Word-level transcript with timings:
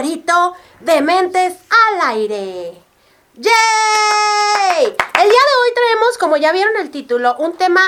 favorito 0.00 0.54
de 0.80 1.02
Mentes 1.02 1.58
al 1.68 2.08
Aire. 2.08 2.72
¡Yay! 3.34 4.84
El 4.84 4.94
día 4.94 4.94
de 5.22 5.56
hoy 5.62 5.74
traemos, 5.74 6.16
como 6.18 6.38
ya 6.38 6.52
vieron 6.52 6.74
el 6.78 6.90
título, 6.90 7.36
un 7.36 7.54
tema 7.58 7.82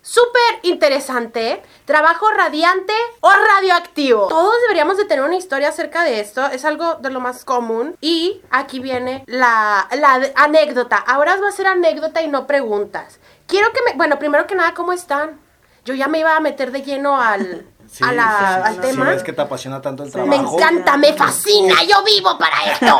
súper 0.00 0.60
interesante, 0.62 1.62
trabajo 1.84 2.30
radiante 2.30 2.94
o 3.20 3.30
radioactivo. 3.30 4.28
Todos 4.28 4.54
deberíamos 4.62 4.96
de 4.96 5.04
tener 5.04 5.22
una 5.22 5.36
historia 5.36 5.68
acerca 5.68 6.04
de 6.04 6.20
esto, 6.20 6.46
es 6.46 6.64
algo 6.64 6.94
de 6.94 7.10
lo 7.10 7.20
más 7.20 7.44
común. 7.44 7.98
Y 8.00 8.40
aquí 8.48 8.80
viene 8.80 9.24
la, 9.26 9.88
la 9.92 10.32
anécdota. 10.36 10.96
Ahora 10.96 11.36
va 11.36 11.48
a 11.48 11.52
ser 11.52 11.66
anécdota 11.66 12.22
y 12.22 12.28
no 12.28 12.46
preguntas. 12.46 13.20
Quiero 13.46 13.70
que 13.74 13.82
me... 13.82 13.92
Bueno, 13.92 14.18
primero 14.18 14.46
que 14.46 14.54
nada, 14.54 14.72
¿cómo 14.72 14.94
están? 14.94 15.38
Yo 15.84 15.92
ya 15.92 16.08
me 16.08 16.20
iba 16.20 16.34
a 16.34 16.40
meter 16.40 16.72
de 16.72 16.80
lleno 16.80 17.20
al... 17.20 17.66
Sí, 17.90 18.04
a 18.04 18.12
la- 18.12 18.24
sí, 18.24 18.44
sí, 18.44 18.68
al 18.68 18.74
sí, 18.74 18.80
tema. 18.80 19.12
es 19.14 19.22
que 19.22 19.32
te 19.32 19.40
apasiona 19.42 19.80
tanto 19.80 20.02
el 20.02 20.08
Me 20.10 20.12
trabajo. 20.12 20.56
encanta, 20.58 20.96
me 20.96 21.12
fascina, 21.14 21.74
yo 21.84 22.04
vivo 22.04 22.38
para 22.38 22.72
esto. 22.72 22.98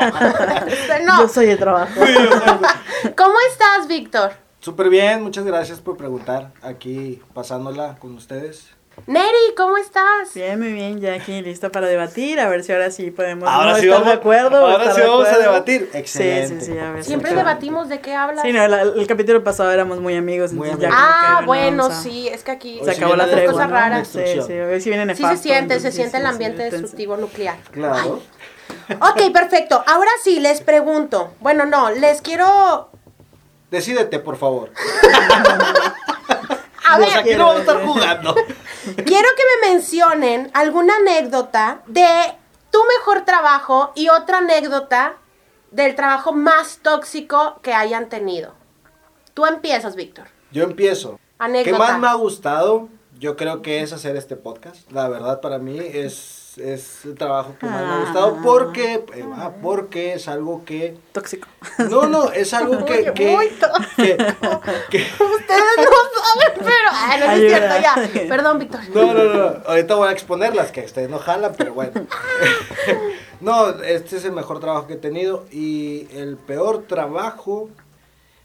no. 1.05 1.21
Yo 1.23 1.29
soy 1.29 1.51
el 1.51 1.59
trabajo. 1.59 1.93
¿Cómo 3.17 3.35
estás, 3.51 3.87
Víctor? 3.87 4.33
Súper 4.61 4.89
bien, 4.89 5.23
muchas 5.23 5.45
gracias 5.45 5.81
por 5.81 5.97
preguntar. 5.97 6.53
Aquí 6.63 7.23
pasándola 7.35 7.97
con 7.99 8.15
ustedes. 8.15 8.71
Neri, 9.07 9.55
¿cómo 9.57 9.77
estás? 9.79 10.35
Bien, 10.35 10.59
muy 10.59 10.73
bien, 10.73 11.01
ya 11.01 11.15
aquí 11.15 11.41
lista 11.41 11.71
para 11.71 11.87
debatir, 11.87 12.39
a 12.41 12.49
ver 12.49 12.63
si 12.63 12.73
ahora 12.73 12.91
sí 12.91 13.11
podemos 13.11 13.49
Ahora 13.49 13.71
no 13.73 13.77
sí 13.79 13.85
estar 13.87 14.01
vamos- 14.01 14.09
de 14.13 14.19
acuerdo. 14.19 14.67
ahora 14.67 14.95
sí 14.95 15.01
vamos 15.01 15.29
a 15.29 15.39
debatir. 15.39 15.89
Sí, 15.93 15.99
Excelente. 15.99 16.65
sí, 16.65 16.73
sí, 16.73 16.79
a 16.79 16.91
ver 16.93 17.03
si 17.05 17.09
Siempre 17.09 17.35
debatimos 17.35 17.89
de 17.89 18.01
qué 18.01 18.15
hablas. 18.15 18.43
Sí, 18.45 18.53
no, 18.53 18.67
la- 18.69 18.83
el 18.83 19.07
capítulo 19.07 19.43
pasado 19.45 19.71
éramos 19.71 20.01
muy 20.01 20.15
amigos, 20.17 20.53
Muy 20.53 20.69
entonces 20.69 20.91
ya 20.91 20.95
amigos. 20.97 21.15
como 21.15 21.21
que, 21.39 21.43
Ah, 21.43 21.47
bueno, 21.47 21.85
a- 21.87 22.03
sí, 22.03 22.29
es 22.29 22.43
que 22.43 22.51
aquí 22.51 22.81
Se 22.83 22.91
Hoy 22.91 22.95
sí 22.97 23.01
acabó 23.01 23.17
la 23.17 23.31
tregua, 23.31 23.53
cosas 23.53 23.71
raras. 23.71 24.09
Sí, 24.09 24.21
sí, 24.47 24.53
a 24.59 24.67
ver 24.67 24.83
si 24.83 24.91
viene 24.91 25.15
Sí 25.15 25.25
se 25.25 25.37
siente, 25.39 25.81
se 25.81 25.93
siente 25.93 26.17
el 26.19 26.23
sí, 26.25 26.29
ambiente 26.29 26.65
sí, 26.65 26.71
destructivo 26.71 27.17
nuclear. 27.17 27.57
Claro. 27.71 28.21
Ok, 29.01 29.33
perfecto. 29.33 29.83
Ahora 29.87 30.11
sí, 30.23 30.41
les 30.41 30.61
pregunto. 30.61 31.33
Bueno, 31.41 31.65
no, 31.65 31.91
les 31.91 32.21
quiero... 32.21 32.91
Decídete, 33.71 34.19
por 34.19 34.37
favor. 34.37 34.71
A 36.91 36.97
Pues 36.97 37.11
ver, 37.11 37.19
aquí 37.19 37.35
no 37.35 37.47
vamos 37.49 37.57
a 37.57 37.61
estar 37.61 37.85
jugando. 37.87 38.35
Quiero 38.97 39.29
que 39.37 39.43
me 39.63 39.71
mencionen 39.71 40.51
alguna 40.55 40.97
anécdota 40.97 41.83
de 41.87 42.07
tu 42.71 42.79
mejor 42.99 43.25
trabajo 43.25 43.93
y 43.95 44.09
otra 44.09 44.39
anécdota 44.39 45.17
del 45.71 45.95
trabajo 45.95 46.33
más 46.33 46.79
tóxico 46.83 47.61
que 47.63 47.75
hayan 47.75 48.09
tenido. 48.09 48.55
Tú 49.35 49.47
empiezas, 49.47 49.95
Víctor. 49.95 50.27
Yo 50.51 50.65
empiezo. 50.65 51.19
Anécdota. 51.39 51.71
¿Qué 51.71 51.93
más 51.93 52.01
me 52.01 52.09
ha 52.09 52.15
gustado? 52.15 52.89
Yo 53.19 53.37
creo 53.37 53.63
que 53.63 53.83
es 53.83 53.93
hacer 53.93 54.17
este 54.17 54.37
podcast. 54.37 54.91
La 54.91 55.09
verdad, 55.09 55.41
para 55.41 55.59
mí 55.59 55.79
es, 55.79 56.38
es 56.61 57.05
el 57.05 57.15
trabajo 57.15 57.55
que 57.59 57.67
más 57.67 57.81
me 57.81 57.87
ha 57.87 57.95
Ah. 57.97 58.01
gustado 58.05 58.39
porque, 58.43 58.95
eh, 59.15 59.25
ah, 59.35 59.53
porque 59.63 60.15
es 60.15 60.29
algo 60.29 60.65
que... 60.65 60.97
Tóxico. 61.13 61.49
No, 61.91 62.07
no, 62.07 62.31
es 62.33 62.53
algo 62.55 62.85
que... 62.85 63.13
Que, 63.15 63.27
muy 63.37 63.49
que- 63.49 64.17
que- 64.91 65.07
Ustedes 65.25 65.77
no 65.77 65.91
saben, 66.15 66.55
pero... 66.57 66.89
Ah, 66.91 67.17
no, 67.21 67.27
no 67.27 67.33
es 67.33 67.41
cierto, 67.41 67.75
ya. 67.81 68.29
Perdón, 68.29 68.59
Víctor. 68.59 68.81
No, 68.95 69.15
no, 69.15 69.25
no. 69.25 69.57
Ahorita 69.67 69.95
voy 69.95 70.09
a 70.09 70.13
exponer 70.13 70.55
las 70.55 70.73
que 70.73 70.81
ustedes 70.83 71.09
no 71.11 71.19
jalan, 71.19 71.55
pero 71.57 71.75
bueno. 71.75 71.93
no, 73.41 73.69
este 73.83 74.17
es 74.17 74.25
el 74.25 74.33
mejor 74.33 74.61
trabajo 74.61 74.87
que 74.87 74.95
he 74.95 74.99
tenido. 74.99 75.47
Y 75.51 76.09
el 76.13 76.37
peor 76.37 76.85
trabajo, 76.87 77.71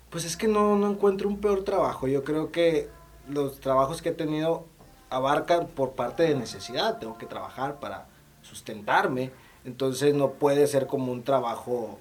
pues 0.10 0.26
es 0.26 0.38
que 0.38 0.48
no, 0.48 0.76
no 0.76 0.90
encuentro 0.92 1.28
un 1.28 1.40
peor 1.42 1.64
trabajo. 1.64 2.08
Yo 2.08 2.24
creo 2.24 2.52
que 2.52 2.90
los 3.30 3.60
trabajos 3.60 4.02
que 4.02 4.10
he 4.10 4.14
tenido 4.14 4.66
abarcan 5.14 5.68
por 5.68 5.92
parte 5.92 6.24
de 6.24 6.36
necesidad. 6.36 6.98
Tengo 6.98 7.18
que 7.18 7.26
trabajar 7.26 7.76
para 7.76 8.06
sustentarme. 8.42 9.32
Entonces 9.64 10.14
no 10.14 10.32
puede 10.32 10.68
ser 10.68 10.88
como 10.88 11.12
un 11.12 11.24
trabajo 11.24 12.00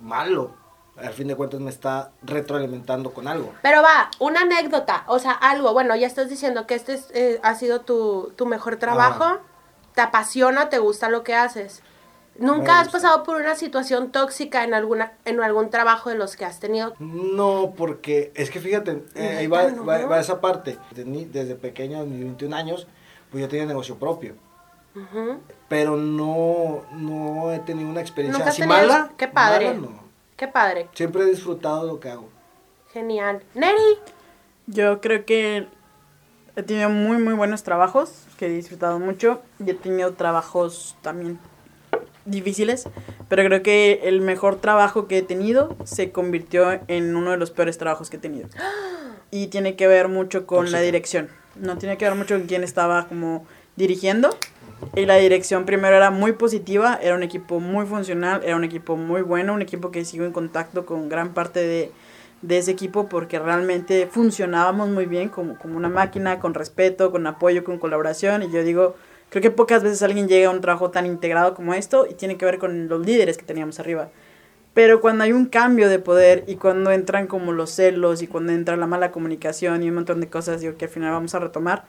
malo. 0.00 0.54
Al 0.96 1.12
fin 1.12 1.28
de 1.28 1.34
cuentas 1.34 1.60
me 1.60 1.70
está 1.70 2.12
retroalimentando 2.22 3.12
con 3.12 3.26
algo. 3.28 3.52
Pero 3.62 3.82
va, 3.82 4.10
una 4.20 4.42
anécdota, 4.42 5.04
o 5.08 5.18
sea, 5.18 5.32
algo, 5.32 5.72
bueno, 5.72 5.96
ya 5.96 6.06
estás 6.06 6.30
diciendo 6.30 6.66
que 6.68 6.74
este 6.76 6.94
es, 6.94 7.10
eh, 7.12 7.40
ha 7.42 7.56
sido 7.56 7.80
tu, 7.80 8.32
tu 8.36 8.46
mejor 8.46 8.76
trabajo, 8.76 9.40
te 9.94 10.00
apasiona, 10.00 10.68
te 10.68 10.78
gusta 10.78 11.08
lo 11.08 11.24
que 11.24 11.34
haces. 11.34 11.82
¿Nunca 12.36 12.80
has 12.80 12.88
pasado 12.88 13.22
por 13.22 13.40
una 13.40 13.54
situación 13.54 14.10
tóxica 14.10 14.64
en 14.64 14.74
alguna 14.74 15.12
en 15.24 15.40
algún 15.40 15.70
trabajo 15.70 16.10
de 16.10 16.16
los 16.16 16.36
que 16.36 16.44
has 16.44 16.58
tenido? 16.58 16.94
No, 16.98 17.74
porque 17.76 18.32
es 18.34 18.50
que 18.50 18.60
fíjate, 18.60 19.04
eh, 19.14 19.36
ahí 19.38 19.46
va, 19.46 19.68
no. 19.70 19.84
va- 19.86 20.04
va 20.06 20.18
esa 20.20 20.40
parte. 20.40 20.76
Desde 20.94 21.54
pequeño, 21.54 22.00
a 22.00 22.04
mis 22.04 22.20
21 22.20 22.54
años, 22.56 22.88
pues 23.30 23.40
yo 23.42 23.48
tenía 23.48 23.66
negocio 23.66 23.96
propio. 23.98 24.34
Pero 25.68 25.96
no, 25.96 26.82
no 26.92 27.52
he 27.52 27.58
tenido 27.60 27.88
una 27.88 28.00
experiencia 28.00 28.38
¿Nunca 28.38 28.50
has 28.50 28.54
así 28.58 28.62
tenido- 28.68 28.78
mala. 28.92 29.10
Qué 29.16 29.28
padre. 29.28 29.66
mala, 29.74 29.80
no. 29.80 30.04
Qué 30.36 30.48
padre, 30.48 30.88
Siempre 30.94 31.22
he 31.22 31.26
disfrutado 31.26 31.86
lo 31.86 32.00
que 32.00 32.10
hago. 32.10 32.28
genial. 32.92 33.42
Neri, 33.54 33.98
Yo 34.66 35.00
creo 35.00 35.24
que 35.24 35.66
he 36.56 36.62
tenido 36.62 36.88
muy, 36.90 37.18
muy 37.18 37.34
buenos 37.34 37.62
trabajos 37.64 38.24
que 38.38 38.46
he 38.46 38.50
disfrutado 38.50 38.98
mucho 38.98 39.42
y 39.64 39.70
he 39.70 39.74
tenido 39.74 40.14
trabajos 40.14 40.96
también 41.02 41.38
difíciles, 42.24 42.88
pero 43.28 43.44
creo 43.44 43.62
que 43.62 44.00
el 44.04 44.20
mejor 44.20 44.56
trabajo 44.60 45.06
que 45.06 45.18
he 45.18 45.22
tenido 45.22 45.76
se 45.84 46.10
convirtió 46.10 46.80
en 46.88 47.16
uno 47.16 47.32
de 47.32 47.36
los 47.36 47.50
peores 47.50 47.78
trabajos 47.78 48.10
que 48.10 48.16
he 48.16 48.20
tenido. 48.20 48.48
Y 49.30 49.48
tiene 49.48 49.76
que 49.76 49.86
ver 49.86 50.08
mucho 50.08 50.46
con 50.46 50.70
la 50.70 50.80
dirección. 50.80 51.28
No 51.56 51.78
tiene 51.78 51.96
que 51.96 52.04
ver 52.04 52.14
mucho 52.14 52.36
con 52.36 52.46
quién 52.46 52.64
estaba 52.64 53.06
como 53.06 53.46
dirigiendo. 53.76 54.36
Y 54.94 55.06
la 55.06 55.16
dirección 55.16 55.64
primero 55.64 55.96
era 55.96 56.10
muy 56.10 56.32
positiva, 56.32 56.98
era 57.02 57.14
un 57.14 57.22
equipo 57.22 57.58
muy 57.58 57.86
funcional, 57.86 58.42
era 58.44 58.54
un 58.56 58.64
equipo 58.64 58.96
muy 58.96 59.22
bueno, 59.22 59.54
un 59.54 59.62
equipo 59.62 59.90
que 59.90 60.04
sigo 60.04 60.24
en 60.24 60.32
contacto 60.32 60.84
con 60.84 61.08
gran 61.08 61.32
parte 61.32 61.60
de, 61.60 61.92
de 62.42 62.58
ese 62.58 62.72
equipo 62.72 63.08
porque 63.08 63.38
realmente 63.38 64.06
funcionábamos 64.10 64.88
muy 64.90 65.06
bien 65.06 65.30
como, 65.30 65.58
como 65.58 65.76
una 65.76 65.88
máquina, 65.88 66.38
con 66.38 66.54
respeto, 66.54 67.10
con 67.10 67.26
apoyo, 67.26 67.64
con 67.64 67.78
colaboración. 67.78 68.42
Y 68.42 68.50
yo 68.50 68.62
digo, 68.62 68.94
creo 69.34 69.42
que 69.42 69.50
pocas 69.50 69.82
veces 69.82 70.00
alguien 70.04 70.28
llega 70.28 70.48
a 70.48 70.52
un 70.52 70.60
trabajo 70.60 70.92
tan 70.92 71.06
integrado 71.06 71.54
como 71.54 71.74
esto 71.74 72.06
y 72.08 72.14
tiene 72.14 72.36
que 72.36 72.44
ver 72.44 72.60
con 72.60 72.86
los 72.86 73.04
líderes 73.04 73.36
que 73.36 73.44
teníamos 73.44 73.80
arriba. 73.80 74.10
Pero 74.74 75.00
cuando 75.00 75.24
hay 75.24 75.32
un 75.32 75.46
cambio 75.46 75.88
de 75.88 75.98
poder 75.98 76.44
y 76.46 76.54
cuando 76.54 76.92
entran 76.92 77.26
como 77.26 77.50
los 77.50 77.70
celos 77.70 78.22
y 78.22 78.28
cuando 78.28 78.52
entra 78.52 78.76
la 78.76 78.86
mala 78.86 79.10
comunicación 79.10 79.82
y 79.82 79.88
un 79.88 79.96
montón 79.96 80.20
de 80.20 80.28
cosas, 80.28 80.60
digo 80.60 80.76
que 80.76 80.84
al 80.84 80.90
final 80.92 81.10
vamos 81.10 81.34
a 81.34 81.40
retomar, 81.40 81.84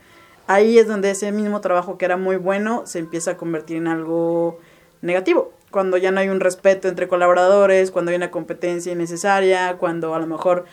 ahí 0.47 0.79
es 0.79 0.88
donde 0.88 1.11
ese 1.11 1.31
mismo 1.31 1.61
trabajo 1.61 2.00
que 2.00 2.05
era 2.05 2.17
muy 2.17 2.38
bueno 2.38 2.88
se 2.88 2.97
empieza 2.97 3.31
a 3.31 3.38
convertir 3.38 3.78
en 3.78 3.89
algo 3.89 4.57
negativo. 5.03 5.53
Cuando 5.69 5.97
ya 5.97 6.09
no 6.09 6.22
hay 6.22 6.29
un 6.29 6.39
respeto 6.39 6.88
entre 6.88 7.07
colaboradores, 7.07 7.91
cuando 7.91 8.09
hay 8.09 8.17
una 8.17 8.31
competencia 8.31 8.91
innecesaria, 8.91 9.78
cuando 9.78 10.16
a 10.16 10.19
lo 10.19 10.25
mejor 10.25 10.66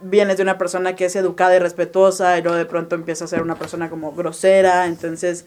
vienes 0.00 0.36
de 0.36 0.44
una 0.44 0.58
persona 0.58 0.94
que 0.94 1.06
es 1.06 1.16
educada 1.16 1.56
y 1.56 1.58
respetuosa 1.58 2.38
y 2.38 2.42
luego 2.42 2.56
de 2.56 2.66
pronto 2.66 2.94
empieza 2.94 3.24
a 3.24 3.28
ser 3.28 3.42
una 3.42 3.56
persona 3.56 3.90
como 3.90 4.12
grosera, 4.12 4.86
entonces 4.86 5.44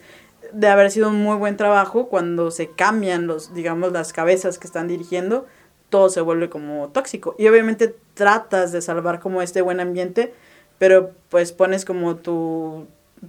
de 0.54 0.68
haber 0.68 0.90
sido 0.90 1.08
un 1.08 1.22
muy 1.22 1.36
buen 1.36 1.56
trabajo, 1.56 2.08
cuando 2.08 2.50
se 2.50 2.70
cambian 2.70 3.26
los, 3.26 3.54
digamos, 3.54 3.92
las 3.92 4.12
cabezas 4.12 4.58
que 4.58 4.66
están 4.66 4.88
dirigiendo, 4.88 5.46
todo 5.90 6.08
se 6.08 6.20
vuelve 6.20 6.48
como 6.48 6.88
tóxico. 6.88 7.34
Y 7.38 7.48
obviamente 7.48 7.94
tratas 8.14 8.72
de 8.72 8.80
salvar 8.80 9.20
como 9.20 9.42
este 9.42 9.62
buen 9.62 9.80
ambiente, 9.80 10.32
pero 10.78 11.10
pues 11.28 11.52
pones 11.52 11.84
como 11.84 12.16
tu, 12.16 12.86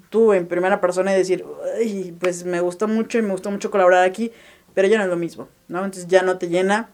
tú 0.09 0.33
en 0.33 0.47
primera 0.47 0.81
persona 0.81 1.13
y 1.13 1.17
decir, 1.17 1.45
"Ay, 1.77 2.15
pues 2.19 2.45
me 2.45 2.61
gusta 2.61 2.87
mucho 2.87 3.17
y 3.17 3.21
me 3.23 3.31
gusta 3.31 3.49
mucho 3.49 3.71
colaborar 3.71 4.03
aquí, 4.03 4.31
pero 4.73 4.87
ya 4.87 4.97
no 4.97 5.03
es 5.03 5.09
lo 5.09 5.15
mismo, 5.15 5.47
¿no? 5.67 5.83
Entonces 5.83 6.07
ya 6.07 6.21
no 6.21 6.37
te 6.37 6.47
llena, 6.47 6.89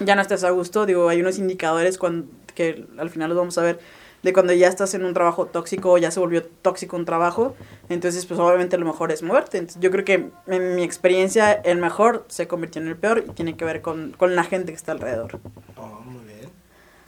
ya 0.00 0.14
no 0.14 0.22
estás 0.22 0.44
a 0.44 0.50
gusto, 0.50 0.86
digo, 0.86 1.08
hay 1.08 1.20
unos 1.20 1.38
indicadores 1.38 1.98
cuando, 1.98 2.26
que 2.54 2.86
al 2.98 3.10
final 3.10 3.28
los 3.28 3.38
vamos 3.38 3.58
a 3.58 3.62
ver 3.62 3.80
de 4.22 4.32
cuando 4.32 4.52
ya 4.52 4.68
estás 4.68 4.92
en 4.94 5.04
un 5.04 5.14
trabajo 5.14 5.46
tóxico 5.46 5.92
o 5.92 5.98
ya 5.98 6.10
se 6.10 6.20
volvió 6.20 6.44
tóxico 6.44 6.96
un 6.96 7.04
trabajo, 7.06 7.54
entonces 7.88 8.26
pues 8.26 8.38
obviamente 8.38 8.76
lo 8.76 8.84
mejor 8.86 9.12
es 9.12 9.22
moverte. 9.22 9.58
Entonces, 9.58 9.80
yo 9.80 9.90
creo 9.90 10.04
que 10.04 10.30
en 10.46 10.74
mi 10.76 10.82
experiencia 10.82 11.52
el 11.52 11.78
mejor 11.78 12.24
se 12.28 12.46
convirtió 12.46 12.82
en 12.82 12.88
el 12.88 12.96
peor 12.96 13.24
y 13.26 13.30
tiene 13.32 13.56
que 13.56 13.64
ver 13.64 13.80
con, 13.80 14.12
con 14.12 14.36
la 14.36 14.44
gente 14.44 14.72
que 14.72 14.76
está 14.76 14.92
alrededor. 14.92 15.40
Oh, 15.76 16.00
muy 16.04 16.24
bien. 16.24 16.50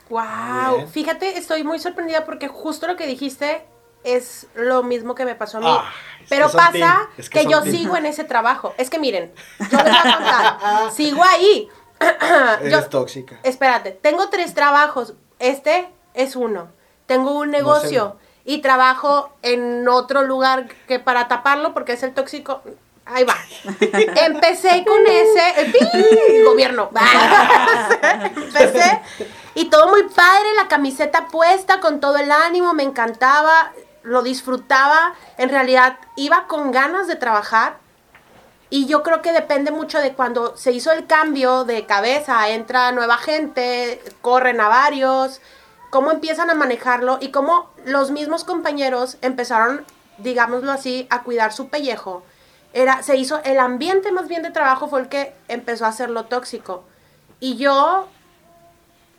wow. 0.08 0.76
Bien. 0.76 0.88
Fíjate, 0.88 1.36
estoy 1.38 1.64
muy 1.64 1.78
sorprendida 1.78 2.24
porque 2.24 2.48
justo 2.48 2.86
lo 2.86 2.96
que 2.96 3.06
dijiste 3.06 3.62
es 4.04 4.46
lo 4.54 4.82
mismo 4.82 5.14
que 5.14 5.24
me 5.24 5.34
pasó 5.34 5.58
a 5.58 5.60
mí. 5.60 5.66
Ah, 5.68 5.92
Pero 6.28 6.50
que 6.50 6.56
pasa 6.56 7.08
es 7.18 7.30
que 7.30 7.44
yo 7.44 7.62
team. 7.62 7.74
sigo 7.76 7.96
en 7.96 8.06
ese 8.06 8.24
trabajo. 8.24 8.74
Es 8.78 8.90
que 8.90 8.98
miren, 8.98 9.32
yo 9.60 9.66
les 9.78 9.84
voy 9.84 9.92
a 9.94 10.02
contar. 10.58 10.92
sigo 10.92 11.22
ahí. 11.22 11.68
Yo- 12.00 12.66
Eres 12.66 12.88
tóxica. 12.88 13.38
Espérate, 13.44 13.92
tengo 13.92 14.28
tres 14.28 14.54
trabajos. 14.54 15.14
Este 15.38 15.88
es 16.14 16.34
uno. 16.36 16.68
Tengo 17.12 17.32
un 17.38 17.50
negocio 17.50 18.16
y 18.44 18.58
trabajo 18.60 19.32
en 19.42 19.86
otro 19.88 20.22
lugar 20.22 20.68
que 20.88 20.98
para 20.98 21.28
taparlo 21.28 21.74
porque 21.74 21.92
es 21.92 22.02
el 22.02 22.14
tóxico. 22.14 22.62
Ahí 23.04 23.24
va. 23.24 23.36
Empecé 24.26 24.84
con 24.86 25.00
ese. 25.06 25.60
eh. 25.60 26.42
Gobierno. 26.44 26.90
Empecé. 28.36 29.00
Y 29.54 29.66
todo 29.66 29.88
muy 29.88 30.04
padre, 30.04 30.54
la 30.56 30.68
camiseta 30.68 31.26
puesta, 31.28 31.80
con 31.80 32.00
todo 32.00 32.16
el 32.16 32.30
ánimo, 32.32 32.74
me 32.74 32.84
encantaba, 32.84 33.72
lo 34.02 34.22
disfrutaba. 34.22 35.14
En 35.36 35.48
realidad, 35.48 35.98
iba 36.16 36.46
con 36.46 36.70
ganas 36.70 37.06
de 37.06 37.16
trabajar. 37.16 37.76
Y 38.70 38.86
yo 38.86 39.02
creo 39.02 39.20
que 39.20 39.32
depende 39.32 39.70
mucho 39.70 39.98
de 39.98 40.14
cuando 40.14 40.56
se 40.56 40.72
hizo 40.72 40.92
el 40.92 41.06
cambio 41.06 41.64
de 41.64 41.84
cabeza, 41.84 42.48
entra 42.48 42.90
nueva 42.92 43.18
gente, 43.18 44.00
corren 44.22 44.62
a 44.62 44.68
varios, 44.68 45.42
cómo 45.92 46.10
empiezan 46.10 46.48
a 46.48 46.54
manejarlo 46.54 47.18
y 47.20 47.32
cómo 47.32 47.70
los 47.84 48.10
mismos 48.10 48.44
compañeros 48.44 49.18
empezaron, 49.20 49.84
digámoslo 50.16 50.72
así, 50.72 51.06
a 51.10 51.22
cuidar 51.22 51.52
su 51.52 51.68
pellejo. 51.68 52.22
Era, 52.72 53.02
se 53.02 53.16
hizo, 53.16 53.42
el 53.44 53.58
ambiente 53.58 54.10
más 54.10 54.26
bien 54.26 54.42
de 54.42 54.50
trabajo 54.50 54.88
fue 54.88 55.02
el 55.02 55.10
que 55.10 55.34
empezó 55.48 55.84
a 55.84 55.88
hacerlo 55.88 56.24
tóxico. 56.24 56.84
Y 57.40 57.58
yo, 57.58 58.08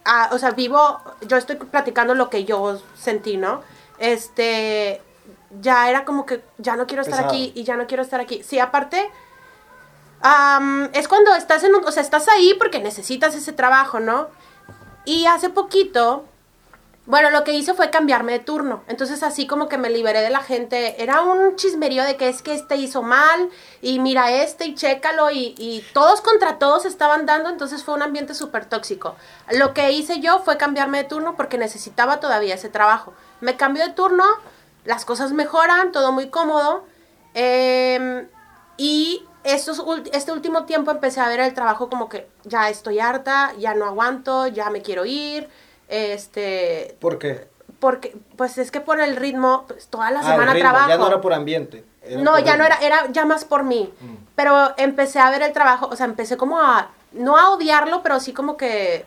ah, 0.03 0.29
o 0.31 0.39
sea, 0.39 0.49
vivo, 0.49 0.99
yo 1.27 1.37
estoy 1.37 1.57
platicando 1.57 2.15
lo 2.15 2.31
que 2.31 2.43
yo 2.43 2.81
sentí, 2.97 3.37
¿no? 3.37 3.61
Este, 3.99 4.99
ya 5.61 5.91
era 5.91 6.05
como 6.05 6.25
que 6.25 6.43
ya 6.57 6.75
no 6.75 6.87
quiero 6.87 7.03
estar 7.03 7.19
Pesado. 7.19 7.35
aquí 7.35 7.53
y 7.53 7.65
ya 7.65 7.77
no 7.77 7.85
quiero 7.85 8.01
estar 8.01 8.19
aquí. 8.19 8.41
Sí, 8.41 8.57
aparte, 8.57 9.11
am, 10.21 10.89
es 10.93 11.07
cuando 11.07 11.35
estás 11.35 11.63
en 11.63 11.75
un, 11.75 11.85
o 11.85 11.91
sea, 11.91 12.01
estás 12.01 12.27
ahí 12.29 12.55
porque 12.57 12.79
necesitas 12.79 13.35
ese 13.35 13.53
trabajo, 13.53 13.99
¿no? 13.99 14.29
Y 15.05 15.27
hace 15.27 15.51
poquito, 15.51 16.25
bueno, 17.05 17.29
lo 17.31 17.43
que 17.43 17.51
hice 17.51 17.73
fue 17.73 17.89
cambiarme 17.89 18.31
de 18.31 18.39
turno. 18.39 18.83
Entonces 18.87 19.23
así 19.23 19.45
como 19.45 19.67
que 19.67 19.77
me 19.77 19.89
liberé 19.89 20.21
de 20.21 20.29
la 20.29 20.39
gente. 20.41 21.03
Era 21.03 21.21
un 21.21 21.57
chismerío 21.57 22.03
de 22.03 22.15
que 22.15 22.29
es 22.29 22.41
que 22.41 22.53
este 22.53 22.77
hizo 22.77 23.01
mal 23.01 23.49
y 23.81 23.99
mira 23.99 24.31
este 24.31 24.65
y 24.65 24.75
chécalo 24.75 25.29
y, 25.29 25.53
y 25.57 25.83
todos 25.93 26.21
contra 26.21 26.59
todos 26.59 26.85
estaban 26.85 27.25
dando. 27.25 27.49
Entonces 27.49 27.83
fue 27.83 27.93
un 27.93 28.03
ambiente 28.03 28.33
súper 28.33 28.65
tóxico. 28.65 29.15
Lo 29.51 29.73
que 29.73 29.91
hice 29.91 30.21
yo 30.21 30.39
fue 30.39 30.55
cambiarme 30.55 30.99
de 30.99 31.03
turno 31.03 31.35
porque 31.35 31.57
necesitaba 31.57 32.21
todavía 32.21 32.55
ese 32.55 32.69
trabajo. 32.69 33.13
Me 33.41 33.57
cambió 33.57 33.85
de 33.85 33.91
turno, 33.91 34.23
las 34.85 35.03
cosas 35.03 35.33
mejoran, 35.33 35.91
todo 35.91 36.13
muy 36.13 36.29
cómodo. 36.29 36.85
em, 37.33 38.27
y 38.77 39.25
este 39.43 40.31
último 40.31 40.63
tiempo 40.65 40.91
empecé 40.91 41.19
a 41.19 41.27
ver 41.27 41.41
el 41.41 41.53
trabajo 41.53 41.89
como 41.89 42.07
que 42.07 42.29
ya 42.45 42.69
estoy 42.69 42.99
harta, 42.99 43.53
ya 43.59 43.73
no 43.75 43.85
aguanto, 43.85 44.47
ya 44.47 44.69
me 44.69 44.81
quiero 44.81 45.05
ir. 45.05 45.49
Este, 45.93 46.97
¿Por 46.99 47.19
qué? 47.19 47.47
porque, 47.79 48.15
pues 48.37 48.57
es 48.57 48.71
que 48.71 48.79
por 48.81 48.99
el 48.99 49.15
ritmo, 49.15 49.65
pues, 49.67 49.87
toda 49.87 50.09
la 50.09 50.21
Ah, 50.21 50.23
semana 50.23 50.53
ritmo, 50.53 50.69
trabajo. 50.69 50.89
Ya 50.89 50.97
no 50.97 51.07
era 51.07 51.21
por 51.21 51.33
ambiente. 51.33 51.83
era 52.01 52.21
No, 52.21 52.31
por 52.31 52.43
ya 52.43 52.57
no 52.57 52.63
era, 52.65 52.77
era 52.77 53.07
ya 53.11 53.25
más 53.25 53.45
por 53.45 53.63
mí. 53.63 53.93
Mm. 53.99 54.15
Pero 54.35 54.73
empecé 54.77 55.19
a 55.19 55.29
ver 55.29 55.41
el 55.43 55.53
trabajo, 55.53 55.87
o 55.91 55.95
sea, 55.95 56.05
empecé 56.07 56.35
como 56.37 56.59
a, 56.59 56.89
no 57.11 57.37
a 57.37 57.49
odiarlo, 57.51 58.01
pero 58.01 58.19
sí 58.19 58.33
como 58.33 58.57
que 58.57 59.05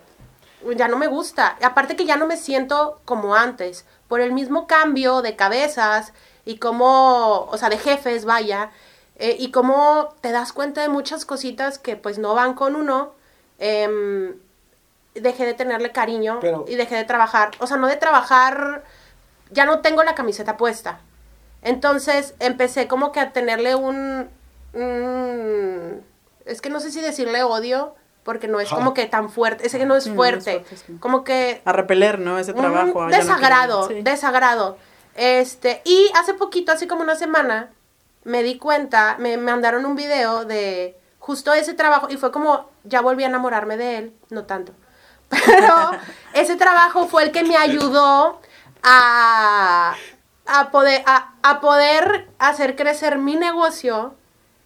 ya 0.77 0.87
no 0.89 0.97
me 0.97 1.07
gusta. 1.09 1.57
Aparte 1.63 1.97
que 1.97 2.05
ya 2.05 2.17
no 2.17 2.27
me 2.27 2.37
siento 2.37 3.01
como 3.05 3.35
antes, 3.35 3.85
por 4.09 4.21
el 4.21 4.33
mismo 4.33 4.67
cambio 4.69 5.23
de 5.23 5.35
cabezas 5.37 6.13
y 6.45 6.59
como, 6.59 7.47
o 7.51 7.57
sea, 7.59 7.69
de 7.69 7.79
jefes, 7.79 8.25
vaya, 8.25 8.71
eh, 9.17 9.37
y 9.41 9.51
como 9.51 10.15
te 10.21 10.31
das 10.33 10.53
cuenta 10.53 10.83
de 10.83 10.89
muchas 10.89 11.25
cositas 11.25 11.79
que 11.81 11.97
pues 11.97 12.19
no 12.19 12.35
van 12.35 12.55
con 12.55 12.77
uno. 12.77 13.15
em, 13.59 14.35
dejé 15.21 15.47
de 15.47 15.55
tenerle 15.55 15.93
cariño 15.93 16.39
Pero- 16.41 16.65
y 16.69 16.75
dejé 16.77 16.97
de 16.97 17.05
trabajar. 17.05 17.51
O 17.61 17.67
sea, 17.67 17.77
no 17.77 17.87
de 17.87 17.97
trabajar, 17.97 18.85
ya 19.51 19.65
no 19.65 19.81
tengo 19.81 20.03
la 20.05 20.15
camiseta 20.15 20.57
puesta. 20.57 21.01
Entonces 21.63 22.35
empecé 22.39 22.87
como 22.89 23.13
que 23.13 23.21
a 23.21 23.33
tenerle 23.33 23.75
un... 23.75 24.29
un- 24.75 26.05
es 26.45 26.61
que 26.61 26.71
no 26.71 26.81
sé 26.81 26.91
si 26.93 27.01
decirle 27.01 27.43
odio, 27.43 27.95
porque 28.23 28.49
no 28.49 28.61
es 28.61 28.73
Ah. 28.73 28.77
como 28.77 28.95
que 28.95 29.07
tan 29.07 29.31
fuerte, 29.31 29.67
ese 29.67 29.79
que 29.79 29.87
no 29.87 29.97
es 29.97 30.05
Sí, 30.05 30.11
no 30.11 30.15
es 30.25 30.45
fuerte. 30.45 30.65
Como 31.01 31.25
que 31.25 31.61
A 31.65 31.73
repeler, 31.73 32.19
¿no? 32.19 32.39
Ese 32.39 32.53
trabajo. 32.53 32.99
un 33.01 33.11
no 33.11 33.17
desagrado, 33.17 33.87
quiero- 33.87 34.01
sí. 34.01 34.05
desagrado. 34.05 34.77
Este, 35.15 35.81
y 35.85 36.11
hace 36.15 36.35
poquito, 36.35 36.73
hace 36.73 36.87
como 36.87 37.03
una 37.03 37.17
semana, 37.17 37.71
me 38.25 38.43
di 38.43 38.59
cuenta, 38.59 39.17
me 39.19 39.37
mandaron 39.39 39.87
un 39.87 39.97
video 39.97 40.45
de 40.45 40.97
justo 41.19 41.53
ese 41.55 41.75
trabajo 41.75 42.09
y 42.11 42.17
fue 42.17 42.31
como, 42.31 42.69
ya 42.85 43.01
volví 43.01 43.25
a 43.25 43.29
enamorarme 43.29 43.77
de 43.77 43.97
él, 43.99 44.13
no 44.31 44.45
tanto. 44.45 44.73
Pero 45.29 45.91
ese 46.35 46.57
trabajo 46.57 47.07
fue 47.07 47.25
el 47.25 47.31
que 47.33 47.45
me 47.45 47.57
ayudó 47.57 48.41
a, 48.83 49.95
a, 50.47 50.71
poder, 50.71 51.03
a, 51.07 51.33
a 51.43 51.61
poder 51.61 52.29
hacer 52.39 52.77
crecer 52.77 53.19
mi 53.19 53.37
negocio. 53.37 54.15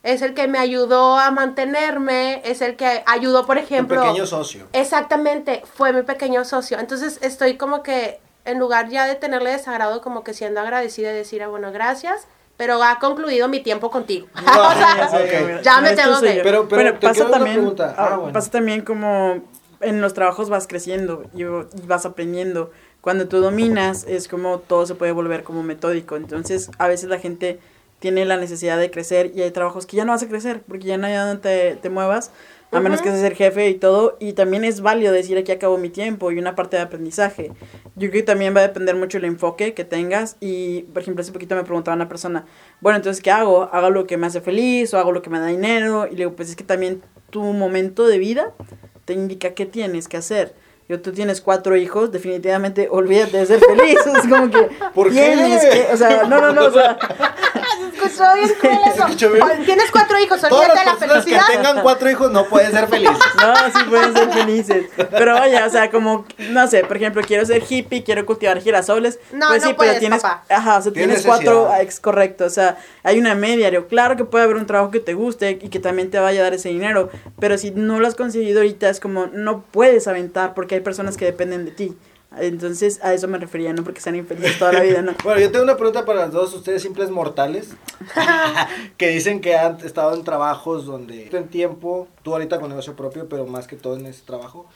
Es 0.03 0.23
el 0.23 0.33
que 0.33 0.49
me 0.49 0.59
ayudó 0.59 1.19
a 1.19 1.31
mantenerme, 1.31 2.41
es 2.45 2.63
el 2.63 2.77
que 2.77 3.03
ayudó, 3.07 3.45
por 3.45 3.59
ejemplo... 3.59 4.01
pequeño 4.01 4.25
socio. 4.27 4.67
Exactamente, 4.73 5.63
fue 5.75 5.93
mi 5.93 6.03
pequeño 6.03 6.45
socio. 6.47 6.79
Entonces 6.79 7.19
estoy 7.21 7.59
como 7.59 7.83
que, 7.83 8.19
en 8.47 8.59
lugar 8.59 8.89
ya 8.89 9.05
de 9.07 9.15
tenerle 9.15 9.51
desagrado, 9.51 10.01
como 10.01 10.25
que 10.25 10.33
siendo 10.33 10.61
agradecida 10.61 11.11
y 11.13 11.15
decir, 11.15 11.43
ah, 11.43 11.49
bueno, 11.49 11.71
gracias, 11.71 12.27
pero 12.57 12.83
ha 12.83 12.99
concluido 12.99 13.47
mi 13.49 13.61
tiempo 13.61 13.91
contigo. 13.91 14.27
No, 14.43 14.63
O 14.69 14.73
sea, 14.73 15.09
sí, 15.11 15.17
ok. 15.17 15.63
ya 15.63 15.81
me 15.83 15.95
tengo 15.95 16.19
que. 16.21 16.41
Pero- 16.43 16.67
pero 16.67 16.83
bueno, 16.83 16.99
te 16.99 17.07
pasa 17.07 17.31
también. 17.31 17.75
Ah, 17.79 17.95
ah, 17.99 18.17
bueno. 18.17 18.33
pasa 18.33 18.51
también 18.51 18.81
como 18.83 19.43
en 19.81 20.01
los 20.01 20.15
trabajos 20.15 20.49
vas 20.49 20.67
creciendo 20.67 21.25
y, 21.35 21.43
y 21.43 21.87
vas 21.87 22.07
aprendiendo. 22.07 22.71
Cuando 23.01 23.29
tú 23.29 23.39
dominas 23.39 24.05
es 24.07 24.29
como 24.29 24.59
todo 24.59 24.87
se 24.87 24.95
puede 24.95 25.13
volver 25.13 25.43
como 25.43 25.63
metódico. 25.63 26.17
Entonces 26.17 26.71
a 26.79 26.89
veces 26.89 27.09
la 27.09 27.19
gente 27.19 27.59
tiene 27.99 28.25
la 28.25 28.37
necesidad 28.37 28.79
de 28.79 28.91
crecer 28.91 29.33
y 29.35 29.43
hay 29.43 29.51
trabajos 29.51 29.87
que 29.87 29.97
ya 29.97 30.05
no 30.05 30.13
vas 30.13 30.23
a 30.23 30.29
crecer 30.29 30.63
porque 30.67 30.87
ya 30.87 30.99
no 30.99 31.07
hay 31.07 31.15
a 31.15 31.25
dónde 31.25 31.43
te, 31.43 31.77
te 31.77 31.91
muevas. 31.91 32.31
A 32.73 32.79
menos 32.79 33.03
que 33.03 33.11
seas 33.11 33.25
el 33.25 33.35
jefe 33.35 33.69
y 33.69 33.75
todo, 33.75 34.17
y 34.21 34.35
también 34.35 34.63
es 34.63 34.81
válido 34.81 35.13
decir 35.13 35.37
aquí 35.37 35.51
acabo 35.51 35.77
mi 35.77 35.91
tiempo 35.91 36.31
y 36.31 36.39
una 36.39 36.55
parte 36.55 36.77
de 36.77 36.83
aprendizaje. 36.83 37.51
Yo 37.97 38.11
creo 38.11 38.13
que 38.13 38.23
también 38.23 38.55
va 38.55 38.61
a 38.61 38.63
depender 38.63 38.95
mucho 38.95 39.19
el 39.19 39.25
enfoque 39.25 39.75
que 39.75 39.85
tengas 39.85 40.37
y, 40.39 40.83
por 40.83 41.03
ejemplo, 41.03 41.21
hace 41.21 41.33
poquito 41.33 41.57
me 41.57 41.65
preguntaba 41.65 41.97
una 41.97 42.09
persona, 42.09 42.47
bueno, 42.81 42.99
entonces, 42.99 43.21
¿qué 43.25 43.33
hago? 43.33 43.69
¿Hago 43.73 43.91
lo 43.91 44.07
que 44.07 44.17
me 44.17 44.29
hace 44.29 44.41
feliz 44.41 44.95
o 44.95 44.99
hago 44.99 45.11
lo 45.11 45.21
que 45.21 45.31
me 45.31 45.41
da 45.41 45.47
dinero? 45.47 46.07
Y 46.07 46.11
le 46.11 46.17
digo, 46.19 46.37
pues 46.37 46.51
es 46.51 46.55
que 46.55 46.63
también 46.63 47.03
tu 47.31 47.43
momento 47.43 48.07
de 48.07 48.19
vida 48.19 48.55
te 49.11 49.15
indica 49.15 49.55
qué 49.55 49.67
tienes 49.67 50.07
que 50.07 50.19
hacer. 50.19 50.55
Yo, 50.91 51.01
tú 51.01 51.13
tienes 51.13 51.41
cuatro 51.41 51.77
hijos, 51.77 52.11
definitivamente 52.11 52.89
olvídate 52.91 53.37
de 53.37 53.47
ser 53.47 53.61
feliz. 53.61 53.97
Es 54.05 54.27
como 54.27 54.51
que 54.51 54.63
¿Por 54.93 55.09
qué? 55.13 55.35
tienes 55.37 55.65
que, 55.65 55.87
o 55.93 55.97
sea, 55.97 56.25
no, 56.29 56.41
no, 56.41 56.53
no, 56.53 56.65
o 56.65 56.73
sea, 56.73 56.99
escuchó 57.95 58.25
bien 58.35 58.49
cruel 58.59 58.79
eso. 58.93 59.65
Tienes 59.65 59.91
cuatro 59.93 60.19
hijos, 60.19 60.43
olvídate 60.43 60.79
de 60.81 60.85
la 60.85 60.97
personas 60.97 61.25
que 61.25 61.31
felicidad. 61.31 61.47
tengan 61.47 61.83
cuatro 61.83 62.11
hijos 62.11 62.33
no 62.33 62.45
pueden 62.47 62.73
ser 62.73 62.89
felices. 62.89 63.17
No, 63.37 63.55
sí 63.79 63.85
pueden 63.89 64.15
ser 64.15 64.33
felices. 64.33 64.87
Pero 65.11 65.35
vaya, 65.35 65.67
o 65.67 65.71
sea, 65.71 65.91
como, 65.91 66.25
no 66.51 66.67
sé, 66.67 66.85
por 66.85 66.97
ejemplo, 66.97 67.23
quiero 67.23 67.45
ser 67.47 67.63
hippie, 67.69 68.03
quiero 68.03 68.27
cultivar 68.27 68.61
girasoles. 68.61 69.21
No, 69.33 69.49
pues 69.49 69.63
no 69.63 69.69
sí, 69.69 69.75
puedes, 69.75 69.93
pero 69.93 70.01
tienes, 70.01 70.23
papá. 70.23 70.45
ajá, 70.49 70.79
o 70.79 70.83
sea, 70.83 70.93
Tienes 70.93 71.23
tienes 71.23 71.27
cuatro, 71.27 71.71
ex 71.81 72.01
correcto, 72.01 72.45
o 72.47 72.51
sea, 72.51 72.79
hay 73.03 73.19
una 73.19 73.35
media, 73.35 73.71
digo, 73.71 73.87
claro 73.87 74.17
que 74.17 74.25
puede 74.25 74.45
haber 74.45 74.57
un 74.57 74.67
trabajo 74.67 74.91
que 74.91 75.01
te 75.01 75.15
guste 75.15 75.59
y 75.63 75.69
que 75.69 75.79
también 75.79 76.11
te 76.11 76.19
vaya 76.19 76.41
a 76.41 76.45
dar 76.45 76.55
ese 76.55 76.69
dinero, 76.69 77.11
pero 77.39 77.59
si 77.59 77.71
no 77.71 78.01
lo 78.01 78.09
has 78.09 78.15
conseguido 78.15 78.61
ahorita 78.61 78.89
es 78.89 78.99
como, 78.99 79.27
no 79.27 79.63
puedes 79.71 80.09
aventar 80.09 80.55
porque 80.55 80.77
hay 80.77 80.80
personas 80.81 81.17
que 81.17 81.25
dependen 81.25 81.65
de 81.65 81.71
ti. 81.71 81.97
Entonces, 82.39 83.01
a 83.03 83.13
eso 83.13 83.27
me 83.27 83.39
refería, 83.39 83.73
no 83.73 83.83
porque 83.83 84.01
sean 84.01 84.15
infelices 84.15 84.57
toda 84.59 84.73
la 84.73 84.81
vida, 84.81 85.03
no. 85.03 85.13
Bueno, 85.25 85.41
yo 85.41 85.51
tengo 85.51 85.65
una 85.65 85.77
pregunta 85.77 86.05
para 86.05 86.27
los 86.27 86.33
dos, 86.33 86.55
ustedes 86.55 86.81
simples 86.81 87.11
mortales, 87.11 87.71
que 88.97 89.09
dicen 89.09 89.41
que 89.41 89.57
han 89.57 89.79
estado 89.85 90.15
en 90.15 90.23
trabajos 90.23 90.87
donde 90.87 91.29
en 91.33 91.49
tiempo, 91.49 92.07
tú 92.23 92.33
ahorita 92.33 92.61
con 92.61 92.69
negocio 92.69 92.95
propio, 92.95 93.29
pero 93.29 93.47
más 93.47 93.67
que 93.67 93.75
todo 93.77 93.97
en 93.97 94.07
ese 94.07 94.23
trabajo, 94.25 94.67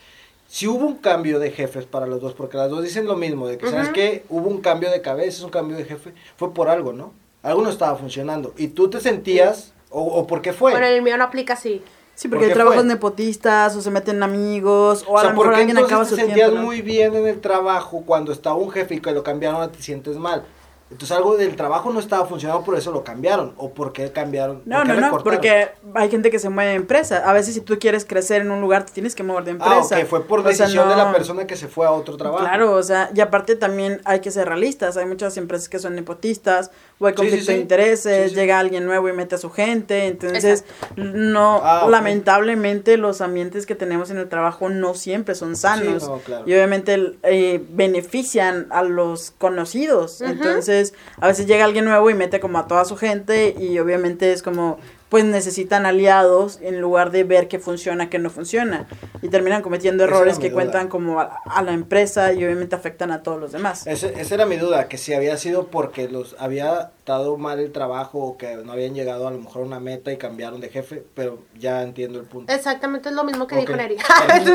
si 0.48 0.66
hubo 0.66 0.84
un 0.84 0.96
cambio 0.96 1.38
de 1.38 1.50
jefes 1.52 1.86
para 1.86 2.06
los 2.06 2.20
dos, 2.20 2.34
porque 2.34 2.56
las 2.56 2.70
dos 2.70 2.82
dicen 2.82 3.06
lo 3.06 3.16
mismo, 3.16 3.46
de 3.46 3.56
que, 3.56 3.68
¿sabes 3.68 3.86
Ujú. 3.86 3.94
qué? 3.94 4.24
Hubo 4.28 4.48
un 4.48 4.60
cambio 4.60 4.90
de 4.90 5.00
cabeza, 5.00 5.44
un 5.44 5.50
cambio 5.50 5.76
de 5.76 5.84
jefe, 5.84 6.12
fue 6.36 6.52
por 6.52 6.68
algo, 6.68 6.92
¿no? 6.92 7.12
Algo 7.42 7.62
no 7.62 7.70
estaba 7.70 7.96
funcionando, 7.96 8.52
y 8.56 8.68
tú 8.68 8.90
te 8.90 9.00
sentías, 9.00 9.72
o, 9.90 10.02
o 10.02 10.26
por 10.26 10.42
qué 10.42 10.52
fue. 10.52 10.72
Bueno, 10.72 10.86
el 10.86 11.02
mío 11.02 11.16
no 11.16 11.24
aplica 11.24 11.54
así. 11.54 11.82
Sí, 12.14 12.28
¿Por 12.28 12.38
porque 12.38 12.54
trabajos 12.54 12.80
fue? 12.82 12.88
nepotistas 12.88 13.74
o 13.76 13.80
se 13.80 13.90
meten 13.90 14.22
amigos 14.22 15.04
o 15.08 15.16
a 15.18 15.20
o 15.20 15.20
sea, 15.22 15.30
lo 15.30 15.36
¿por 15.36 15.46
mejor 15.46 15.60
alguien 15.60 15.78
acaba 15.78 16.04
te 16.04 16.10
su 16.10 16.16
sentías 16.16 16.36
tiempo. 16.36 16.56
¿no? 16.56 16.62
muy 16.62 16.80
bien 16.82 17.14
en 17.16 17.26
el 17.26 17.40
trabajo 17.40 18.02
cuando 18.06 18.32
estaba 18.32 18.56
un 18.56 18.70
jefe 18.70 18.94
y 18.96 19.00
que 19.00 19.10
lo 19.12 19.22
cambiaron 19.22 19.70
te 19.72 19.82
sientes 19.82 20.16
mal? 20.16 20.44
Entonces 20.90 21.16
algo 21.16 21.36
del 21.36 21.56
trabajo 21.56 21.90
no 21.90 21.98
estaba 21.98 22.24
funcionando, 22.26 22.62
por 22.62 22.76
eso 22.76 22.92
lo 22.92 23.02
cambiaron. 23.02 23.54
¿O 23.56 23.70
por 23.72 23.92
qué 23.92 24.12
cambiaron? 24.12 24.62
No, 24.64 24.76
¿Por 24.76 24.86
qué 24.86 24.88
no, 24.92 25.00
no, 25.00 25.06
recortaron? 25.06 25.22
porque 25.24 25.68
hay 25.94 26.10
gente 26.10 26.30
que 26.30 26.38
se 26.38 26.50
mueve 26.50 26.70
de 26.70 26.76
empresa. 26.76 27.28
A 27.28 27.32
veces 27.32 27.54
si 27.54 27.62
tú 27.62 27.78
quieres 27.80 28.04
crecer 28.04 28.42
en 28.42 28.50
un 28.52 28.60
lugar, 28.60 28.84
te 28.86 28.92
tienes 28.92 29.16
que 29.16 29.24
mover 29.24 29.42
de 29.44 29.52
Ah, 29.52 29.54
empresa. 29.54 29.98
ok, 29.98 30.04
fue 30.06 30.24
por 30.24 30.40
O 30.40 30.42
sea, 30.42 30.50
decisión 30.66 30.88
de 30.88 30.94
la 30.94 31.06
no- 31.06 31.12
persona 31.12 31.46
que 31.48 31.56
se 31.56 31.66
fue 31.66 31.86
a 31.86 31.90
otro 31.90 32.16
trabajo. 32.16 32.44
Claro, 32.44 32.74
o 32.74 32.82
sea, 32.82 33.10
y 33.12 33.20
aparte 33.20 33.56
también 33.56 34.02
hay 34.04 34.20
que 34.20 34.30
ser 34.30 34.46
realistas. 34.46 34.96
Hay 34.96 35.06
muchas 35.06 35.36
empresas 35.36 35.68
que 35.68 35.80
son 35.80 35.96
nepotistas 35.96 36.70
o 37.00 37.06
hay 37.06 37.14
conflicto 37.14 37.40
sí, 37.46 37.46
sí. 37.46 37.52
de 37.54 37.60
intereses, 37.60 38.22
Sí, 38.24 38.28
sí. 38.30 38.34
llega 38.40 38.58
alguien 38.58 38.84
nuevo 38.86 39.08
y 39.08 39.12
mete 39.12 39.34
a 39.34 39.38
su 39.38 39.50
gente. 39.50 40.06
Entonces, 40.06 40.64
no, 40.96 41.60
Ah, 41.62 41.86
lamentablemente 41.90 42.96
los 42.96 43.20
ambientes 43.20 43.66
que 43.66 43.74
tenemos 43.74 44.10
en 44.10 44.18
el 44.18 44.28
trabajo 44.28 44.68
no 44.68 44.94
siempre 44.94 45.34
son 45.34 45.56
sanos. 45.56 46.02
Sí, 46.04 46.08
no, 46.08 46.18
claro. 46.18 46.44
Y 46.46 46.52
obviamente 46.54 47.16
eh, 47.24 47.62
benefician 47.70 48.66
a 48.70 48.82
los 48.82 49.32
conocidos. 49.38 50.20
Entonces, 50.20 50.94
a 51.20 51.26
veces 51.26 51.46
llega 51.46 51.64
alguien 51.64 51.84
nuevo 51.84 52.08
y 52.10 52.14
mete 52.14 52.40
como 52.40 52.58
a 52.58 52.66
toda 52.66 52.84
su 52.84 52.96
gente 52.96 53.54
y 53.58 53.78
obviamente 53.78 54.32
es 54.32 54.42
como, 54.42 54.78
pues 55.14 55.24
necesitan 55.24 55.86
aliados 55.86 56.58
en 56.60 56.80
lugar 56.80 57.12
de 57.12 57.22
ver 57.22 57.46
qué 57.46 57.60
funciona, 57.60 58.10
qué 58.10 58.18
no 58.18 58.30
funciona. 58.30 58.88
Y 59.22 59.28
terminan 59.28 59.62
cometiendo 59.62 60.02
errores 60.02 60.40
que 60.40 60.48
mi 60.48 60.54
cuentan 60.54 60.82
duda. 60.86 60.90
como 60.90 61.20
a, 61.20 61.38
a 61.46 61.62
la 61.62 61.70
empresa 61.72 62.32
y 62.32 62.38
obviamente 62.44 62.74
afectan 62.74 63.12
a 63.12 63.22
todos 63.22 63.38
los 63.40 63.52
demás. 63.52 63.86
Ese- 63.86 64.20
esa 64.20 64.34
era 64.34 64.44
mi 64.44 64.56
duda, 64.56 64.88
que 64.88 64.98
si 64.98 65.14
había 65.14 65.36
sido 65.36 65.68
porque 65.68 66.08
los 66.08 66.34
había 66.40 66.90
dado 67.06 67.36
mal 67.36 67.60
el 67.60 67.70
trabajo 67.70 68.18
o 68.18 68.36
que 68.36 68.56
no 68.56 68.72
habían 68.72 68.92
llegado 68.94 69.28
a 69.28 69.30
lo 69.30 69.38
mejor 69.38 69.62
a 69.62 69.66
una 69.66 69.78
meta 69.78 70.10
y 70.10 70.16
cambiaron 70.16 70.60
de 70.60 70.68
jefe, 70.70 71.04
pero 71.14 71.38
ya 71.56 71.82
entiendo 71.84 72.18
el 72.18 72.26
punto. 72.26 72.52
Exactamente 72.52 73.10
es 73.10 73.14
lo 73.14 73.22
mismo 73.22 73.46
que 73.46 73.54
Ok. 73.54 73.60
dijo 73.60 73.76
Neri. 73.76 73.94
Es. 74.34 74.48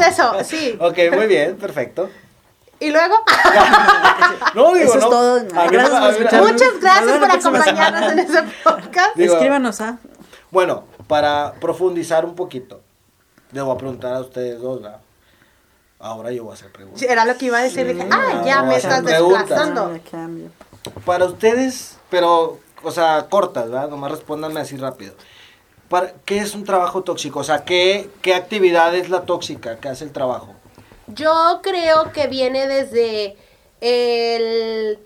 Es 0.00 0.08
eso, 0.08 0.32
sí. 0.44 0.76
Ok, 0.78 0.98
muy 1.16 1.26
bien, 1.26 1.56
perfecto. 1.56 2.10
Y 2.80 2.90
luego, 2.90 3.14
No, 4.54 4.72
digo, 4.74 4.86
Eso 4.86 4.98
es 4.98 5.04
no. 5.04 5.10
todo. 5.10 5.40
Gracias 5.70 5.90
por 5.90 6.00
mí- 6.02 6.08
escuchar. 6.18 6.42
muchas 6.42 6.80
gracias 6.80 7.18
por 7.18 7.30
acompañarnos 7.30 8.12
en 8.12 8.18
ese 8.20 8.42
podcast. 8.64 9.16
Digo- 9.16 9.34
Escríbanos 9.34 9.80
a... 9.80 9.98
Bueno, 10.50 10.84
para 11.06 11.52
profundizar 11.60 12.24
un 12.24 12.34
poquito, 12.34 12.80
le 13.52 13.60
voy 13.62 13.74
a 13.74 13.78
preguntar 13.78 14.14
a 14.14 14.20
ustedes 14.20 14.60
dos, 14.60 14.82
¿verdad? 14.82 15.00
Ahora 15.98 16.32
yo 16.32 16.44
voy 16.44 16.52
a 16.52 16.54
hacer 16.54 16.72
preguntas. 16.72 17.02
Era 17.02 17.24
lo 17.26 17.36
que 17.36 17.44
iba 17.46 17.58
a 17.58 17.62
decir. 17.62 17.86
Dije, 17.86 18.08
ah, 18.10 18.30
no, 18.36 18.44
ya 18.46 18.62
no, 18.62 18.68
me 18.68 18.76
estás 18.76 19.02
preguntas. 19.02 19.40
desplazando. 19.48 19.92
Ah, 19.94 19.98
cambio. 20.10 20.50
Para 21.04 21.26
ustedes, 21.26 21.98
pero, 22.08 22.58
o 22.82 22.90
sea, 22.90 23.26
cortas, 23.28 23.70
¿verdad? 23.70 23.90
Nomás 23.90 24.10
respóndanme 24.12 24.60
así 24.60 24.76
rápido. 24.78 25.12
Para, 25.90 26.12
¿Qué 26.24 26.38
es 26.38 26.54
un 26.54 26.64
trabajo 26.64 27.02
tóxico? 27.02 27.40
O 27.40 27.44
sea, 27.44 27.64
¿qué, 27.64 28.08
¿qué 28.22 28.34
actividad 28.34 28.94
es 28.94 29.10
la 29.10 29.22
tóxica 29.22 29.76
que 29.76 29.88
hace 29.88 30.04
el 30.04 30.12
trabajo? 30.12 30.54
Yo 31.14 31.60
creo 31.62 32.12
que 32.12 32.26
viene 32.26 32.66
desde 32.66 33.36
el 33.80 34.98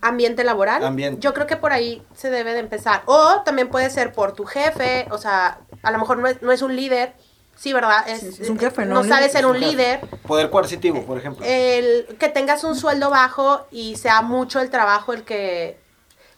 ambiente 0.00 0.44
laboral. 0.44 0.84
Ambiente. 0.84 1.20
Yo 1.20 1.32
creo 1.32 1.46
que 1.46 1.56
por 1.56 1.72
ahí 1.72 2.02
se 2.14 2.30
debe 2.30 2.52
de 2.52 2.58
empezar. 2.58 3.02
O 3.06 3.42
también 3.44 3.68
puede 3.68 3.88
ser 3.90 4.12
por 4.12 4.32
tu 4.32 4.44
jefe, 4.44 5.06
o 5.10 5.18
sea, 5.18 5.58
a 5.82 5.90
lo 5.90 5.98
mejor 5.98 6.18
no 6.18 6.28
es, 6.28 6.42
no 6.42 6.52
es 6.52 6.62
un 6.62 6.76
líder. 6.76 7.14
Sí, 7.56 7.72
¿verdad? 7.72 8.08
Es, 8.08 8.20
Sí, 8.20 8.42
es 8.42 8.50
un 8.50 8.58
jefe, 8.58 8.84
¿no? 8.84 8.96
No 8.96 9.04
sabe 9.04 9.28
ser 9.28 9.46
un 9.46 9.60
líder. 9.60 10.00
Poder 10.26 10.50
coercitivo, 10.50 11.04
por 11.04 11.18
ejemplo. 11.18 11.44
El 11.46 12.16
que 12.18 12.28
tengas 12.28 12.64
un 12.64 12.74
sueldo 12.74 13.10
bajo 13.10 13.66
y 13.70 13.96
sea 13.96 14.22
mucho 14.22 14.60
el 14.60 14.70
trabajo 14.70 15.12
el 15.12 15.22
que... 15.22 15.78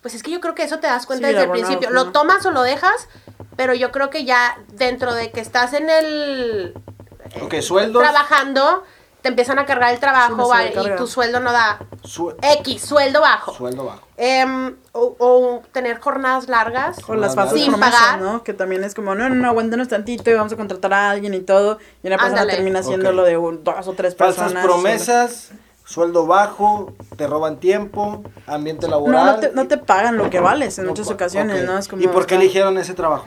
Pues 0.03 0.15
es 0.15 0.23
que 0.23 0.31
yo 0.31 0.41
creo 0.41 0.55
que 0.55 0.65
eso 0.65 0.81
te 0.81 0.87
das 0.87 1.07
cuenta 1.07 1.29
Sí, 1.29 1.33
desde 1.33 1.45
el 1.45 1.51
abonado, 1.51 1.67
principio. 1.69 1.95
Lo 1.95 2.13
tomas 2.13 2.45
o 2.45 2.51
lo 2.51 2.63
dejas, 2.63 3.09
pero 3.57 3.73
yo 3.73 3.91
creo 3.91 4.11
que 4.11 4.27
ya 4.27 4.59
dentro 4.75 5.15
de 5.15 5.31
que 5.31 5.41
estás 5.41 5.73
en 5.73 5.89
el... 5.89 6.75
ok, 7.43 7.55
sueldos. 7.61 8.03
Trabajando, 8.03 8.83
te 9.23 9.29
empiezan 9.31 9.59
a 9.59 9.65
cargar 9.67 9.91
el 9.91 9.97
Sí, 9.97 10.01
trabajo 10.01 10.49
va, 10.49 10.65
y 10.67 10.73
tu 10.97 11.07
sueldo 11.07 11.41
no 11.41 11.51
da 11.53 11.79
su- 12.05 12.35
X, 12.61 12.83
sueldo 12.83 13.21
bajo. 13.23 13.55
sueldo 13.55 13.85
bajo. 13.87 14.03
Em, 14.17 14.77
o, 14.93 15.17
o 15.19 15.63
tener 15.73 15.99
jornadas 15.99 16.49
largas. 16.49 16.99
O 17.09 17.15
las 17.15 17.35
falsas 17.35 17.59
Sin 17.59 17.69
promesas, 17.71 18.01
pagar. 18.01 18.21
¿no? 18.21 18.43
Que 18.45 18.53
también 18.53 18.85
es 18.85 18.95
como, 18.95 19.15
no, 19.15 19.29
no, 19.29 19.35
no, 19.35 19.49
aguántanos 19.49 19.89
tantito 19.89 20.31
y 20.31 20.35
vamos 20.35 20.53
a 20.53 20.57
contratar 20.57 20.93
a 20.93 21.11
alguien 21.11 21.33
y 21.35 21.41
todo. 21.41 21.79
Y 22.03 22.07
una 22.09 22.17
persona 22.19 22.43
Ándale. 22.43 22.57
termina 22.57 22.81
haciéndolo 22.81 23.23
Ok. 23.23 23.29
de 23.29 23.37
un- 23.39 23.65
dos 23.65 23.89
o 23.89 23.93
tres 23.95 24.15
personas. 24.15 24.53
Falsas 24.53 24.65
promesas, 24.65 25.51
sueldo 25.87 26.27
bajo, 26.27 26.93
te 27.17 27.27
roban 27.27 27.59
tiempo, 27.61 28.23
ambiente 28.47 28.87
No, 28.87 28.93
laboral. 28.93 29.27
no 29.27 29.41
te, 29.41 29.51
no 29.53 29.67
te 29.69 29.79
pagan 29.79 30.17
lo 30.19 30.29
que 30.31 30.39
vales 30.41 30.79
en 30.79 30.85
No, 30.85 30.91
muchas 30.91 31.11
ocasiones, 31.11 31.63
ok. 31.63 31.67
¿no? 31.67 31.79
Es 31.79 31.89
como, 31.89 32.03
¿Y 32.03 32.09
por 32.09 32.27
qué 32.27 32.35
eligieron 32.37 32.77
ese 32.79 32.93
trabajo? 32.95 33.25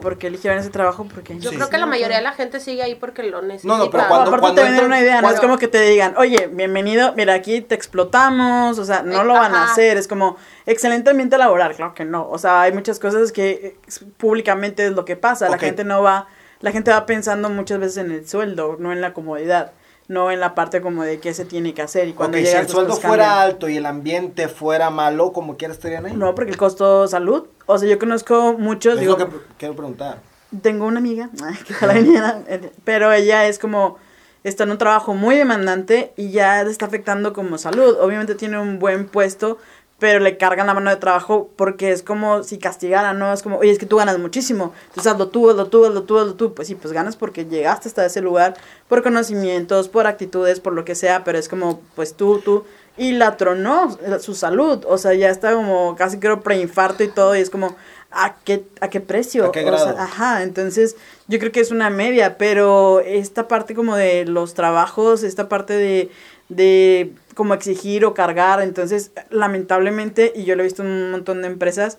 Porque 0.00 0.28
eligieron 0.28 0.58
ese 0.58 0.70
trabajo 0.70 1.06
porque... 1.12 1.38
Yo 1.38 1.50
Sí. 1.50 1.56
creo 1.56 1.68
que 1.68 1.76
la 1.78 1.86
mayoría 1.86 2.16
de 2.16 2.22
la 2.22 2.32
gente 2.32 2.58
sigue 2.60 2.82
ahí 2.82 2.94
porque 2.94 3.22
lo 3.22 3.42
necesita. 3.42 3.72
No, 3.76 3.84
no, 3.84 3.90
pero 3.90 4.04
cuando- 4.08 4.28
aparte 4.28 4.40
cuando 4.40 4.62
te 4.62 4.68
venden 4.68 4.84
una 4.86 5.00
idea, 5.00 5.20
no 5.20 5.30
es 5.30 5.40
como 5.40 5.58
que 5.58 5.68
te 5.68 5.80
digan, 5.82 6.14
oye, 6.16 6.48
bienvenido, 6.52 7.12
mira, 7.16 7.34
aquí 7.34 7.60
te 7.60 7.74
explotamos, 7.74 8.78
o 8.78 8.84
sea, 8.84 9.02
no 9.02 9.24
lo 9.24 9.34
van 9.34 9.54
a 9.54 9.64
hacer, 9.64 9.96
es 9.98 10.08
como, 10.08 10.36
excelente 10.66 11.10
ambiente 11.10 11.36
laboral, 11.38 11.74
claro 11.74 11.94
que 11.94 12.04
no, 12.04 12.28
o 12.28 12.38
sea, 12.38 12.62
hay 12.62 12.72
muchas 12.72 12.98
cosas 12.98 13.30
que 13.32 13.50
eh, 13.50 13.76
públicamente 14.16 14.86
es 14.86 14.92
lo 14.92 15.04
que 15.04 15.16
pasa, 15.16 15.48
la 15.48 15.58
gente 15.58 15.84
no 15.84 16.02
va, 16.02 16.28
la 16.60 16.72
gente 16.72 16.90
va 16.90 17.04
pensando 17.06 17.48
muchas 17.50 17.78
veces 17.78 17.98
en 17.98 18.10
el 18.12 18.26
sueldo, 18.28 18.76
no 18.78 18.92
en 18.92 19.00
la 19.00 19.12
comodidad, 19.12 19.72
no 20.10 20.32
en 20.32 20.40
la 20.40 20.56
parte 20.56 20.80
como 20.80 21.04
de 21.04 21.20
qué 21.20 21.32
se 21.32 21.44
tiene 21.44 21.72
que 21.72 21.82
hacer 21.82 22.08
y 22.08 22.14
cuando 22.14 22.36
Ok, 22.36 22.40
si 22.42 22.48
llega 22.48 22.60
el 22.62 22.68
sueldo 22.68 22.96
fuera 22.96 23.40
alto 23.40 23.68
y 23.68 23.76
el 23.76 23.86
ambiente 23.86 24.48
fuera 24.48 24.90
malo, 24.90 25.32
como 25.32 25.56
quiera 25.56 25.72
estarían 25.72 26.04
ahí. 26.04 26.16
No, 26.16 26.34
porque 26.34 26.50
el 26.50 26.56
costo 26.56 27.06
salud, 27.06 27.46
o 27.66 27.78
sea, 27.78 27.88
yo 27.88 27.96
conozco 27.96 28.56
muchos, 28.58 28.94
es 28.94 29.00
digo, 29.00 29.16
lo 29.16 29.28
que 29.28 29.36
quiero 29.56 29.76
preguntar. 29.76 30.18
tengo 30.62 30.86
una 30.86 30.98
amiga 30.98 31.30
que 31.64 31.74
ojalá 31.74 31.92
viniera, 31.94 32.42
eh, 32.48 32.72
pero 32.82 33.12
ella 33.12 33.46
es 33.46 33.60
como 33.60 33.98
está 34.42 34.64
en 34.64 34.72
un 34.72 34.78
trabajo 34.78 35.14
muy 35.14 35.36
demandante 35.36 36.12
y 36.16 36.32
ya 36.32 36.64
le 36.64 36.72
está 36.72 36.86
afectando 36.86 37.32
como 37.32 37.56
salud. 37.56 37.96
Obviamente 38.00 38.34
tiene 38.34 38.58
un 38.58 38.80
buen 38.80 39.06
puesto, 39.06 39.58
pero 40.00 40.18
le 40.18 40.38
cargan 40.38 40.66
la 40.66 40.74
mano 40.74 40.90
de 40.90 40.96
trabajo 40.96 41.50
porque 41.54 41.92
es 41.92 42.02
como 42.02 42.42
si 42.42 42.58
castigaran, 42.58 43.18
¿no? 43.18 43.32
Es 43.32 43.42
como, 43.42 43.58
oye, 43.58 43.70
es 43.70 43.78
que 43.78 43.86
tú 43.86 43.98
ganas 43.98 44.18
muchísimo, 44.18 44.72
entonces 44.88 45.12
hazlo 45.12 45.28
tú, 45.28 45.50
hazlo 45.50 45.66
tú, 45.66 45.84
hazlo 45.84 46.02
tú, 46.02 46.18
hazlo 46.18 46.34
tú. 46.34 46.54
Pues 46.54 46.66
sí, 46.66 46.74
pues 46.74 46.92
ganas 46.92 47.16
porque 47.16 47.44
llegaste 47.44 47.88
hasta 47.88 48.06
ese 48.06 48.22
lugar 48.22 48.54
por 48.88 49.02
conocimientos, 49.02 49.88
por 49.88 50.06
actitudes, 50.06 50.58
por 50.58 50.72
lo 50.72 50.84
que 50.84 50.94
sea, 50.94 51.22
pero 51.22 51.38
es 51.38 51.48
como, 51.48 51.80
pues 51.94 52.14
tú, 52.14 52.40
tú. 52.40 52.64
Y 52.96 53.12
la 53.12 53.36
tronó 53.36 53.96
su 54.20 54.34
salud, 54.34 54.84
o 54.88 54.98
sea, 54.98 55.14
ya 55.14 55.28
está 55.28 55.54
como 55.54 55.94
casi 55.96 56.18
creo 56.18 56.40
preinfarto 56.40 57.04
y 57.04 57.08
todo, 57.08 57.36
y 57.36 57.40
es 57.40 57.50
como, 57.50 57.76
¿a 58.10 58.36
qué, 58.44 58.64
a 58.80 58.88
qué 58.88 59.00
precio? 59.00 59.44
¿A 59.44 59.52
qué 59.52 59.60
O 59.60 59.76
sea, 59.76 59.92
grado? 59.92 59.98
Ajá, 59.98 60.42
entonces 60.42 60.96
yo 61.28 61.38
creo 61.38 61.52
que 61.52 61.60
es 61.60 61.70
una 61.70 61.90
media, 61.90 62.38
pero 62.38 63.00
esta 63.00 63.48
parte 63.48 63.74
como 63.74 63.96
de 63.96 64.24
los 64.24 64.54
trabajos, 64.54 65.22
esta 65.22 65.48
parte 65.48 65.74
de, 65.74 66.10
de 66.48 67.12
como 67.34 67.54
exigir 67.54 68.04
o 68.04 68.14
cargar, 68.14 68.60
entonces 68.60 69.12
lamentablemente, 69.30 70.32
y 70.34 70.44
yo 70.44 70.56
lo 70.56 70.62
he 70.62 70.64
visto 70.64 70.82
en 70.82 70.88
un 70.88 71.10
montón 71.10 71.42
de 71.42 71.48
empresas, 71.48 71.98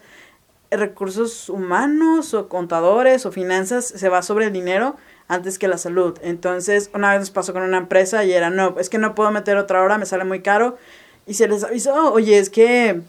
recursos 0.72 1.50
humanos 1.50 2.34
o 2.34 2.48
contadores 2.48 3.26
o 3.26 3.32
finanzas 3.32 3.86
se 3.86 4.10
va 4.10 4.22
sobre 4.22 4.46
el 4.46 4.54
dinero 4.54 4.96
antes 5.28 5.60
que 5.60 5.68
la 5.68 5.78
salud. 5.78 6.18
Entonces, 6.22 6.90
una 6.94 7.12
vez 7.12 7.20
nos 7.20 7.32
pasó 7.32 7.54
con 7.54 7.64
una 7.64 7.78
empresa 7.78 8.24
y 8.24 8.32
era, 8.32 8.50
no, 8.50 8.76
es 8.80 8.90
que 8.90 8.98
no 8.98 9.16
puedo 9.16 9.32
meter 9.32 9.58
otra 9.58 9.82
hora, 9.82 9.98
me 9.98 10.06
sale 10.06 10.24
muy 10.24 10.42
caro. 10.42 10.78
Y 11.26 11.36
se 11.36 11.48
les 11.48 11.64
avisó, 11.64 12.12
oye, 12.14 12.38
es 12.38 12.50
que 12.50 13.02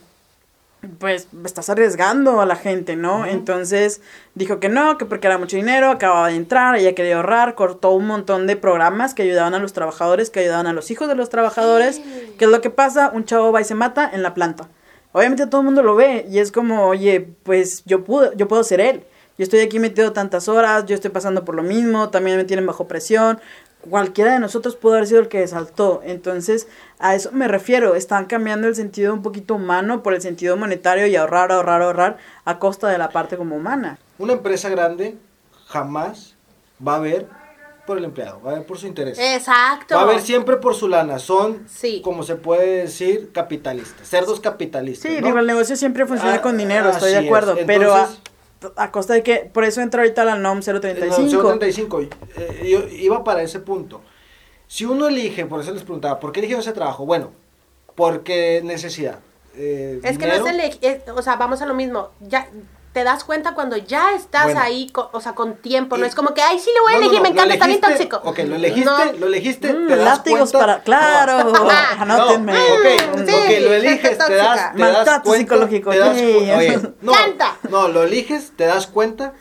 pues 0.99 1.29
estás 1.45 1.71
arriesgando 1.71 2.41
a 2.41 2.47
la 2.47 2.57
gente, 2.57 2.97
¿no? 2.97 3.25
Entonces 3.25 4.01
dijo 4.35 4.59
que 4.59 4.69
no, 4.69 4.99
que 4.99 5.05
porque 5.05 5.29
era 5.29 5.39
mucho 5.39 5.57
dinero, 5.57 5.91
acababa 5.91 6.29
de 6.29 6.35
entrar, 6.35 6.77
ella 6.77 6.95
quería 6.95 7.17
ahorrar, 7.17 7.55
cortó 7.55 7.93
un 7.93 8.07
montón 8.07 8.47
de 8.47 8.57
programas 8.57 9.15
que 9.15 9.23
ayudaban 9.23 9.55
a 9.55 9.61
los 9.61 9.73
trabajadores, 9.73 10.31
que 10.31 10.41
ayudaban 10.41 10.67
a 10.67 10.73
los 10.73 10.91
hijos 10.91 11.09
de 11.09 11.15
los 11.15 11.29
trabajadores. 11.29 12.01
¿Qué 12.37 12.47
es 12.47 12.51
lo 12.51 12.61
que 12.61 12.71
pasa? 12.71 13.11
Un 13.15 13.25
chavo 13.25 13.53
va 13.53 13.61
y 13.61 13.65
se 13.65 13.75
mata 13.75 14.11
en 14.13 14.23
la 14.23 14.35
planta. 14.35 14.69
Obviamente 15.13 15.47
todo 15.47 15.61
el 15.61 15.67
mundo 15.67 15.83
lo 15.83 15.95
ve 15.95 16.27
y 16.29 16.39
es 16.39 16.51
como, 16.51 16.87
oye, 16.87 17.29
pues 17.43 17.85
yo 17.85 18.03
puedo, 18.05 18.33
yo 18.35 18.49
puedo 18.49 18.65
ser 18.65 18.81
él. 18.81 19.05
Yo 19.39 19.45
estoy 19.45 19.61
aquí 19.61 19.79
metido 19.79 20.13
tantas 20.13 20.49
horas, 20.49 20.85
yo 20.87 20.95
estoy 20.95 21.11
pasando 21.11 21.45
por 21.45 21.55
lo 21.55 21.63
mismo, 21.63 22.11
también 22.11 22.37
me 22.37 22.45
tienen 22.45 22.67
bajo 22.67 22.87
presión. 22.87 23.41
Cualquiera 23.89 24.33
de 24.35 24.39
nosotros 24.41 24.77
pudo 24.77 24.95
haber 24.95 25.07
sido 25.07 25.21
el 25.21 25.29
que 25.29 25.47
saltó. 25.49 26.01
Entonces, 26.05 26.69
a 26.99 27.15
eso 27.15 27.31
me 27.33 27.49
refiero. 27.49 27.95
Están 27.95 28.27
cambiando 28.27 28.69
el 28.69 28.75
sentido 28.77 29.13
un 29.13 29.23
poquito 29.23 29.55
humano 29.57 30.03
por 30.03 30.15
el 30.15 30.23
sentido 30.23 30.57
monetario 30.57 31.07
y 31.07 31.17
ahorrar, 31.17 31.51
ahorrar, 31.53 31.83
ahorrar 31.83 32.17
a 32.45 32.59
costa 32.59 32.89
de 32.89 32.99
la 32.99 33.09
parte 33.11 33.37
como 33.37 33.57
humana. 33.57 33.99
Una 34.19 34.35
empresa 34.35 34.69
grande 34.69 35.17
jamás 35.67 36.35
va 36.87 36.97
a 36.97 37.01
ver 37.01 37.27
por 37.87 37.99
el 37.99 38.05
empleado, 38.05 38.41
va 38.41 38.53
a 38.53 38.55
ver 38.55 38.67
por 38.67 38.79
su 38.79 38.87
interés. 38.87 39.19
Exacto. 39.19 39.97
Va 39.97 40.03
a 40.03 40.07
ver 40.07 40.21
siempre 40.21 40.57
por 40.57 40.77
su 40.77 40.87
lana. 40.89 41.19
Son, 41.19 41.67
Sí. 41.69 42.01
como 42.05 42.23
se 42.23 42.37
puede 42.37 42.83
decir, 42.83 43.33
capitalistas. 43.33 44.07
Cerdos 44.09 44.39
capitalistas. 44.39 45.11
Sí, 45.11 45.21
¿no? 45.21 45.27
digo, 45.27 45.39
el 45.41 45.47
negocio 45.47 45.75
siempre 45.75 46.07
funciona 46.07 46.37
Ah, 46.37 46.43
con 46.43 46.57
dinero, 46.57 46.91
estoy 46.91 47.11
de 47.11 47.19
acuerdo. 47.19 47.57
es. 47.57 47.65
Pero 47.67 47.97
a, 48.77 48.91
costa 48.91 49.15
de 49.15 49.23
que, 49.23 49.51
por 49.53 49.65
eso 49.65 49.81
entra 49.81 50.03
ahorita 50.03 50.25
la 50.25 50.37
NOM 50.37 50.59
No, 50.59 50.81
035. 50.81 51.43
035. 51.49 52.01
Eh, 52.01 52.09
yo 52.71 52.89
iba 52.89 53.23
para 53.25 53.43
ese 53.43 53.61
punto. 53.61 54.01
Si 54.67 54.85
uno 54.85 55.09
elige, 55.09 55.45
por 55.47 55.61
eso 55.61 55.73
les 55.73 55.83
preguntaba, 55.83 56.19
¿por 56.21 56.33
qué 56.33 56.41
eligió 56.41 56.59
ese 56.59 56.73
trabajo? 56.73 57.05
Bueno, 57.05 57.31
porque 57.95 58.61
necesidad. 58.65 59.19
Eh, 59.55 60.01
Es 60.03 60.17
que 60.17 60.27
no 60.27 60.33
es 60.33 60.47
el, 60.47 60.61
es- 60.61 61.09
o 61.15 61.21
sea, 61.23 61.37
vamos 61.37 61.61
a 61.61 61.67
lo 61.67 61.75
mismo. 61.75 62.11
Ya 62.21 62.49
te 62.93 63.05
das 63.05 63.25
cuenta 63.25 63.55
cuando 63.55 63.77
ya 63.77 64.13
estás 64.15 64.45
Bueno. 64.45 64.61
ahí, 64.61 64.91
co- 64.91 65.09
o 65.13 65.21
sea, 65.21 65.35
con 65.35 65.55
tiempo. 65.57 65.97
No 65.97 66.05
Y- 66.05 66.09
es 66.09 66.15
como 66.15 66.35
que, 66.35 66.43
ay, 66.43 66.59
sí 66.59 66.71
le 66.75 66.81
voy 66.81 66.93
a 66.93 66.97
No, 66.97 67.01
no, 67.01 67.07
elegir, 67.07 67.19
no, 67.19 67.23
me 67.23 67.29
lo 67.29 67.35
encanta, 67.35 67.55
está 67.55 67.67
bien 67.67 67.81
tóxico. 67.81 68.21
Ok, 68.25 68.39
lo 68.41 68.55
elegiste, 68.57 68.85
No. 68.85 69.13
lo 69.19 69.27
elegiste, 69.27 69.73
Mm, 69.73 69.87
te 69.89 69.97
das 69.97 70.05
látigos 70.05 70.51
cuenta- 70.53 70.59
para, 70.59 70.83
claro, 70.83 71.45
No, 71.53 71.71
anótenme. 71.99 72.53
no, 72.53 72.59
ok, 72.59 73.17
Mm, 73.17 73.21
ok, 73.23 73.27
sí, 73.27 73.33
lo 73.33 73.37
gente 73.41 73.77
eliges, 73.77 74.19
te 74.19 74.35
das, 74.35 74.73
te 74.75 74.83
das 74.83 75.21
cuenta, 75.23 75.23
psicológico, 75.39 75.91
te 75.91 75.99
das 75.99 76.17
oye, 76.19 76.81
no, 77.01 77.13
no, 77.71 77.89
lo 77.89 78.03
eliges, 78.03 78.53
te 78.57 78.67
das 78.67 78.87
cuenta, 78.87 79.33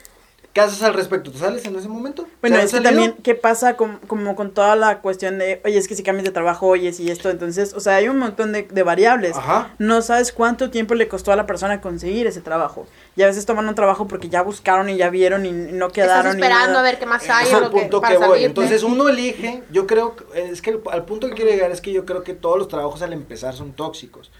¿qué 0.52 0.60
haces 0.60 0.82
al 0.82 0.94
respecto? 0.94 1.30
¿Te 1.30 1.38
sales 1.38 1.64
en 1.64 1.76
ese 1.76 1.88
momento? 1.88 2.26
Bueno, 2.40 2.56
¿Se 2.56 2.60
han 2.62 2.66
es 2.66 2.72
que 2.72 2.80
también, 2.80 3.14
¿qué 3.22 3.34
pasa 3.34 3.76
con, 3.76 3.98
como 4.06 4.36
con 4.36 4.52
toda 4.52 4.76
la 4.76 5.00
cuestión 5.00 5.38
de, 5.38 5.60
oye, 5.64 5.78
es 5.78 5.88
que 5.88 5.96
si 5.96 6.02
cambias 6.02 6.24
de 6.24 6.30
trabajo, 6.30 6.66
oye, 6.66 6.92
si 6.92 7.10
esto, 7.10 7.30
entonces, 7.30 7.72
o 7.74 7.80
sea, 7.80 7.96
hay 7.96 8.08
un 8.08 8.18
montón 8.18 8.52
de, 8.52 8.64
de 8.64 8.82
variables. 8.82 9.36
Ajá. 9.36 9.74
No 9.78 10.02
sabes 10.02 10.32
cuánto 10.32 10.70
tiempo 10.70 10.94
le 10.94 11.08
costó 11.08 11.32
a 11.32 11.36
la 11.36 11.46
persona 11.46 11.80
conseguir 11.80 12.26
ese 12.26 12.40
trabajo. 12.40 12.86
Y 13.16 13.22
a 13.22 13.26
veces 13.26 13.46
toman 13.46 13.68
un 13.68 13.74
trabajo 13.74 14.06
porque 14.08 14.28
ya 14.28 14.42
buscaron 14.42 14.88
y 14.90 14.96
ya 14.96 15.08
vieron 15.10 15.46
y 15.46 15.52
no 15.52 15.90
quedaron. 15.90 16.18
Estás 16.18 16.34
esperando 16.34 16.78
a 16.78 16.82
ver 16.82 16.98
qué 16.98 17.06
más 17.06 17.28
hay 17.30 17.46
es 17.46 17.52
el 17.52 17.64
que, 17.64 17.68
punto 17.70 18.00
para 18.00 18.12
que 18.12 18.18
voy. 18.18 18.26
salirte. 18.28 18.46
Entonces 18.46 18.82
uno 18.82 19.08
elige, 19.08 19.62
yo 19.70 19.86
creo, 19.86 20.16
que- 20.16 20.24
es 20.50 20.60
que 20.62 20.70
el- 20.70 20.80
al 20.90 21.04
punto 21.04 21.28
que 21.28 21.34
quiero 21.34 21.50
llegar 21.50 21.70
es 21.70 21.80
que 21.80 21.92
yo 21.92 22.04
creo 22.04 22.22
que 22.22 22.34
todos 22.34 22.58
los 22.58 22.68
trabajos 22.68 23.00
al 23.02 23.12
empezar 23.12 23.54
son 23.54 23.72
tóxicos. 23.72 24.30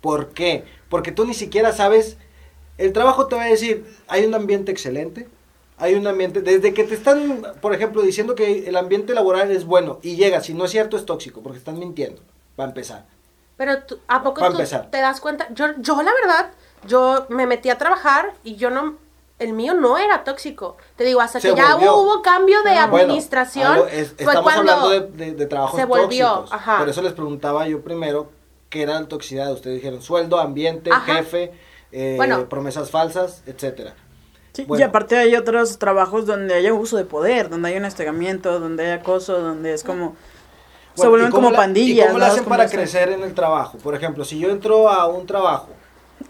¿Por 0.00 0.28
qué? 0.30 0.64
Porque 0.88 1.12
tú 1.12 1.24
ni 1.26 1.34
siquiera 1.34 1.72
sabes 1.72 2.16
El 2.78 2.92
trabajo 2.92 3.26
te 3.26 3.34
va 3.34 3.42
a 3.42 3.46
decir, 3.46 3.84
hay 4.06 4.24
un 4.24 4.36
ambiente 4.36 4.70
excelente, 4.70 5.26
hay 5.78 5.94
un 5.94 6.06
ambiente, 6.06 6.40
desde 6.42 6.74
que 6.74 6.84
te 6.84 6.94
están, 6.94 7.42
por 7.60 7.74
ejemplo, 7.74 8.02
diciendo 8.02 8.34
que 8.34 8.68
el 8.68 8.76
ambiente 8.76 9.14
laboral 9.14 9.50
es 9.50 9.64
bueno 9.64 9.98
y 10.02 10.16
llegas, 10.16 10.46
si 10.46 10.54
no 10.54 10.64
es 10.64 10.70
cierto, 10.70 10.96
es 10.96 11.06
tóxico, 11.06 11.42
porque 11.42 11.58
están 11.58 11.78
mintiendo, 11.78 12.20
para 12.56 12.68
empezar. 12.70 13.06
Pero 13.56 13.82
tú- 13.84 13.98
¿a 14.08 14.22
poco 14.22 14.40
tú 14.40 14.46
empezar. 14.52 14.90
te 14.90 14.98
das 14.98 15.20
cuenta? 15.20 15.48
Yo, 15.52 15.66
yo 15.78 16.00
la 16.02 16.12
verdad, 16.12 16.50
yo 16.86 17.26
me 17.28 17.46
metí 17.46 17.70
a 17.70 17.78
trabajar 17.78 18.34
y 18.44 18.56
yo 18.56 18.70
no, 18.70 18.96
el 19.40 19.52
mío 19.52 19.74
no 19.74 19.98
era 19.98 20.24
tóxico. 20.24 20.76
Te 20.96 21.04
digo, 21.04 21.20
hasta 21.20 21.40
Se 21.40 21.50
que 21.50 21.56
ya 21.56 21.76
hubo 21.76 22.22
cambio 22.22 22.62
de 22.62 22.70
Bueno, 22.70 22.84
administración, 23.12 23.66
algo 23.72 23.86
es- 23.86 24.12
fue 24.14 24.24
estamos 24.26 24.42
cuando 24.52 24.72
hablando 24.72 24.90
de, 24.90 25.00
de- 25.26 25.32
de 25.34 25.46
trabajos 25.46 25.78
se 25.78 25.86
volvió, 25.86 26.28
tóxicos. 26.28 26.52
ajá. 26.52 26.78
Por 26.78 26.88
eso 26.88 27.02
les 27.02 27.12
preguntaba 27.12 27.66
yo 27.68 27.82
primero 27.82 28.30
qué 28.70 28.82
era 28.82 29.00
la 29.00 29.06
toxicidad. 29.08 29.52
Ustedes 29.52 29.76
dijeron 29.76 30.02
sueldo, 30.02 30.38
ambiente, 30.38 30.90
Ajá. 30.92 31.14
jefe, 31.16 31.52
eh, 31.92 32.14
Bueno. 32.16 32.48
promesas 32.48 32.90
falsas, 32.90 33.42
etcétera. 33.46 33.94
Sí, 34.58 34.64
Bueno. 34.66 34.80
Y 34.80 34.88
aparte 34.88 35.16
hay 35.16 35.36
otros 35.36 35.78
trabajos 35.78 36.26
donde 36.26 36.52
haya 36.54 36.74
uso 36.74 36.96
de 36.96 37.04
poder, 37.04 37.48
donde 37.48 37.68
hay 37.68 37.76
un 37.76 37.84
estegamiento, 37.84 38.58
donde 38.58 38.86
hay 38.86 38.90
acoso, 38.98 39.40
donde 39.40 39.72
es 39.72 39.84
como... 39.84 40.16
se 40.94 41.06
vuelven 41.06 41.28
¿y 41.28 41.30
cómo 41.30 41.42
como 41.44 41.50
la- 41.52 41.58
pandillas. 41.58 42.06
¿Y 42.06 42.08
cómo 42.08 42.18
le 42.18 42.26
¿no? 42.26 42.32
hacen 42.32 42.44
para 42.44 42.68
crecer 42.68 43.08
en 43.10 43.22
el 43.22 43.34
trabajo? 43.34 43.78
Por 43.78 43.94
ejemplo, 43.94 44.24
si 44.24 44.36
yo 44.40 44.50
entro 44.50 44.88
a 44.88 45.06
un 45.06 45.26
trabajo. 45.26 45.68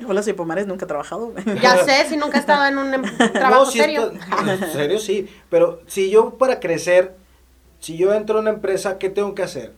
Hola, 0.06 0.22
soy 0.22 0.34
Pomares, 0.34 0.66
nunca 0.66 0.84
he 0.84 0.88
trabajado. 0.88 1.32
Ya 1.62 1.78
sé, 1.86 2.04
si 2.06 2.18
nunca 2.18 2.36
he 2.36 2.40
estado 2.40 2.66
en 2.66 2.76
un 2.76 2.92
em- 2.92 3.16
trabajo 3.32 3.64
No, 3.64 3.70
serio. 3.70 4.12
está- 4.12 4.52
en 4.66 4.72
serio 4.72 4.98
sí, 4.98 5.26
pero 5.48 5.80
si 5.86 6.10
yo 6.10 6.34
para 6.36 6.60
crecer, 6.60 7.16
si 7.80 7.96
yo 7.96 8.12
entro 8.12 8.36
a 8.36 8.40
una 8.42 8.50
empresa, 8.50 8.98
¿qué 8.98 9.08
tengo 9.08 9.34
que 9.34 9.42
hacer? 9.42 9.72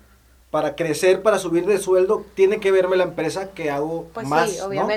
Para 0.50 0.74
crecer, 0.74 1.22
para 1.22 1.38
subir 1.38 1.66
de 1.66 1.78
sueldo, 1.78 2.26
tiene 2.34 2.58
que 2.58 2.72
verme 2.72 2.96
la 2.96 3.04
empresa 3.04 3.50
que 3.52 3.70
hago 3.70 4.08
Pues 4.12 4.26
más, 4.26 4.50
sí, 4.50 4.58
¿no? 4.74 4.88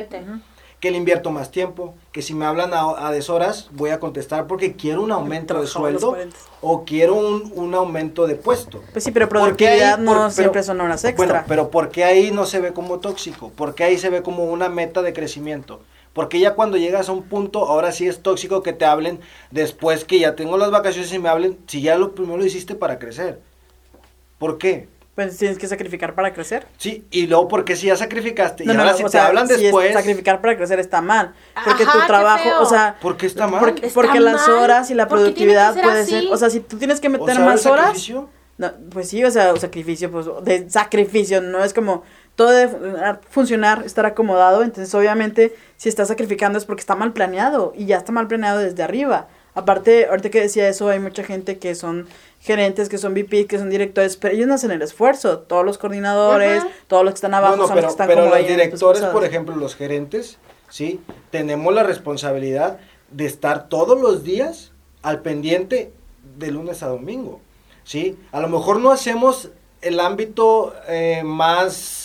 Que 0.83 0.91
le 0.91 0.97
invierto 0.97 1.31
más 1.31 1.49
tiempo, 1.49 1.93
que 2.11 2.21
si 2.21 2.33
me 2.33 2.43
hablan 2.45 2.73
a, 2.73 3.07
a 3.07 3.09
deshoras 3.13 3.69
voy 3.71 3.91
a 3.91 4.01
contestar 4.01 4.47
porque 4.47 4.73
quiero 4.73 5.01
un 5.01 5.13
aumento 5.13 5.61
de 5.61 5.65
sueldo 5.65 6.09
40. 6.09 6.35
o 6.59 6.83
quiero 6.83 7.15
un, 7.15 7.53
un 7.55 7.73
aumento 7.73 8.27
de 8.27 8.35
puesto. 8.35 8.83
Pues 8.91 9.05
sí, 9.05 9.11
pero 9.11 9.29
¿Por 9.29 9.55
qué 9.55 9.69
ahí- 9.69 9.79
productividad 9.79 9.97
no 9.99 10.11
por- 10.11 10.17
pero- 10.17 10.31
siempre 10.31 10.61
son 10.63 10.81
horas 10.81 11.05
extra. 11.05 11.25
Bueno, 11.25 11.43
pero 11.47 11.69
¿por 11.69 11.87
qué 11.87 12.03
ahí 12.03 12.31
no 12.31 12.45
se 12.45 12.59
ve 12.59 12.73
como 12.73 12.99
tóxico? 12.99 13.49
¿Por 13.51 13.75
qué 13.75 13.85
ahí 13.85 13.97
se 13.97 14.09
ve 14.09 14.23
como 14.23 14.43
una 14.43 14.67
meta 14.67 15.01
de 15.01 15.13
crecimiento? 15.13 15.79
Porque 16.11 16.41
ya 16.41 16.53
cuando 16.53 16.75
llegas 16.75 17.07
a 17.07 17.13
un 17.13 17.23
punto, 17.23 17.65
ahora 17.69 17.93
sí 17.93 18.05
es 18.05 18.21
tóxico 18.21 18.61
que 18.61 18.73
te 18.73 18.83
hablen 18.83 19.21
después 19.51 20.03
que 20.03 20.19
ya 20.19 20.35
tengo 20.35 20.57
las 20.57 20.69
vacaciones 20.69 21.13
y 21.13 21.17
me 21.17 21.29
hablen, 21.29 21.57
si 21.65 21.81
ya 21.81 21.95
lo 21.97 22.13
primero 22.13 22.39
lo 22.39 22.45
hiciste 22.45 22.75
para 22.75 22.99
crecer. 22.99 23.39
¿Por 24.37 24.57
qué? 24.57 24.89
Pues 25.15 25.37
tienes 25.37 25.59
que 25.59 25.67
sacrificar 25.67 26.15
para 26.15 26.33
crecer. 26.33 26.65
Sí, 26.77 27.05
y 27.11 27.27
luego 27.27 27.47
porque 27.47 27.75
si 27.75 27.85
ya 27.87 27.95
sacrificaste 27.95 28.63
y 28.63 28.67
No, 28.67 28.73
no, 28.73 28.79
ahora 28.79 28.91
no, 28.93 28.97
si 28.97 29.03
o 29.03 29.05
te 29.05 29.11
sea, 29.11 29.27
hablan 29.27 29.47
si 29.47 29.53
es 29.53 29.61
después, 29.61 29.93
sacrificar 29.93 30.41
para 30.41 30.57
crecer 30.57 30.79
está 30.79 31.01
mal. 31.01 31.33
Porque 31.63 31.83
Ajá, 31.83 31.93
tu 31.93 31.99
qué 31.99 32.07
trabajo, 32.07 32.43
feo. 32.43 32.61
o 32.61 32.65
sea, 32.65 32.97
¿por 32.99 33.15
qué 33.17 33.27
está 33.27 33.45
mal? 33.47 33.59
porque, 33.59 33.85
Está 33.85 33.93
porque 34.01 34.19
las 34.19 34.47
horas 34.47 34.89
y 34.89 34.95
la 34.95 35.07
porque 35.07 35.31
tiene 35.33 35.53
que 35.53 35.59
productividad 35.59 35.73
ser 35.75 35.83
puede 35.83 36.01
así. 36.01 36.11
ser, 36.11 36.25
o 36.33 36.37
sea, 36.37 36.49
si 36.49 36.61
tú 36.61 36.77
tienes 36.77 36.99
que 36.99 37.09
O 37.09 37.11
meter 37.11 37.35
sea, 37.35 37.45
más 37.45 37.63
¿el 37.65 37.71
horas, 37.71 37.85
sacrificio? 37.85 38.29
no, 38.57 38.71
pues 38.89 39.09
sí, 39.09 39.23
o 39.23 39.29
sea, 39.29 39.55
sacrificio, 39.57 40.09
pues 40.11 40.25
de 40.43 40.67
sacrificio, 40.69 41.41
no 41.41 41.63
es 41.63 41.73
como 41.75 42.03
todo 42.35 42.49
debe 42.49 42.69
fu- 42.71 43.17
funcionar, 43.29 43.83
estar 43.85 44.07
acomodado, 44.07 44.63
entonces 44.63 44.93
obviamente 44.95 45.53
si 45.77 45.89
está 45.89 46.05
sacrificando 46.05 46.57
es 46.57 46.65
porque 46.65 46.79
está 46.81 46.95
mal 46.95 47.13
planeado 47.13 47.71
y 47.75 47.85
ya 47.85 47.97
está 47.97 48.11
mal 48.11 48.27
planeado 48.27 48.59
desde 48.59 48.81
arriba. 48.81 49.27
Aparte, 49.55 50.07
ahorita 50.07 50.31
que 50.31 50.41
decía 50.41 50.67
eso, 50.67 50.89
hay 50.89 50.99
mucha 50.99 51.23
gente 51.23 51.59
que 51.59 51.75
son 51.75 52.07
gerentes, 52.43 52.89
que 52.89 52.97
son 52.97 53.13
VP, 53.13 53.47
que 53.47 53.57
son 53.57 53.69
directores, 53.69 54.17
pero 54.17 54.35
ellos 54.35 54.47
no 54.47 54.55
hacen 54.55 54.71
el 54.71 54.81
esfuerzo. 54.81 55.39
Todos 55.39 55.65
los 55.65 55.77
coordinadores, 55.77 56.59
Ajá. 56.63 56.69
todos 56.87 57.05
los 57.05 57.13
que 57.13 57.17
están 57.17 57.33
abajo 57.33 57.55
No, 57.55 57.61
no, 57.63 57.67
son 57.67 57.75
pero, 57.75 57.87
los 57.87 57.95
que 57.95 58.03
están 58.03 58.07
pero 58.07 58.23
como 58.23 58.35
los 58.35 58.47
directores, 58.47 59.01
por 59.05 59.23
ejemplo, 59.23 59.55
los 59.55 59.75
gerentes, 59.75 60.37
¿sí? 60.69 60.99
Tenemos 61.31 61.73
la 61.73 61.83
responsabilidad 61.83 62.79
de 63.11 63.25
estar 63.25 63.69
todos 63.69 63.99
los 63.99 64.23
días 64.25 64.71
al 65.03 65.21
pendiente 65.21 65.93
de 66.37 66.51
lunes 66.51 66.83
a 66.83 66.87
domingo, 66.87 67.39
¿sí? 67.85 68.17
A 68.33 68.41
lo 68.41 68.49
mejor 68.49 68.79
no 68.81 68.91
hacemos 68.91 69.49
el 69.81 70.01
ámbito 70.01 70.73
eh, 70.89 71.21
más 71.23 72.02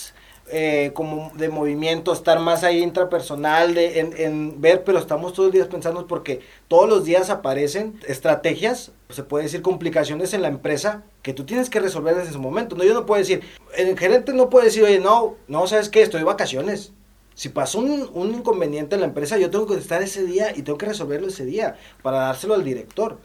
eh, 0.51 0.91
como 0.93 1.31
de 1.35 1.49
movimiento, 1.49 2.11
estar 2.13 2.39
más 2.39 2.63
ahí 2.63 2.81
intrapersonal, 2.81 3.73
de, 3.75 3.99
en, 3.99 4.13
en 4.17 4.61
ver, 4.61 4.83
pero 4.83 4.97
estamos 4.99 5.33
todos 5.33 5.47
los 5.47 5.53
días 5.53 5.67
pensando 5.67 6.07
porque 6.07 6.41
todos 6.67 6.89
los 6.89 7.05
días 7.05 7.29
aparecen 7.29 7.99
estrategias, 8.07 8.91
se 9.09 9.23
puede 9.23 9.45
decir 9.45 9.61
complicaciones 9.61 10.33
en 10.33 10.41
la 10.41 10.47
empresa 10.47 11.03
que 11.21 11.33
tú 11.33 11.45
tienes 11.45 11.69
que 11.69 11.79
resolver 11.79 12.15
en 12.15 12.21
ese 12.21 12.37
momento. 12.37 12.75
No, 12.75 12.83
yo 12.83 12.93
no 12.93 13.05
puedo 13.05 13.19
decir, 13.19 13.41
el 13.75 13.97
gerente 13.97 14.33
no 14.33 14.49
puede 14.49 14.65
decir, 14.65 14.83
oye, 14.83 14.99
no, 14.99 15.35
no, 15.47 15.67
¿sabes 15.67 15.89
qué? 15.89 16.01
Estoy 16.01 16.19
de 16.21 16.25
vacaciones. 16.25 16.93
Si 17.35 17.49
pasó 17.49 17.79
un, 17.79 18.09
un 18.13 18.33
inconveniente 18.33 18.95
en 18.95 19.01
la 19.01 19.07
empresa, 19.07 19.37
yo 19.37 19.49
tengo 19.49 19.65
que 19.67 19.75
estar 19.75 20.01
ese 20.01 20.25
día 20.25 20.51
y 20.55 20.61
tengo 20.63 20.77
que 20.77 20.87
resolverlo 20.87 21.27
ese 21.27 21.45
día 21.45 21.77
para 22.01 22.17
dárselo 22.19 22.53
al 22.53 22.63
director. 22.63 23.17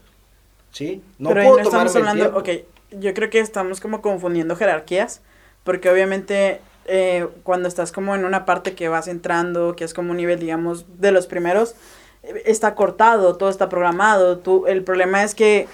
¿Sí? 0.70 1.02
No 1.18 1.28
Pero 1.28 1.40
ahí 1.40 1.46
puedo 1.46 1.58
no 1.58 1.62
estamos 1.62 1.92
tomarme 1.92 2.00
el 2.00 2.06
hablando, 2.08 2.30
tiempo. 2.32 2.38
ok, 2.38 3.00
yo 3.00 3.14
creo 3.14 3.30
que 3.30 3.40
estamos 3.40 3.80
como 3.80 4.02
confundiendo 4.02 4.56
jerarquías, 4.56 5.20
porque 5.64 5.88
obviamente 5.90 6.60
eh, 6.86 7.28
cuando 7.42 7.68
estás 7.68 7.92
como 7.92 8.14
en 8.14 8.24
una 8.24 8.44
parte 8.44 8.74
que 8.74 8.88
vas 8.88 9.08
entrando, 9.08 9.74
que 9.76 9.84
es 9.84 9.94
como 9.94 10.10
un 10.10 10.16
nivel, 10.16 10.38
digamos, 10.38 10.84
de 11.00 11.12
los 11.12 11.26
primeros, 11.26 11.74
eh, 12.22 12.42
está 12.46 12.74
cortado, 12.74 13.36
todo 13.36 13.48
está 13.48 13.68
programado, 13.68 14.38
tú, 14.38 14.66
el 14.66 14.82
problema 14.82 15.22
es 15.22 15.34
que 15.34 15.66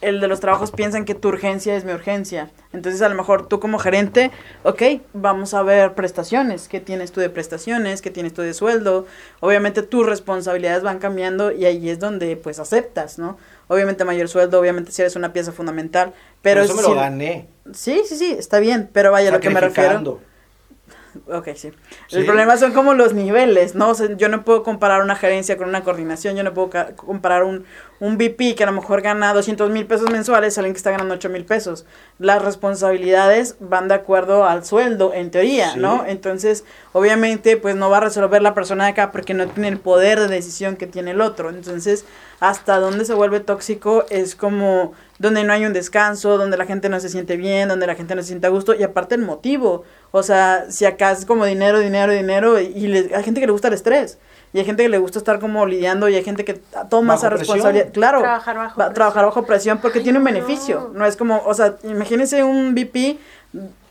el 0.00 0.20
de 0.20 0.26
los 0.26 0.40
trabajos 0.40 0.72
piensan 0.72 1.04
que 1.04 1.14
tu 1.14 1.28
urgencia 1.28 1.76
es 1.76 1.84
mi 1.84 1.92
urgencia. 1.92 2.50
Entonces, 2.72 3.02
a 3.02 3.08
lo 3.08 3.14
mejor 3.14 3.46
tú 3.46 3.60
como 3.60 3.78
gerente, 3.78 4.32
ok, 4.64 4.82
vamos 5.12 5.54
a 5.54 5.62
ver 5.62 5.94
prestaciones. 5.94 6.66
¿Qué 6.66 6.80
tienes 6.80 7.12
tú 7.12 7.20
de 7.20 7.30
prestaciones? 7.30 8.02
¿Qué 8.02 8.10
tienes 8.10 8.34
tú 8.34 8.42
de 8.42 8.52
sueldo? 8.52 9.06
Obviamente 9.38 9.82
tus 9.82 10.04
responsabilidades 10.04 10.82
van 10.82 10.98
cambiando 10.98 11.52
y 11.52 11.66
ahí 11.66 11.88
es 11.88 12.00
donde 12.00 12.36
pues 12.36 12.58
aceptas, 12.58 13.20
¿no? 13.20 13.38
Obviamente 13.68 14.04
mayor 14.04 14.28
sueldo, 14.28 14.58
obviamente 14.58 14.90
si 14.90 15.02
eres 15.02 15.14
una 15.14 15.32
pieza 15.32 15.52
fundamental, 15.52 16.12
pero 16.40 16.62
Por 16.62 16.64
eso 16.64 16.74
me 16.74 16.82
si- 16.82 16.88
lo 16.88 16.96
gané. 16.96 17.46
Sí, 17.72 18.02
sí, 18.04 18.16
sí, 18.16 18.34
está 18.36 18.58
bien, 18.58 18.90
pero 18.92 19.12
vaya, 19.12 19.30
lo 19.30 19.38
que 19.38 19.50
me 19.50 19.60
refiero. 19.60 20.20
Ok, 21.30 21.48
sí. 21.54 21.70
Sí. 22.08 22.16
El 22.18 22.24
problema 22.26 22.56
son 22.56 22.72
como 22.72 22.94
los 22.94 23.12
niveles, 23.14 23.74
¿no? 23.74 23.90
O 23.90 23.94
sea, 23.94 24.08
yo 24.16 24.28
no 24.28 24.44
puedo 24.44 24.62
comparar 24.62 25.02
una 25.02 25.16
gerencia 25.16 25.56
con 25.56 25.68
una 25.68 25.82
coordinación, 25.84 26.36
yo 26.36 26.42
no 26.42 26.54
puedo 26.54 26.70
comparar 26.96 27.44
un, 27.44 27.64
un 28.00 28.16
VP 28.16 28.54
que 28.54 28.62
a 28.62 28.66
lo 28.66 28.72
mejor 28.72 29.02
gana 29.02 29.32
200 29.34 29.70
mil 29.70 29.86
pesos 29.86 30.10
mensuales 30.10 30.56
a 30.56 30.60
alguien 30.60 30.74
que 30.74 30.78
está 30.78 30.90
ganando 30.90 31.14
8 31.14 31.28
mil 31.28 31.44
pesos. 31.44 31.84
Las 32.18 32.42
responsabilidades 32.42 33.56
van 33.60 33.88
de 33.88 33.94
acuerdo 33.94 34.44
al 34.46 34.64
sueldo, 34.64 35.12
en 35.14 35.30
teoría, 35.30 35.72
Sí. 35.72 35.78
¿no? 35.78 36.04
Entonces, 36.06 36.64
obviamente, 36.92 37.56
pues 37.56 37.76
no 37.76 37.90
va 37.90 37.98
a 37.98 38.00
resolver 38.00 38.42
la 38.42 38.54
persona 38.54 38.84
de 38.84 38.90
acá 38.90 39.12
porque 39.12 39.34
no 39.34 39.46
tiene 39.48 39.68
el 39.68 39.78
poder 39.78 40.18
de 40.20 40.28
decisión 40.28 40.76
que 40.76 40.86
tiene 40.86 41.12
el 41.12 41.20
otro. 41.20 41.50
Entonces, 41.50 42.04
hasta 42.40 42.78
dónde 42.80 43.04
se 43.04 43.14
vuelve 43.14 43.40
tóxico 43.40 44.04
es 44.10 44.34
como 44.34 44.92
donde 45.22 45.44
no 45.44 45.52
hay 45.52 45.64
un 45.64 45.72
descanso, 45.72 46.36
donde 46.36 46.56
la 46.58 46.66
gente 46.66 46.88
no 46.90 47.00
se 47.00 47.08
siente 47.08 47.36
bien, 47.36 47.68
donde 47.68 47.86
la 47.86 47.94
gente 47.94 48.14
no 48.14 48.20
se 48.22 48.28
siente 48.28 48.46
a 48.48 48.50
gusto 48.50 48.74
y 48.74 48.82
aparte 48.82 49.14
el 49.14 49.22
motivo. 49.22 49.84
O 50.10 50.22
sea, 50.22 50.66
si 50.68 50.84
acá 50.84 51.12
es 51.12 51.24
como 51.24 51.46
dinero, 51.46 51.78
dinero, 51.78 52.12
dinero 52.12 52.60
y, 52.60 52.66
y 52.66 52.88
le- 52.88 53.14
hay 53.14 53.22
gente 53.24 53.40
que 53.40 53.46
le 53.46 53.52
gusta 53.52 53.68
el 53.68 53.74
estrés 53.74 54.18
y 54.52 54.58
hay 54.58 54.64
gente 54.66 54.82
que 54.82 54.88
le 54.90 54.98
gusta 54.98 55.18
estar 55.18 55.38
como 55.40 55.64
lidiando 55.64 56.08
y 56.10 56.16
hay 56.16 56.24
gente 56.24 56.44
que 56.44 56.60
toma 56.90 57.14
Bajo 57.14 57.20
esa 57.20 57.28
presión. 57.30 57.56
responsabilidad. 57.56 57.92
Claro, 57.94 58.18
Trabajar 58.20 58.56
bajo 58.56 58.68
va- 58.70 58.74
presión. 58.74 58.94
trabajar 58.94 59.24
bajo 59.24 59.46
presión 59.46 59.78
porque 59.78 59.98
Ay, 59.98 60.04
tiene 60.04 60.18
un 60.18 60.24
no. 60.24 60.30
beneficio. 60.32 60.90
No 60.92 61.06
es 61.06 61.16
como, 61.16 61.40
o 61.46 61.54
sea, 61.54 61.76
imagínense 61.84 62.42
un 62.44 62.74
VP, 62.74 63.16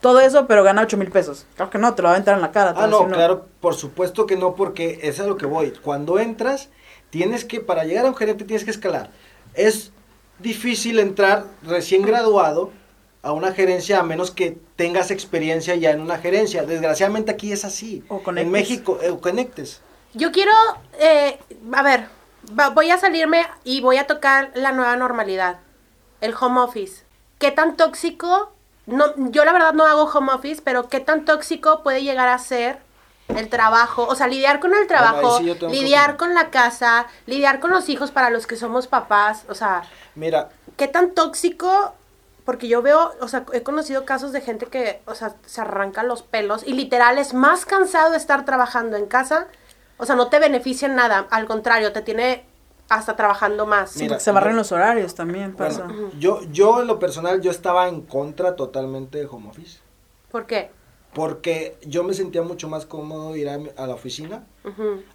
todo 0.00 0.20
eso, 0.20 0.46
pero 0.46 0.62
gana 0.64 0.82
8 0.82 0.96
mil 0.96 1.10
pesos. 1.10 1.46
Claro 1.56 1.70
que 1.70 1.78
no, 1.78 1.94
te 1.94 2.02
lo 2.02 2.08
va 2.08 2.14
a 2.14 2.18
entrar 2.18 2.36
en 2.36 2.42
la 2.42 2.52
cara. 2.52 2.74
Ah, 2.76 2.86
no, 2.86 3.08
claro, 3.08 3.46
por 3.60 3.74
supuesto 3.74 4.26
que 4.26 4.36
no, 4.36 4.54
porque 4.54 4.98
eso 5.02 5.08
es 5.10 5.20
a 5.20 5.26
lo 5.26 5.36
que 5.36 5.46
voy. 5.46 5.72
Cuando 5.82 6.18
entras, 6.18 6.68
tienes 7.10 7.44
que, 7.44 7.60
para 7.60 7.84
llegar 7.84 8.04
a 8.04 8.08
un 8.08 8.14
gerente, 8.16 8.44
tienes 8.44 8.64
que 8.64 8.70
escalar. 8.70 9.10
Es 9.54 9.92
difícil 10.42 10.98
entrar 10.98 11.44
recién 11.62 12.02
graduado 12.02 12.70
a 13.22 13.32
una 13.32 13.52
gerencia 13.52 14.00
a 14.00 14.02
menos 14.02 14.30
que 14.32 14.58
tengas 14.76 15.10
experiencia 15.10 15.76
ya 15.76 15.90
en 15.90 16.00
una 16.00 16.18
gerencia. 16.18 16.64
Desgraciadamente 16.64 17.30
aquí 17.30 17.52
es 17.52 17.64
así. 17.64 18.02
O 18.08 18.22
conectes. 18.22 18.46
En 18.46 18.50
México, 18.52 18.98
eh, 19.02 19.10
o 19.10 19.20
conectes. 19.20 19.80
Yo 20.14 20.32
quiero, 20.32 20.52
eh, 20.98 21.38
a 21.72 21.82
ver, 21.82 22.06
va- 22.58 22.70
voy 22.70 22.90
a 22.90 22.98
salirme 22.98 23.46
y 23.64 23.80
voy 23.80 23.96
a 23.98 24.06
tocar 24.06 24.50
la 24.54 24.72
nueva 24.72 24.96
normalidad, 24.96 25.60
el 26.20 26.34
home 26.38 26.60
office. 26.60 27.04
¿Qué 27.38 27.50
tan 27.52 27.76
tóxico? 27.76 28.52
No, 28.86 29.06
yo 29.30 29.44
la 29.44 29.52
verdad 29.52 29.72
no 29.72 29.84
hago 29.86 30.04
home 30.04 30.32
office, 30.32 30.60
pero 30.62 30.88
¿qué 30.88 30.98
tan 30.98 31.24
tóxico 31.24 31.82
puede 31.84 32.02
llegar 32.02 32.28
a 32.28 32.38
ser 32.38 32.78
el 33.36 33.48
trabajo? 33.48 34.06
O 34.06 34.14
sea, 34.14 34.26
lidiar 34.26 34.60
con 34.60 34.74
el 34.74 34.86
trabajo, 34.86 35.38
sí 35.38 35.54
que 35.54 35.68
lidiar 35.68 36.16
con 36.16 36.34
la 36.34 36.50
casa, 36.50 37.06
lidiar 37.26 37.60
con 37.60 37.70
los 37.70 37.88
hijos 37.88 38.10
para 38.10 38.30
los 38.30 38.46
que 38.46 38.56
somos 38.56 38.86
papás, 38.86 39.44
o 39.48 39.54
sea, 39.54 39.82
Mira, 40.14 40.50
¿qué 40.76 40.88
tan 40.88 41.12
tóxico? 41.12 41.94
Porque 42.44 42.66
yo 42.68 42.82
veo, 42.82 43.12
o 43.20 43.28
sea, 43.28 43.44
he 43.52 43.62
conocido 43.62 44.04
casos 44.04 44.32
de 44.32 44.40
gente 44.40 44.66
que, 44.66 45.00
o 45.06 45.14
sea, 45.14 45.34
se 45.46 45.60
arrancan 45.60 46.08
los 46.08 46.22
pelos 46.22 46.62
y 46.66 46.72
literal 46.72 47.18
es 47.18 47.34
más 47.34 47.64
cansado 47.64 48.10
de 48.10 48.16
estar 48.16 48.44
trabajando 48.44 48.96
en 48.96 49.06
casa. 49.06 49.46
O 49.96 50.06
sea, 50.06 50.16
no 50.16 50.26
te 50.28 50.40
beneficia 50.40 50.88
en 50.88 50.96
nada, 50.96 51.28
al 51.30 51.46
contrario, 51.46 51.92
te 51.92 52.02
tiene 52.02 52.44
hasta 52.88 53.14
trabajando 53.14 53.64
más. 53.66 53.90
Sí, 53.92 54.00
Mira, 54.02 54.18
se 54.18 54.32
barren 54.32 54.56
los 54.56 54.72
horarios 54.72 55.14
también, 55.14 55.54
pasa. 55.54 55.84
bueno, 55.84 56.10
yo, 56.18 56.40
yo 56.50 56.80
en 56.82 56.88
lo 56.88 56.98
personal, 56.98 57.40
yo 57.40 57.50
estaba 57.50 57.88
en 57.88 58.02
contra 58.02 58.56
totalmente 58.56 59.18
de 59.18 59.26
home 59.26 59.48
office. 59.48 59.78
¿Por 60.30 60.46
qué? 60.46 60.70
Porque 61.14 61.76
yo 61.86 62.04
me 62.04 62.14
sentía 62.14 62.42
mucho 62.42 62.68
más 62.68 62.86
cómodo 62.86 63.36
ir 63.36 63.48
a, 63.48 63.58
la 63.58 63.94
oficina, 63.94 64.46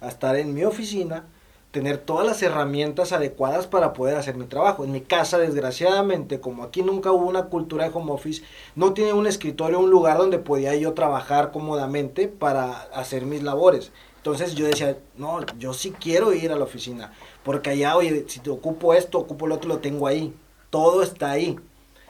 a 0.00 0.08
estar 0.08 0.36
en 0.36 0.54
mi 0.54 0.64
oficina, 0.64 1.26
tener 1.70 1.98
todas 1.98 2.26
las 2.26 2.42
herramientas 2.42 3.12
adecuadas 3.12 3.66
para 3.66 3.92
poder 3.92 4.16
hacer 4.16 4.36
mi 4.36 4.46
trabajo. 4.46 4.84
En 4.84 4.92
mi 4.92 5.00
casa, 5.00 5.38
desgraciadamente, 5.38 6.40
como 6.40 6.62
aquí 6.62 6.82
nunca 6.82 7.12
hubo 7.12 7.26
una 7.26 7.46
cultura 7.46 7.84
de 7.84 7.94
home 7.94 8.12
office, 8.12 8.42
no 8.74 8.92
tiene 8.94 9.12
un 9.12 9.26
escritorio, 9.26 9.80
un 9.80 9.90
lugar 9.90 10.18
donde 10.18 10.38
podía 10.38 10.74
yo 10.76 10.94
trabajar 10.94 11.50
cómodamente 11.50 12.28
para 12.28 12.82
hacer 12.94 13.26
mis 13.26 13.42
labores. 13.42 13.90
Entonces 14.16 14.54
yo 14.54 14.66
decía, 14.66 14.98
no, 15.16 15.44
yo 15.58 15.72
sí 15.72 15.92
quiero 15.92 16.32
ir 16.32 16.52
a 16.52 16.56
la 16.56 16.64
oficina, 16.64 17.12
porque 17.44 17.70
allá, 17.70 17.96
oye, 17.96 18.24
si 18.28 18.40
te 18.40 18.50
ocupo 18.50 18.94
esto, 18.94 19.18
ocupo 19.18 19.46
lo 19.46 19.56
otro, 19.56 19.68
lo 19.68 19.78
tengo 19.78 20.06
ahí. 20.06 20.34
Todo 20.70 21.02
está 21.02 21.30
ahí. 21.30 21.56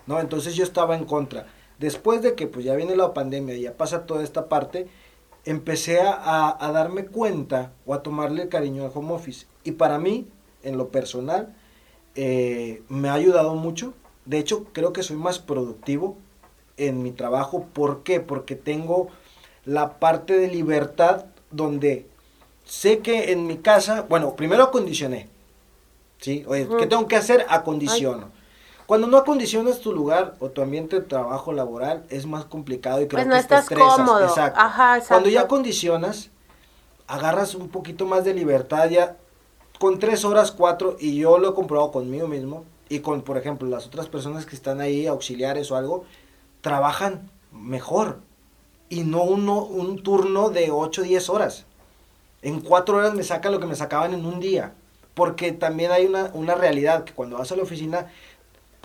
¿no? 0.09 0.18
Entonces 0.18 0.57
yo 0.57 0.64
estaba 0.64 0.96
en 0.96 1.05
contra. 1.05 1.46
Después 1.79 2.23
de 2.23 2.35
que 2.35 2.47
pues 2.47 2.64
ya 2.64 2.75
viene 2.75 2.97
la 2.97 3.14
pandemia 3.14 3.55
y 3.55 3.62
ya 3.62 3.77
pasa 3.77 4.05
toda 4.07 4.23
esta 4.25 4.49
parte, 4.49 4.88
empecé 5.45 6.01
a, 6.01 6.57
a- 6.59 6.73
darme 6.73 7.07
cuenta 7.07 7.73
o 7.87 7.95
a 7.95 8.03
tomarle 8.03 8.43
el 8.43 8.49
cariño 8.49 8.85
al 8.85 8.91
home 8.95 9.12
office. 9.14 9.47
Y 9.64 9.73
para 9.73 9.99
mí, 9.99 10.27
en 10.62 10.77
lo 10.77 10.88
personal, 10.88 11.55
eh, 12.17 12.83
me 12.88 13.09
ha 13.09 13.14
ayudado 13.14 13.55
mucho. 13.55 13.95
De 14.25 14.38
hecho, 14.38 14.64
creo 14.73 14.93
que 14.93 15.03
soy 15.03 15.17
más 15.17 15.38
productivo 15.38 16.17
en 16.77 17.03
mi 17.03 17.12
trabajo. 17.12 17.67
¿Por 17.73 18.03
qué? 18.03 18.21
Porque 18.21 18.57
tengo 18.57 19.09
la 19.64 19.99
parte 19.99 20.37
de 20.38 20.49
libertad 20.49 21.27
donde 21.51 22.07
sé 22.64 22.99
que 22.99 23.33
en 23.33 23.47
mi 23.47 23.57
casa, 23.59 24.05
bueno, 24.09 24.35
primero 24.37 24.64
acondicioné. 24.64 25.29
¿Sí? 26.21 26.45
Oye, 26.49 26.67
¿qué 26.79 26.87
tengo 26.87 27.07
que 27.07 27.17
hacer? 27.17 27.47
Acondiciono. 27.49 28.31
Cuando 28.88 29.07
no 29.07 29.18
acondicionas 29.18 29.81
tu 29.81 29.92
lugar 29.92 30.37
o 30.40 30.48
tu 30.48 30.62
ambiente 30.62 30.96
de 30.98 31.03
trabajo 31.03 31.53
laboral 31.53 32.05
es 32.09 32.24
más 32.24 32.46
complicado 32.46 33.03
y 33.03 33.07
creo 33.07 33.18
Pues 33.18 33.27
no 33.27 33.35
que 33.35 33.37
te 33.37 33.42
estás 33.42 33.64
estresas. 33.64 33.96
cómodo. 33.96 34.24
Exacto. 34.24 34.59
Ajá, 34.59 34.94
exacto. 34.94 35.14
Cuando 35.14 35.29
ya 35.29 35.42
acondicionas, 35.42 36.31
agarras 37.07 37.55
un 37.55 37.68
poquito 37.68 38.07
más 38.07 38.24
de 38.24 38.33
libertad 38.33 38.88
ya 38.88 39.18
con 39.79 39.98
tres 39.98 40.24
horas, 40.24 40.53
cuatro, 40.53 40.96
y 40.98 41.18
yo 41.18 41.37
lo 41.37 41.51
he 41.51 41.55
comprobado 41.55 41.92
conmigo 41.92 42.29
mismo 42.29 42.64
y 42.88 43.01
con, 43.01 43.20
por 43.20 43.37
ejemplo, 43.37 43.68
las 43.68 43.87
otras 43.87 44.09
personas 44.09 44.46
que 44.46 44.57
están 44.57 44.81
ahí, 44.81 45.07
auxiliares 45.07 45.70
o 45.70 45.77
algo, 45.77 46.07
trabajan 46.62 47.31
mejor 47.53 48.20
y 48.88 49.03
no 49.05 49.22
uno, 49.22 49.64
un 49.64 50.03
turno 50.03 50.48
de 50.48 50.70
8 50.70 51.03
o 51.03 51.05
10 51.05 51.29
horas. 51.29 51.66
En 52.40 52.61
cuatro 52.62 52.96
horas 52.96 53.12
me 53.12 53.22
sacan 53.22 53.53
lo 53.53 53.61
que 53.61 53.66
me 53.66 53.77
sacaban 53.77 54.14
en 54.14 54.24
un 54.24 54.40
día. 54.40 54.72
Porque 55.12 55.51
también 55.51 55.90
hay 55.90 56.07
una, 56.07 56.31
una 56.33 56.55
realidad 56.55 57.03
que 57.03 57.12
cuando 57.12 57.37
vas 57.38 57.51
a 57.51 57.57
la 57.57 57.64
oficina 57.64 58.07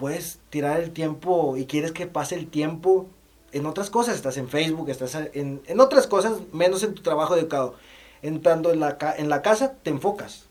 puedes 0.03 0.39
tirar 0.49 0.81
el 0.81 0.91
tiempo 0.91 1.55
y 1.55 1.65
quieres 1.65 1.93
que 1.93 2.07
pase 2.07 2.35
el 2.35 2.49
tiempo 2.49 3.07
en 3.53 3.65
otras 3.65 3.89
cosas. 3.89 4.15
Estás 4.15 4.35
en 4.35 4.49
Facebook, 4.49 4.89
estás 4.89 5.15
en, 5.15 5.61
en 5.65 5.79
otras 5.79 6.07
cosas, 6.07 6.33
menos 6.51 6.83
en 6.83 6.93
tu 6.93 7.01
trabajo 7.01 7.37
educado. 7.37 7.75
Entrando 8.21 8.73
en 8.73 8.81
la, 8.81 8.97
en 9.17 9.29
la 9.29 9.41
casa, 9.41 9.75
te 9.81 9.91
enfocas. 9.91 10.47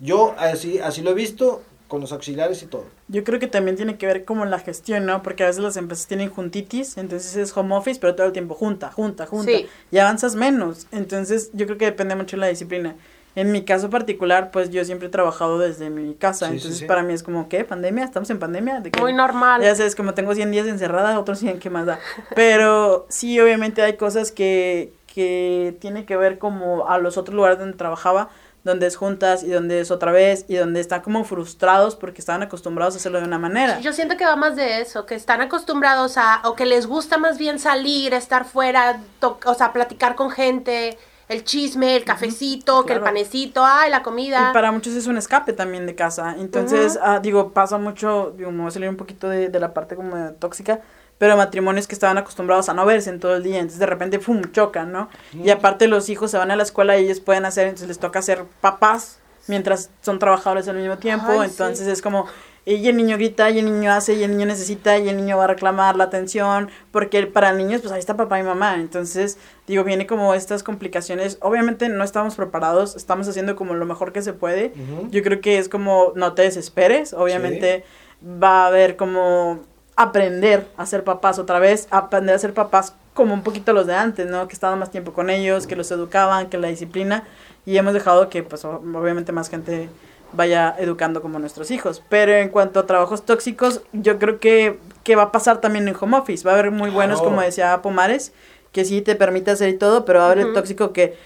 Yo 0.00 0.34
así, 0.36 0.80
así 0.80 1.00
lo 1.00 1.12
he 1.12 1.14
visto 1.14 1.62
con 1.88 2.02
los 2.02 2.12
auxiliares 2.12 2.62
y 2.62 2.66
todo. 2.66 2.84
Yo 3.08 3.24
creo 3.24 3.40
que 3.40 3.46
también 3.46 3.78
tiene 3.78 3.96
que 3.96 4.04
ver 4.04 4.26
como 4.26 4.44
la 4.44 4.58
gestión, 4.58 5.06
¿no? 5.06 5.22
Porque 5.22 5.44
a 5.44 5.46
veces 5.46 5.62
las 5.62 5.78
empresas 5.78 6.06
tienen 6.06 6.28
juntitis, 6.28 6.98
entonces 6.98 7.36
es 7.36 7.56
home 7.56 7.74
office, 7.74 7.98
pero 7.98 8.14
todo 8.14 8.26
el 8.26 8.34
tiempo 8.34 8.54
junta, 8.54 8.92
junta, 8.92 9.24
junta. 9.24 9.50
Sí. 9.50 9.66
Y 9.90 9.96
avanzas 9.96 10.34
menos. 10.34 10.88
Entonces 10.92 11.48
yo 11.54 11.64
creo 11.64 11.78
que 11.78 11.86
depende 11.86 12.16
mucho 12.16 12.36
de 12.36 12.40
la 12.42 12.48
disciplina. 12.48 12.96
En 13.36 13.52
mi 13.52 13.64
caso 13.64 13.90
particular, 13.90 14.50
pues 14.50 14.70
yo 14.70 14.84
siempre 14.84 15.06
he 15.08 15.10
trabajado 15.10 15.58
desde 15.58 15.88
mi 15.88 16.14
casa, 16.14 16.46
Sí, 16.48 16.54
entonces 16.54 16.78
sí. 16.80 16.84
para 16.86 17.02
mí 17.04 17.12
es 17.14 17.22
como, 17.22 17.48
¿qué? 17.48 17.64
¿Pandemia? 17.64 18.04
¿Estamos 18.04 18.28
en 18.30 18.38
pandemia? 18.40 18.80
¿De 18.80 18.90
qué? 18.90 19.00
Muy 19.00 19.12
normal. 19.12 19.62
Ya 19.62 19.74
sabes, 19.74 19.94
como 19.94 20.14
tengo 20.14 20.34
100 20.34 20.50
días 20.50 20.66
encerrada, 20.66 21.18
otros 21.18 21.38
100, 21.38 21.58
¿qué 21.60 21.70
más 21.70 21.86
da? 21.86 21.98
Pero 22.34 23.06
sí, 23.08 23.38
obviamente 23.40 23.82
hay 23.82 23.96
cosas 23.96 24.32
que, 24.32 24.92
que 25.06 25.76
tiene 25.80 26.04
que 26.04 26.16
ver 26.16 26.38
como 26.38 26.88
a 26.88 26.98
los 26.98 27.16
otros 27.18 27.34
lugares 27.36 27.58
donde 27.58 27.76
trabajaba, 27.76 28.30
donde 28.64 28.86
es 28.86 28.96
juntas 28.96 29.42
y 29.42 29.48
donde 29.50 29.80
es 29.80 29.90
otra 29.90 30.12
vez 30.12 30.44
y 30.48 30.56
donde 30.56 30.80
están 30.80 31.00
como 31.00 31.24
frustrados 31.24 31.96
porque 31.96 32.20
estaban 32.20 32.42
acostumbrados 32.42 32.94
a 32.94 32.98
hacerlo 32.98 33.18
de 33.20 33.24
una 33.26 33.38
manera. 33.38 33.80
Yo 33.80 33.92
siento 33.92 34.16
que 34.18 34.24
va 34.26 34.36
más 34.36 34.54
de 34.56 34.80
eso, 34.82 35.06
que 35.06 35.14
están 35.14 35.40
acostumbrados 35.40 36.18
a, 36.18 36.42
o 36.44 36.54
que 36.56 36.66
les 36.66 36.86
gusta 36.86 37.16
más 37.16 37.38
bien 37.38 37.58
salir, 37.58 38.12
estar 38.12 38.44
fuera, 38.44 39.00
to- 39.18 39.38
o 39.46 39.54
sea, 39.54 39.72
platicar 39.72 40.14
con 40.14 40.30
gente, 40.30 40.98
el 41.30 41.44
chisme, 41.44 41.94
el 41.94 42.04
cafecito, 42.04 42.84
que 42.84 42.92
el 42.92 43.00
panecito, 43.00 43.64
ay, 43.64 43.88
la 43.88 44.02
comida. 44.02 44.50
Y 44.50 44.52
para 44.52 44.72
muchos 44.72 44.94
es 44.94 45.06
un 45.06 45.16
escape 45.16 45.52
también 45.52 45.86
de 45.86 45.94
casa. 45.94 46.34
Entonces, 46.36 46.98
ah, 47.00 47.20
digo, 47.20 47.52
pasa 47.52 47.78
mucho, 47.78 48.34
digo, 48.36 48.50
me 48.50 48.58
voy 48.62 48.68
a 48.68 48.70
salir 48.72 48.88
un 48.88 48.96
poquito 48.96 49.28
de, 49.28 49.48
de 49.48 49.60
la 49.60 49.72
parte 49.72 49.94
como 49.94 50.16
de 50.16 50.32
tóxica, 50.32 50.80
pero 51.18 51.36
matrimonios 51.36 51.86
que 51.86 51.94
estaban 51.94 52.18
acostumbrados 52.18 52.68
a 52.68 52.74
no 52.74 52.84
verse 52.84 53.10
en 53.10 53.20
todo 53.20 53.36
el 53.36 53.44
día, 53.44 53.58
entonces 53.58 53.78
de 53.78 53.86
repente, 53.86 54.18
¡pum!, 54.18 54.42
chocan, 54.50 54.90
¿no? 54.90 55.08
Y 55.32 55.50
aparte 55.50 55.86
los 55.86 56.08
hijos 56.08 56.32
se 56.32 56.36
van 56.36 56.50
a 56.50 56.56
la 56.56 56.64
escuela 56.64 56.98
y 56.98 57.04
ellos 57.04 57.20
pueden 57.20 57.44
hacer, 57.44 57.66
entonces 57.66 57.86
les 57.86 58.00
toca 58.00 58.20
ser 58.22 58.42
papás 58.60 59.20
mientras 59.46 59.90
son 60.00 60.18
trabajadores 60.18 60.66
al 60.66 60.76
mismo 60.76 60.98
tiempo, 60.98 61.26
Ay, 61.28 61.48
sí. 61.48 61.52
entonces 61.52 61.86
es 61.86 62.02
como, 62.02 62.26
y 62.64 62.86
el 62.88 62.96
niño 62.96 63.16
grita, 63.16 63.50
y 63.50 63.58
el 63.58 63.64
niño 63.64 63.92
hace, 63.92 64.14
y 64.14 64.22
el 64.22 64.32
niño 64.32 64.46
necesita, 64.46 64.98
y 64.98 65.08
el 65.08 65.16
niño 65.16 65.38
va 65.38 65.44
a 65.44 65.46
reclamar 65.48 65.96
la 65.96 66.04
atención, 66.04 66.70
porque 66.90 67.26
para 67.26 67.52
niños, 67.52 67.80
pues 67.80 67.92
ahí 67.92 67.98
está 67.98 68.16
papá 68.16 68.38
y 68.38 68.42
mamá, 68.42 68.76
entonces, 68.76 69.38
digo, 69.66 69.82
viene 69.84 70.06
como 70.06 70.34
estas 70.34 70.62
complicaciones, 70.62 71.38
obviamente 71.40 71.88
no 71.88 72.04
estamos 72.04 72.34
preparados, 72.34 72.96
estamos 72.96 73.26
haciendo 73.28 73.56
como 73.56 73.74
lo 73.74 73.86
mejor 73.86 74.12
que 74.12 74.22
se 74.22 74.32
puede, 74.32 74.72
Ujú. 74.74 75.08
yo 75.10 75.22
creo 75.22 75.40
que 75.40 75.58
es 75.58 75.68
como 75.68 76.12
no 76.14 76.34
te 76.34 76.42
desesperes, 76.42 77.12
obviamente 77.12 77.84
va 78.22 78.64
a 78.64 78.66
haber 78.66 78.96
como 78.96 79.60
aprender 79.96 80.66
a 80.76 80.86
ser 80.86 81.04
papás 81.04 81.38
otra 81.38 81.58
vez, 81.58 81.86
aprender 81.90 82.34
a 82.34 82.38
ser 82.38 82.54
papás 82.54 82.94
como 83.14 83.34
un 83.34 83.42
poquito 83.42 83.72
los 83.72 83.86
de 83.86 83.94
antes, 83.94 84.26
¿no? 84.26 84.48
Que 84.48 84.54
estaban 84.54 84.78
más 84.78 84.90
tiempo 84.90 85.12
con 85.12 85.28
ellos, 85.28 85.66
que 85.66 85.76
los 85.76 85.90
educaban, 85.90 86.48
que 86.48 86.56
la 86.56 86.68
disciplina 86.68 87.24
y 87.66 87.76
hemos 87.76 87.92
dejado 87.92 88.30
que 88.30 88.42
pues 88.42 88.64
obviamente 88.64 89.32
más 89.32 89.50
gente 89.50 89.90
vaya 90.32 90.74
educando 90.78 91.22
como 91.22 91.38
nuestros 91.38 91.70
hijos. 91.70 92.02
Pero 92.08 92.32
en 92.32 92.48
cuanto 92.48 92.80
a 92.80 92.86
trabajos 92.86 93.24
tóxicos, 93.24 93.82
yo 93.92 94.18
creo 94.18 94.40
que, 94.40 94.78
que 95.04 95.16
va 95.16 95.24
a 95.24 95.32
pasar 95.32 95.60
también 95.60 95.88
en 95.88 95.96
home 95.98 96.18
office. 96.18 96.44
Va 96.44 96.52
a 96.52 96.54
haber 96.58 96.70
muy 96.70 96.90
buenos, 96.90 97.20
como 97.22 97.40
decía 97.40 97.80
Pomares, 97.82 98.32
que 98.72 98.84
sí 98.84 99.02
te 99.02 99.16
permite 99.16 99.50
hacer 99.50 99.68
y 99.68 99.78
todo, 99.78 100.04
pero 100.04 100.20
va 100.20 100.26
a 100.26 100.32
haber 100.32 100.46
el 100.46 100.52
tóxico 100.52 100.92
que 100.92 101.16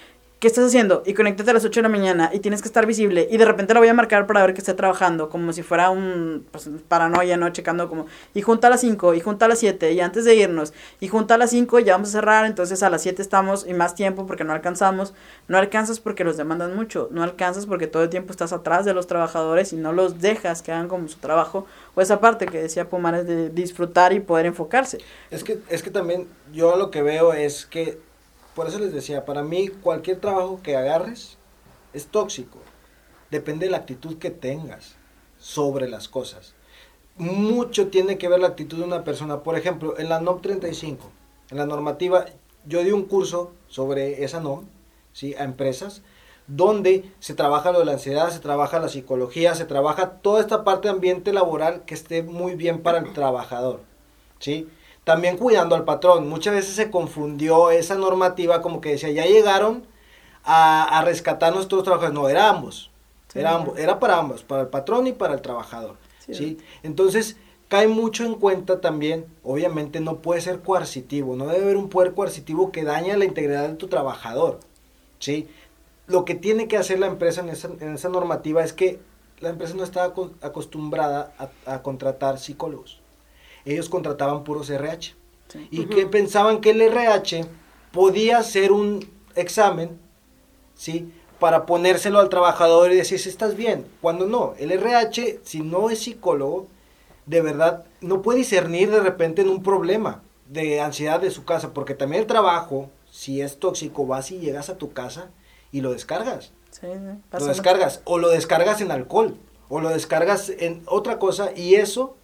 ¿qué 0.44 0.48
estás 0.48 0.66
haciendo? 0.66 1.02
Y 1.06 1.14
conéctate 1.14 1.52
a 1.52 1.54
las 1.54 1.64
8 1.64 1.80
de 1.80 1.82
la 1.84 1.88
mañana 1.88 2.30
y 2.30 2.40
tienes 2.40 2.60
que 2.60 2.68
estar 2.68 2.84
visible 2.84 3.26
y 3.30 3.38
de 3.38 3.46
repente 3.46 3.72
lo 3.72 3.80
voy 3.80 3.88
a 3.88 3.94
marcar 3.94 4.26
para 4.26 4.42
ver 4.42 4.52
que 4.52 4.60
esté 4.60 4.74
trabajando, 4.74 5.30
como 5.30 5.54
si 5.54 5.62
fuera 5.62 5.88
un 5.88 6.46
pues, 6.50 6.68
paranoia, 6.86 7.38
¿no? 7.38 7.48
Checando 7.48 7.88
como, 7.88 8.04
y 8.34 8.42
junta 8.42 8.66
a 8.66 8.70
las 8.70 8.82
5, 8.82 9.14
y 9.14 9.20
junta 9.20 9.46
a 9.46 9.48
las 9.48 9.58
7, 9.60 9.94
y 9.94 10.00
antes 10.00 10.26
de 10.26 10.34
irnos, 10.34 10.74
y 11.00 11.08
junta 11.08 11.36
a 11.36 11.38
las 11.38 11.48
5 11.48 11.78
ya 11.78 11.94
vamos 11.94 12.10
a 12.10 12.12
cerrar, 12.12 12.44
entonces 12.44 12.82
a 12.82 12.90
las 12.90 13.00
7 13.00 13.22
estamos 13.22 13.66
y 13.66 13.72
más 13.72 13.94
tiempo 13.94 14.26
porque 14.26 14.44
no 14.44 14.52
alcanzamos, 14.52 15.14
no 15.48 15.56
alcanzas 15.56 15.98
porque 15.98 16.24
los 16.24 16.36
demandan 16.36 16.76
mucho, 16.76 17.08
no 17.10 17.22
alcanzas 17.22 17.64
porque 17.64 17.86
todo 17.86 18.02
el 18.02 18.10
tiempo 18.10 18.30
estás 18.30 18.52
atrás 18.52 18.84
de 18.84 18.92
los 18.92 19.06
trabajadores 19.06 19.72
y 19.72 19.76
no 19.76 19.94
los 19.94 20.20
dejas 20.20 20.60
que 20.60 20.72
hagan 20.72 20.88
como 20.88 21.08
su 21.08 21.20
trabajo, 21.20 21.64
o 21.94 22.02
esa 22.02 22.20
parte 22.20 22.44
que 22.44 22.60
decía 22.60 22.90
Pumares 22.90 23.26
de 23.26 23.48
disfrutar 23.48 24.12
y 24.12 24.20
poder 24.20 24.44
enfocarse. 24.44 24.98
Es 25.30 25.42
que, 25.42 25.60
es 25.70 25.82
que 25.82 25.90
también 25.90 26.28
yo 26.52 26.76
lo 26.76 26.90
que 26.90 27.00
veo 27.00 27.32
es 27.32 27.64
que, 27.64 27.98
por 28.54 28.68
eso 28.68 28.78
les 28.78 28.92
decía, 28.92 29.24
para 29.24 29.42
mí 29.42 29.68
cualquier 29.68 30.20
trabajo 30.20 30.60
que 30.62 30.76
agarres 30.76 31.38
es 31.92 32.06
tóxico. 32.06 32.58
Depende 33.30 33.66
de 33.66 33.72
la 33.72 33.78
actitud 33.78 34.18
que 34.18 34.30
tengas 34.30 34.96
sobre 35.38 35.88
las 35.88 36.08
cosas. 36.08 36.54
Mucho 37.16 37.88
tiene 37.88 38.18
que 38.18 38.28
ver 38.28 38.40
la 38.40 38.48
actitud 38.48 38.78
de 38.78 38.84
una 38.84 39.04
persona. 39.04 39.42
Por 39.42 39.56
ejemplo, 39.56 39.98
en 39.98 40.08
la 40.08 40.20
NOM 40.20 40.40
35, 40.40 41.10
en 41.50 41.56
la 41.58 41.66
normativa, 41.66 42.26
yo 42.66 42.82
di 42.82 42.92
un 42.92 43.04
curso 43.04 43.52
sobre 43.68 44.24
esa 44.24 44.40
NOM, 44.40 44.66
¿sí? 45.12 45.34
A 45.34 45.44
empresas, 45.44 46.02
donde 46.46 47.10
se 47.20 47.34
trabaja 47.34 47.72
lo 47.72 47.80
de 47.80 47.84
la 47.86 47.92
ansiedad, 47.92 48.30
se 48.30 48.40
trabaja 48.40 48.78
la 48.78 48.88
psicología, 48.88 49.54
se 49.54 49.64
trabaja 49.64 50.18
toda 50.22 50.40
esta 50.40 50.64
parte 50.64 50.88
de 50.88 50.94
ambiente 50.94 51.32
laboral 51.32 51.84
que 51.84 51.94
esté 51.94 52.22
muy 52.22 52.54
bien 52.54 52.82
para 52.82 52.98
el 52.98 53.12
trabajador, 53.12 53.80
¿sí? 54.38 54.68
También 55.04 55.36
cuidando 55.36 55.74
al 55.74 55.84
patrón. 55.84 56.28
Muchas 56.28 56.54
veces 56.54 56.74
se 56.74 56.90
confundió 56.90 57.70
esa 57.70 57.94
normativa 57.94 58.62
como 58.62 58.80
que 58.80 58.90
decía, 58.90 59.10
ya 59.10 59.26
llegaron 59.26 59.86
a, 60.44 60.98
a 60.98 61.04
rescatar 61.04 61.54
nuestros 61.54 61.82
trabajadores. 61.82 62.14
No, 62.18 62.28
era 62.28 62.48
ambos. 62.48 62.90
Sí. 63.28 63.38
Era, 63.40 63.54
ambos, 63.54 63.78
era 63.78 63.98
para 63.98 64.18
ambos, 64.18 64.42
para 64.42 64.62
el 64.62 64.68
patrón 64.68 65.06
y 65.06 65.12
para 65.12 65.34
el 65.34 65.42
trabajador. 65.42 65.96
Sí. 66.24 66.34
¿sí? 66.34 66.58
Entonces, 66.82 67.36
cae 67.68 67.88
mucho 67.88 68.24
en 68.24 68.34
cuenta 68.34 68.80
también, 68.80 69.26
obviamente 69.42 70.00
no 70.00 70.18
puede 70.18 70.40
ser 70.40 70.60
coercitivo, 70.60 71.34
no 71.34 71.46
debe 71.46 71.64
haber 71.64 71.76
un 71.76 71.88
poder 71.88 72.14
coercitivo 72.14 72.70
que 72.70 72.84
daña 72.84 73.16
la 73.16 73.24
integridad 73.24 73.68
de 73.68 73.74
tu 73.74 73.88
trabajador. 73.88 74.60
¿sí? 75.18 75.48
Lo 76.06 76.24
que 76.24 76.34
tiene 76.34 76.68
que 76.68 76.76
hacer 76.76 76.98
la 76.98 77.06
empresa 77.06 77.40
en 77.40 77.48
esa, 77.48 77.68
en 77.80 77.94
esa 77.94 78.08
normativa 78.08 78.62
es 78.62 78.72
que 78.72 79.00
la 79.40 79.48
empresa 79.48 79.74
no 79.74 79.82
acos- 79.84 80.32
acostumbrada 80.40 81.32
a, 81.38 81.74
a 81.74 81.82
contratar 81.82 82.38
psicólogos. 82.38 83.00
Ellos 83.64 83.88
contrataban 83.88 84.44
puros 84.44 84.70
RH. 84.70 85.14
Sí. 85.48 85.68
Y 85.70 85.86
que 85.86 86.06
pensaban 86.06 86.60
que 86.60 86.70
el 86.70 86.80
RH 86.82 87.46
podía 87.92 88.42
ser 88.42 88.72
un 88.72 89.08
examen, 89.36 89.98
¿sí? 90.74 91.12
Para 91.38 91.66
ponérselo 91.66 92.18
al 92.18 92.28
trabajador 92.28 92.92
y 92.92 92.96
decir 92.96 93.18
si 93.18 93.28
estás 93.28 93.56
bien. 93.56 93.86
Cuando 94.00 94.26
no, 94.26 94.54
el 94.58 94.72
RH, 94.72 95.40
si 95.44 95.60
no 95.60 95.90
es 95.90 96.00
psicólogo, 96.00 96.66
de 97.26 97.40
verdad 97.40 97.84
no 98.00 98.22
puede 98.22 98.38
discernir 98.38 98.90
de 98.90 99.00
repente 99.00 99.42
en 99.42 99.48
un 99.48 99.62
problema. 99.62 100.22
de 100.48 100.80
ansiedad 100.80 101.20
de 101.20 101.30
su 101.30 101.44
casa, 101.44 101.72
porque 101.72 101.94
también 101.94 102.20
el 102.22 102.28
trabajo, 102.28 102.90
si 103.10 103.40
es 103.40 103.58
tóxico, 103.58 104.06
vas 104.06 104.30
y 104.30 104.38
llegas 104.38 104.68
a 104.68 104.76
tu 104.76 104.92
casa 104.92 105.30
y 105.72 105.80
lo 105.80 105.92
descargas. 105.92 106.52
Sí, 106.70 106.86
sí, 106.86 107.38
Lo 107.38 107.46
descargas, 107.46 108.02
o 108.04 108.18
lo 108.18 108.28
descargas 108.28 108.80
en 108.82 108.90
alcohol, 108.90 109.36
o 109.68 109.80
lo 109.80 109.88
descargas 109.88 110.50
en 110.50 110.82
otra 110.86 111.18
cosa, 111.18 111.50
y 111.56 111.76
eso 111.76 112.14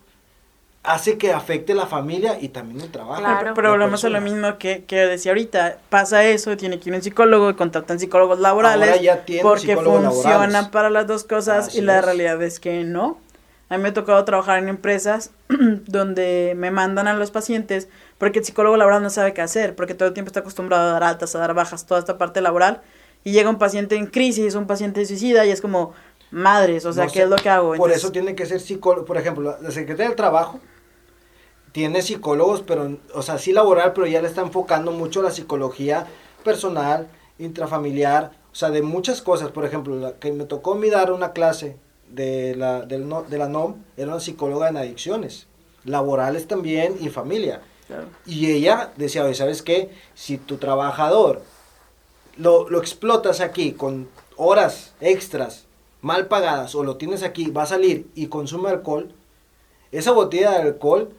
hace 0.83 1.19
que 1.19 1.33
afecte 1.33 1.75
la 1.75 1.87
familia 1.87 2.39
y 2.41 2.49
también 2.49 2.81
el 2.81 2.91
trabajo. 2.91 3.21
Claro. 3.21 3.39
Pero, 3.41 3.55
pero 3.55 3.69
La 3.69 3.75
volvemos 3.75 4.05
a 4.05 4.09
lo 4.09 4.21
mismo 4.21 4.57
que, 4.59 4.85
que 4.85 4.97
decía 4.97 5.33
ahorita. 5.33 5.79
Pasa 5.91 6.25
eso, 6.25 6.57
tiene 6.57 6.81
que 6.81 6.89
ir 6.91 6.95
un 6.97 7.03
psicólogo, 7.03 7.55
contratan 7.57 7.99
psicólogos 8.01 8.41
laborales. 8.41 8.89
Ahora 8.89 9.01
ya 9.01 9.25
tienen 9.25 9.43
porque 9.43 9.77
funcionan 9.77 10.03
laborales. 10.53 10.69
para 10.69 10.89
las 10.91 11.07
dos 11.07 11.25
cosas 11.25 11.69
Así 11.69 11.79
y 11.79 11.81
la 11.83 11.99
es. 11.99 12.05
realidad 12.05 12.43
es 12.43 12.61
que 12.61 12.83
no. 12.85 13.19
A 13.69 13.77
mí 13.77 13.83
me 13.85 13.91
ha 13.91 13.95
tocado 13.95 14.25
trabajar 14.25 14.59
en 14.59 14.69
empresas 14.69 15.31
donde 15.87 16.55
me 16.57 16.71
mandan 16.71 17.07
a 17.09 17.15
los 17.15 17.31
pacientes 17.31 17.89
porque 18.19 18.41
el 18.41 18.45
psicólogo 18.45 18.77
laboral 18.77 19.03
no 19.03 19.11
sabe 19.11 19.33
qué 19.33 19.43
hacer, 19.43 19.77
porque 19.77 19.95
todo 19.95 20.09
el 20.09 20.15
tiempo 20.15 20.29
está 20.29 20.41
acostumbrado 20.41 20.89
a 20.89 20.93
dar 20.93 21.05
altas, 21.05 21.35
a 21.35 21.39
dar 21.39 21.55
bajas, 21.55 21.87
toda 21.87 22.01
esta 22.01 22.19
parte 22.19 22.41
laboral. 22.41 22.81
Y 23.23 23.33
llega 23.33 23.49
un 23.51 23.59
paciente 23.59 23.97
en 23.97 24.07
crisis, 24.07 24.55
un 24.55 24.67
paciente 24.67 25.05
suicida 25.07 25.45
y 25.47 25.51
es 25.51 25.61
como, 25.61 25.93
madres, 26.31 26.85
o 26.87 26.93
sea, 26.93 27.05
No 27.05 27.11
¿qué 27.13 27.19
sé, 27.19 27.25
es 27.25 27.31
lo 27.31 27.37
que 27.37 27.49
hago? 27.51 27.69
Por 27.69 27.77
Entonces, 27.77 27.99
eso 27.99 28.11
tiene 28.13 28.35
que 28.35 28.47
ser 28.47 28.61
psicólogo. 28.61 29.05
Por 29.07 29.19
ejemplo, 29.19 29.43
la- 29.51 29.59
la 29.61 29.71
Secretaría 29.71 30.09
del 30.09 30.17
Trabajo 30.17 30.59
tiene 31.73 32.03
psicólogos, 32.03 32.63
pero, 32.63 32.99
o 33.15 33.23
sea, 33.23 33.39
sí 33.39 33.53
laboral, 33.53 33.93
pero 33.93 34.07
ya 34.07 34.21
le 34.23 34.29
está 34.29 34.41
enfocando 34.43 34.91
mucho 34.93 35.23
la 35.23 35.31
psicología 35.31 36.07
personal, 36.45 37.09
intrafamiliar, 37.39 38.33
o 38.53 38.55
sea, 38.55 38.71
de 38.71 38.83
muchas 38.83 39.23
cosas. 39.23 39.51
Por 39.51 39.65
ejemplo, 39.65 39.97
la 39.97 40.13
que 40.15 40.33
me 40.33 40.45
tocó 40.45 40.75
mí 40.75 40.91
dar 40.91 41.13
una 41.13 41.33
clase 41.33 41.77
de 42.09 42.55
la, 42.57 42.83
del 42.83 43.09
no- 43.09 43.23
de 43.23 43.39
la 43.39 43.49
NOM, 43.49 43.77
era 43.97 44.09
una 44.13 44.21
psicóloga 44.21 44.69
en 44.69 44.77
adicciones, 44.77 45.47
laborales 45.85 46.49
también 46.49 46.97
y 47.01 47.09
familia. 47.09 47.61
claro. 47.87 48.07
Y 48.27 48.51
ella 48.51 48.93
decía, 48.97 49.25
oye, 49.25 49.35
¿sabes 49.35 49.63
qué? 49.63 49.91
Si 50.15 50.39
tu 50.39 50.57
trabajador 50.57 51.43
lo, 52.37 52.69
lo 52.69 52.79
explotas 52.79 53.41
aquí 53.41 53.73
con 53.73 54.09
horas 54.37 54.95
extras 55.01 55.67
mal 56.01 56.27
pagadas 56.29 56.75
o 56.75 56.83
lo 56.83 56.97
tienes 56.97 57.23
aquí, 57.23 57.51
va 57.51 57.63
a 57.65 57.67
salir 57.67 58.09
y 58.15 58.27
consume 58.29 58.71
alcohol, 58.71 59.13
esa 59.93 60.13
botella 60.13 60.53
de 60.53 60.63
alcohol 60.63 61.11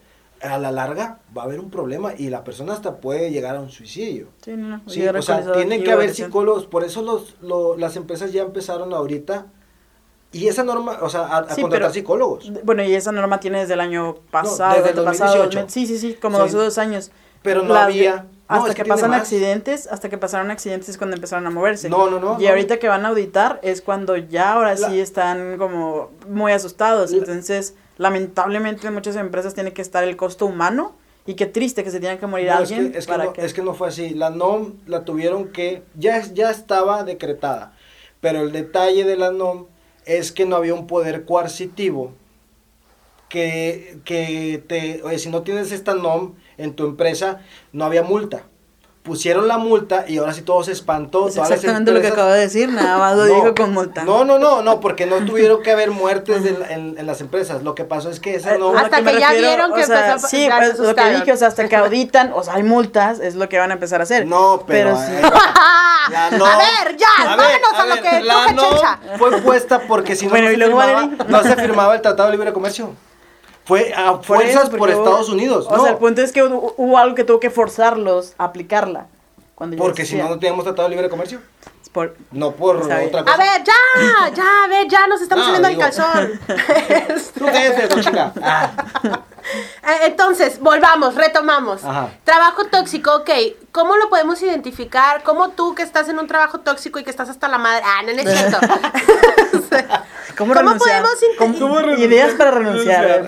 a 0.44 0.58
la 0.58 0.72
larga 0.72 1.20
va 1.38 1.44
a 1.44 1.46
haber 1.46 1.60
un 1.60 1.70
problema 1.70 2.14
y 2.18 2.30
la 2.30 2.44
persona 2.44 2.74
hasta 2.74 2.98
puede 2.98 3.32
llegar 3.32 3.56
a 3.56 3.60
un 3.62 3.70
suicidio. 3.70 4.28
Sí, 4.44 4.52
no, 4.58 4.78
no, 4.78 4.82
Sí, 4.90 5.08
o 5.08 5.22
sea, 5.22 5.52
tienen 5.54 5.84
que 5.84 5.92
haber 5.92 6.14
psicólogos, 6.14 6.66
por 6.66 6.84
eso 6.84 7.02
los, 7.02 7.36
lo- 7.42 7.78
las 7.78 7.96
empresas 7.96 8.32
ya 8.34 8.42
empezaron 8.44 8.94
ahorita 8.94 9.46
y 10.32 10.48
esa 10.48 10.64
norma, 10.64 10.98
o 11.02 11.10
sea, 11.10 11.22
a, 11.28 11.38
a 11.40 11.56
Sí, 11.56 11.62
contratar 11.62 11.90
pero- 11.90 11.94
psicólogos. 11.94 12.52
Bueno, 12.64 12.84
y 12.84 12.94
esa 12.96 13.12
norma 13.12 13.40
tiene 13.40 13.60
desde 13.60 13.74
el 13.74 13.82
año 13.82 14.16
pasado, 14.32 14.76
desde 14.76 14.92
el 14.92 15.00
antepasado, 15.00 15.36
2018. 15.44 15.70
sí, 15.70 15.86
sí, 15.88 15.98
sí, 15.98 16.14
como 16.14 16.38
Sí. 16.38 16.44
hace 16.46 16.58
dos 16.58 16.78
años. 16.78 17.12
Pero 17.44 17.64
no 17.64 17.74
había. 17.76 18.28
No, 18.50 18.58
Hasta 18.58 18.70
es 18.70 18.76
que, 18.76 18.86
pasan 18.86 19.10
más. 19.12 19.22
accidentes, 19.22 19.88
hasta 19.88 20.10
que 20.10 20.18
pasaron 20.18 20.52
accidentes 20.52 20.90
es 20.90 20.98
cuando 20.98 21.16
empezaron 21.16 21.48
a 21.48 21.50
moverse. 21.50 21.90
No, 21.90 22.10
no, 22.10 22.20
no, 22.20 22.38
Y 22.40 22.44
no. 22.44 22.50
ahorita 22.50 22.78
que 22.80 22.88
van 22.88 23.06
a 23.06 23.10
auditar 23.10 23.60
es 23.64 23.82
cuando 23.82 24.16
ya 24.18 24.54
ahora 24.54 24.76
La- 24.76 24.90
sí 24.90 25.00
están 25.00 25.58
como 25.58 26.12
muy 26.28 26.52
asustados. 26.52 27.12
La- 27.12 27.18
Entonces, 27.18 27.76
lamentablemente 27.98 28.88
en 28.88 28.94
muchas 28.94 29.16
empresas 29.16 29.54
tiene 29.54 29.74
que 29.74 29.82
estar 29.82 30.04
el 30.04 30.18
costo 30.18 30.46
humano 30.46 30.96
y 31.26 31.36
qué 31.36 31.46
triste 31.46 31.84
que 31.84 31.92
se 31.92 32.00
tenga 32.00 32.18
que 32.18 32.28
morir 32.28 32.48
No, 32.48 32.58
alguien 32.58 32.88
es, 32.88 32.92
que, 32.92 32.98
es, 32.98 33.06
que 33.06 33.12
para 33.12 33.24
no, 33.26 33.34
que... 33.34 33.46
es 33.46 33.54
que 33.54 33.62
no 33.62 33.74
fue 33.74 33.88
así. 33.90 34.12
La 34.12 34.30
NOM 34.30 34.74
la 34.88 35.06
tuvieron 35.06 35.50
que. 35.50 35.84
Ya, 35.96 36.22
ya 36.34 36.50
estaba 36.50 37.04
decretada. 37.04 37.74
Pero 38.22 38.42
el 38.42 38.52
detalle 38.52 39.04
de 39.04 39.18
la 39.18 39.32
NOM 39.32 39.68
es 40.06 40.32
que 40.32 40.46
no 40.46 40.56
había 40.56 40.74
un 40.74 40.88
poder 40.88 41.26
coercitivo 41.26 42.14
que, 43.30 44.00
que 44.04 44.64
te. 44.68 45.02
Oye, 45.04 45.20
si 45.20 45.30
no 45.30 45.44
tienes 45.44 45.72
esta 45.72 45.94
NOM 45.94 46.34
en 46.58 46.76
tu 46.76 46.86
empresa, 46.86 47.42
no 47.72 47.86
había 47.86 48.04
multa. 48.04 48.44
Pusieron 49.04 49.48
la 49.48 49.58
multa 49.58 50.06
y 50.08 50.20
ahora 50.20 50.32
sí 50.32 50.44
todo 50.44 50.64
se 50.64 50.72
espantó. 50.74 51.28
Es 51.28 51.34
todas 51.34 51.50
las 51.50 51.58
exactamente 51.58 51.92
lo 51.92 52.02
que 52.02 52.08
empresas- 52.10 52.14
acabo 52.20 52.34
de 52.34 52.40
decir, 52.42 52.70
nada 52.70 53.00
más 53.00 53.18
lo 53.18 53.26
No, 53.26 53.34
digo 53.34 53.56
con 53.56 53.74
multa. 53.74 54.04
No, 54.04 54.24
no, 54.26 54.38
no, 54.38 54.62
no, 54.62 54.80
porque 54.80 55.08
no 55.08 55.16
tuvieron 55.26 55.64
que 55.64 55.72
haber 55.72 55.90
muertes 55.90 56.44
la- 56.60 56.68
en, 56.70 56.96
en 57.00 57.08
las 57.08 57.20
empresas. 57.20 57.64
Lo 57.64 57.74
que 57.74 57.84
pasó 57.84 58.12
es 58.12 58.20
que 58.20 58.36
esa 58.36 58.52
Eh, 58.52 58.56
a 58.56 58.58
lo 58.60 58.78
Hasta 58.78 59.02
que 59.04 59.20
ya 59.20 59.32
vieron 59.34 59.72
o 59.72 59.76
que 59.76 59.86
sea, 59.86 60.12
empezó 60.12 60.28
a- 60.28 60.30
Sí, 60.30 60.48
pues, 60.56 60.78
lo 60.78 60.94
que 60.94 61.10
dije, 61.16 61.34
o 61.34 61.38
sea, 61.38 61.48
hasta 61.48 61.68
que 61.68 61.76
auditan, 61.78 62.32
o 62.36 62.44
sea, 62.44 62.54
hay 62.54 62.64
multas, 62.64 63.20
es 63.20 63.34
lo 63.34 63.50
que 63.50 63.58
van 63.58 63.72
a 63.72 63.74
empezar 63.74 64.02
a 64.02 64.04
hacer. 64.04 64.28
No, 64.28 64.64
pero. 64.68 64.96
sí. 64.96 65.04
eh, 65.18 65.22
La 66.12 66.28
a 66.28 66.32
NOM- 66.32 66.58
ver, 66.58 66.98
ya, 66.98 67.08
a 67.32 67.36
ver, 67.36 67.60
a, 67.74 67.82
a 67.82 67.86
lo 67.88 67.94
ver, 67.96 68.04
que 68.04 68.22
la 68.22 68.46
Chencha. 68.50 69.00
fue 69.18 69.32
puesta 69.42 69.80
porque 69.88 70.16
si 70.16 70.26
no, 70.26 70.32
Bueno, 70.32 70.48
no, 70.50 70.54
y 70.54 70.58
se 70.58 70.66
firmaba, 70.66 71.10
no 71.28 71.42
se 71.44 71.56
firmaba 71.56 71.96
el 71.96 72.02
Tratado 72.02 72.30
de 72.30 72.38
Libre 72.38 72.54
Comercio. 72.54 72.92
Fue 73.66 73.94
a 73.94 74.14
Por 74.14 74.24
fuerzas 74.24 74.70
por, 74.70 74.90
Estados 74.90 75.30
Unidos. 75.30 75.68
O 75.70 75.78
no, 75.78 75.84
sea, 75.84 75.92
el 75.92 75.98
punto 75.98 76.22
es 76.22 76.32
que 76.32 76.44
hubo 76.44 76.98
algo 76.98 77.16
que 77.16 77.24
tuvo 77.24 77.40
que 77.40 77.50
forzarlos 77.50 78.34
a 78.38 78.46
aplicarla. 78.46 79.08
Cuando 79.62 79.78
porque 79.78 80.08
si 80.08 80.16
no, 80.16 80.28
no 80.28 80.40
teníamos 80.40 80.64
Tratado 80.66 80.90
de 80.90 80.96
Libre 80.96 81.08
Comercio. 81.08 81.40
Por- 81.92 82.16
No 82.32 82.50
por 82.52 82.78
otra 82.78 83.06
cosa. 83.10 83.32
A 83.32 83.38
ver, 83.38 83.64
ya, 83.64 84.34
ya, 84.34 84.64
a 84.64 84.68
ver, 84.68 84.88
ya 84.88 85.06
nos 85.06 85.22
estamos 85.22 85.46
No, 85.46 85.54
subiendo 85.54 85.70
digo- 85.70 85.84
el 85.84 85.94
calzón. 85.96 86.40
Tú 87.38 87.46
cállate, 87.46 87.88
cochina. 87.94 88.34
Ah, 88.42 88.72
Eh, 89.84 90.06
Entonces, 90.06 90.60
volvamos, 90.60 91.14
retomamos. 91.14 91.84
Ajá. 91.84 92.10
Trabajo 92.24 92.66
tóxico, 92.66 93.18
ok. 93.18 93.30
¿Cómo 93.72 93.98
lo 93.98 94.10
podemos 94.10 94.42
identificar? 94.42 95.22
¿Cómo 95.22 95.50
tú 95.50 95.76
que 95.76 95.84
estás 95.84 96.10
en 96.10 96.18
un 96.18 96.26
trabajo 96.26 96.60
tóxico 96.62 96.98
y 96.98 97.04
que 97.04 97.12
estás 97.12 97.30
hasta 97.30 97.48
la 97.48 97.60
madre? 97.60 97.84
Ah, 97.86 98.02
no, 98.04 98.14
no 98.14 98.20
es 98.20 98.30
cierto. 98.40 98.58
¿Cómo, 100.38 100.54
¿Cómo 100.56 100.76
podemos 100.76 101.12
int- 101.22 101.38
¿Cómo- 101.38 101.82
Ideas 101.98 102.34
para 102.34 102.50
renunciar. 102.52 103.28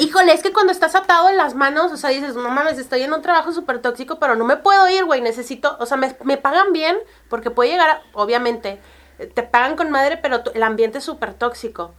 Híjole, 0.00 0.32
es 0.32 0.42
que 0.42 0.52
cuando 0.52 0.72
estás 0.72 0.94
atado 0.94 1.28
en 1.28 1.36
las 1.36 1.54
manos, 1.54 1.92
o 1.92 1.96
sea, 1.96 2.10
dices, 2.10 2.34
no 2.34 2.48
mames, 2.50 2.78
estoy 2.78 3.02
en 3.02 3.12
un 3.12 3.22
trabajo 3.22 3.52
súper 3.52 3.80
tóxico, 3.80 4.18
pero 4.18 4.34
no 4.36 4.44
me 4.44 4.56
puedo 4.56 4.88
ir, 4.88 5.04
güey, 5.04 5.20
necesito, 5.20 5.76
o 5.80 5.86
sea, 5.86 5.96
me, 5.96 6.16
me 6.24 6.36
pagan 6.36 6.72
bien, 6.72 6.96
porque 7.28 7.50
puede 7.50 7.70
llegar, 7.70 7.90
a- 7.90 8.02
obviamente, 8.14 8.80
eh, 9.18 9.26
te 9.26 9.42
pagan 9.42 9.76
con 9.76 9.90
madre, 9.90 10.16
pero 10.16 10.42
el 10.54 10.62
ambiente 10.62 10.98
es 10.98 11.04
súper 11.04 11.34
tóxico. 11.34 11.94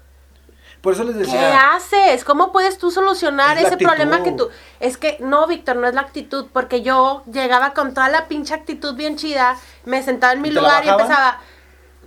Por 0.81 0.93
eso 0.93 1.03
les 1.03 1.13
¿Qué 1.15 1.23
decía. 1.23 1.73
haces? 1.75 2.23
¿Cómo 2.23 2.53
puedes 2.53 2.77
tú 2.77 2.89
solucionar 2.89 3.57
Es 3.57 3.65
ese 3.65 3.75
problema 3.77 4.23
que 4.23 4.31
tú... 4.31 4.47
Es 4.79 4.97
que, 4.97 5.17
no, 5.19 5.45
Víctor, 5.45 5.75
no 5.75 5.87
es 5.87 5.93
la 5.93 5.99
actitud, 5.99 6.45
porque 6.53 6.81
yo 6.81 7.23
llegaba 7.29 7.73
con 7.73 7.93
toda 7.93 8.07
la 8.07 8.29
pinche 8.29 8.53
actitud 8.53 8.95
bien 8.95 9.17
chida, 9.17 9.57
me 9.83 10.01
sentaba 10.03 10.31
en 10.31 10.41
mi 10.41 10.47
¿Y 10.47 10.53
te 10.53 10.55
la 10.55 10.61
lugar 10.61 10.85
y 10.85 10.89
empezaba, 10.89 11.41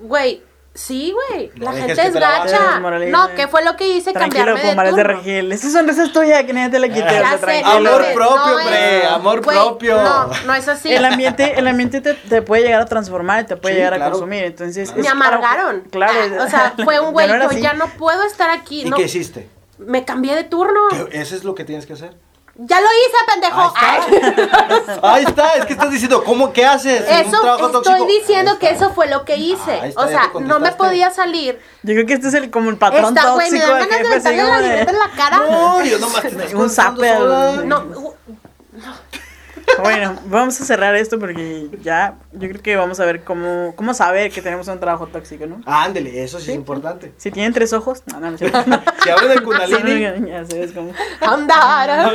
güey, 0.01 0.43
sí, 0.75 1.13
güey, 1.13 1.51
No 1.57 1.67
la 1.67 1.73
gente 1.73 2.07
es 2.07 2.15
gacha. 2.15 2.81
No, 2.81 3.35
¿qué 3.35 3.47
fue 3.49 3.63
lo 3.65 3.77
que 3.77 3.89
hice? 3.89 4.13
Tranquilo, 4.13 4.45
Cambiarme 4.45 4.63
de 4.63 4.71
Pumares 4.71 4.97
de 4.97 5.03
turno. 5.03 5.19
Regil. 5.19 5.53
Esa 5.53 5.71
sonrisa 5.71 6.05
es 6.05 6.13
tuya, 6.13 6.47
que 6.47 6.53
nadie 6.53 6.71
te 6.71 6.79
la 6.79 6.89
quite. 6.89 7.03
o 7.03 7.39
sea. 7.39 7.77
Amor 7.77 8.05
propio, 8.15 8.37
no 8.37 8.57
hombre, 8.57 8.99
es- 8.99 9.07
amor 9.11 9.41
propio. 9.43 10.03
No, 10.03 10.27
no 10.47 10.55
es 10.55 10.69
así. 10.69 10.93
El 10.93 11.05
ambiente, 11.05 11.59
el 11.59 11.67
ambiente 11.67 12.01
te, 12.01 12.15
te 12.15 12.43
puede 12.43 12.63
llegar 12.63 12.81
a 12.83 12.87
transformar 12.87 13.43
y 13.43 13.47
te 13.47 13.57
puede 13.57 13.75
Sí, 13.75 13.81
llegar 13.81 13.95
a 14.03 14.11
consumir. 14.11 14.45
Entonces, 14.45 14.95
Me 14.95 15.03
es- 15.03 15.09
amargaron. 15.09 15.81
Claro. 15.91 16.19
Ah, 16.41 16.45
o 16.45 16.49
sea, 16.51 16.75
fue 16.85 17.01
un 17.01 17.13
güey, 17.13 17.27
Ya 17.29 17.37
no 17.37 17.45
era 17.45 17.53
yo 17.53 17.59
ya 17.59 17.73
no 17.75 17.87
puedo 17.89 18.23
estar 18.25 18.51
aquí. 18.51 18.83
¿Y 18.83 18.91
no, 18.91 18.97
qué 18.97 19.03
hiciste? 19.05 19.49
Me 19.79 20.05
cambié 20.05 20.35
de 20.35 20.45
turno. 20.45 20.81
Eso 21.11 21.35
es 21.37 21.45
lo 21.45 21.55
que 21.55 21.65
tienes 21.65 21.87
que 21.87 21.95
hacer. 21.95 22.15
Ya 22.55 22.81
lo 22.81 22.87
hice, 22.87 23.17
pendejo. 23.27 23.73
Ahí 23.75 24.01
está. 24.05 25.01
Ahí 25.15 25.25
está, 25.25 25.55
es 25.55 25.65
que 25.67 25.73
estás 25.73 25.91
diciendo, 25.91 26.23
¿cómo 26.23 26.53
qué 26.53 26.67
haces? 26.67 27.03
Eso 27.09 27.41
trabajo 27.41 27.67
estoy 27.67 27.83
tóxico? 27.83 28.07
diciendo 28.07 28.59
que 28.59 28.67
está. 28.71 28.85
eso 28.87 28.95
fue 28.95 29.09
lo 29.09 29.25
que 29.25 29.37
hice. 29.37 29.88
Está, 29.88 30.01
o 30.03 30.09
sea, 30.09 30.31
no 30.41 30.61
me 30.61 30.71
podía 30.73 31.11
salir. 31.11 31.59
Yo 31.83 31.95
creo 31.95 32.07
que 32.07 32.12
este 32.15 32.29
es 32.29 32.35
el, 32.35 32.51
como 32.51 32.69
el 32.69 32.77
patrón 32.77 33.17
Esta, 33.17 33.31
güey, 33.31 33.51
me 33.51 33.59
tóxico 33.59 33.79
dan 33.79 33.88
ganas 33.88 34.03
de 34.03 34.17
meterle 34.17 34.43
la 34.43 34.61
libreta 34.61 34.91
en 34.91 34.99
la 34.99 35.11
cara. 35.17 35.38
No, 35.38 35.83
yo 35.85 35.99
nomás 35.99 36.21
te 36.23 36.29
estoy 36.29 36.55
Un 36.61 36.69
zape. 36.71 37.15
No, 37.65 37.79
u- 37.97 38.15
Bueno, 39.81 40.18
vamos 40.27 40.61
a 40.61 40.64
cerrar 40.64 40.94
esto 40.96 41.18
porque 41.18 41.68
ya 41.83 42.18
yo 42.33 42.48
creo 42.48 42.62
que 42.62 42.77
vamos 42.77 43.01
a 43.01 43.05
ver 43.05 43.22
cómo, 43.25 43.75
cómo 43.77 43.94
saber 43.94 44.31
que 44.31 44.42
tenemos 44.42 44.68
un 44.68 44.79
trabajo 44.79 45.07
tóxico, 45.07 45.46
¿no? 45.46 45.61
Ándele, 45.66 46.22
eso 46.22 46.38
sí, 46.38 46.51
es 46.51 46.57
importante. 46.57 47.12
Si 47.16 47.31
tienen 47.31 47.53
tres 47.53 47.72
ojos, 47.72 48.03
no, 48.07 48.20
no, 48.20 48.31
no. 48.31 48.37
Si 49.03 49.11
hablo 49.11 49.29
de 49.29 49.40
Kundalini. 49.40 50.01
ya 50.29 50.44
sabes 50.46 50.72
cómo. 50.72 50.92
andar. 51.20 52.12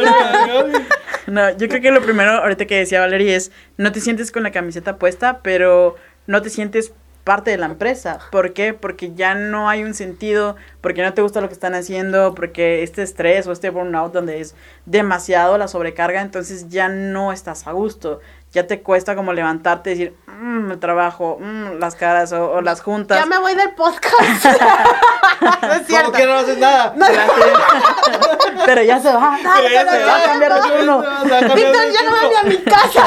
No, 1.28 1.50
yo 1.58 1.68
creo 1.68 1.82
que 1.82 1.92
lo 1.92 2.02
primero, 2.02 2.32
ahorita 2.32 2.66
que 2.66 2.78
decía 2.78 3.02
Valerie, 3.02 3.36
es 3.36 3.52
no 3.76 3.92
te 3.92 4.00
sientes 4.00 4.32
con 4.32 4.44
la 4.44 4.52
camiseta 4.52 4.98
puesta, 4.98 5.40
pero 5.42 5.96
no 6.26 6.42
te 6.42 6.50
sientes 6.50 6.94
parte 7.28 7.52
de 7.52 7.58
la 7.58 7.66
empresa. 7.66 8.20
¿Por 8.32 8.54
qué? 8.54 8.74
Porque 8.74 9.14
ya 9.14 9.36
no 9.36 9.68
hay 9.70 9.84
un 9.84 9.94
sentido, 9.94 10.56
porque 10.80 11.04
no 11.04 11.14
te 11.14 11.22
gusta 11.22 11.42
lo 11.42 11.50
que 11.50 11.54
están 11.54 11.76
haciendo, 11.76 12.34
porque 12.34 12.84
este 12.84 13.04
estrés 13.04 13.46
o 13.48 13.52
este 13.52 13.70
burnout 13.70 14.14
donde 14.14 14.40
es 14.40 14.56
demasiado 14.86 15.58
la 15.58 15.68
sobrecarga, 15.68 16.22
entonces 16.22 16.70
ya 16.70 16.88
no 16.88 17.34
estás 17.34 17.68
a 17.68 17.74
gusto. 17.74 18.22
Ya 18.54 18.66
te 18.66 18.82
cuesta 18.82 19.14
como 19.14 19.34
levantarte 19.34 19.92
y 19.92 19.96
decir, 19.96 20.16
mmm, 20.28 20.72
el 20.72 20.80
trabajo, 20.80 21.38
mm, 21.42 21.80
las 21.80 21.96
caras 21.96 22.32
o, 22.32 22.50
o 22.50 22.62
las 22.62 22.80
juntas. 22.80 23.20
Ya 23.20 23.26
me 23.26 23.38
voy 23.40 23.56
del 23.56 23.72
podcast. 23.72 24.46
no 25.42 25.50
es 25.74 25.80
Como 25.80 25.84
cierto. 25.86 26.12
que 26.14 26.26
no 26.26 26.34
haces 26.36 26.58
nada. 26.58 26.96
Pero 28.66 28.84
ya 28.84 29.02
se 29.02 29.12
va. 29.12 29.38
Pero 29.44 29.68
ya 29.70 29.92
se 29.92 30.06
va 30.06 30.16
a 30.16 30.24
cambiar 30.24 30.54
de 30.54 30.62
turno. 30.62 31.04
Víctor, 31.56 31.92
ya 31.92 32.04
no 32.10 32.12
voy 32.22 32.36
a 32.40 32.44
mi 32.44 32.58
casa. 32.64 33.06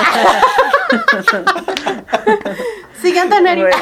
Siguiente, 3.00 3.40
Neri. 3.40 3.62
Bueno, 3.62 3.76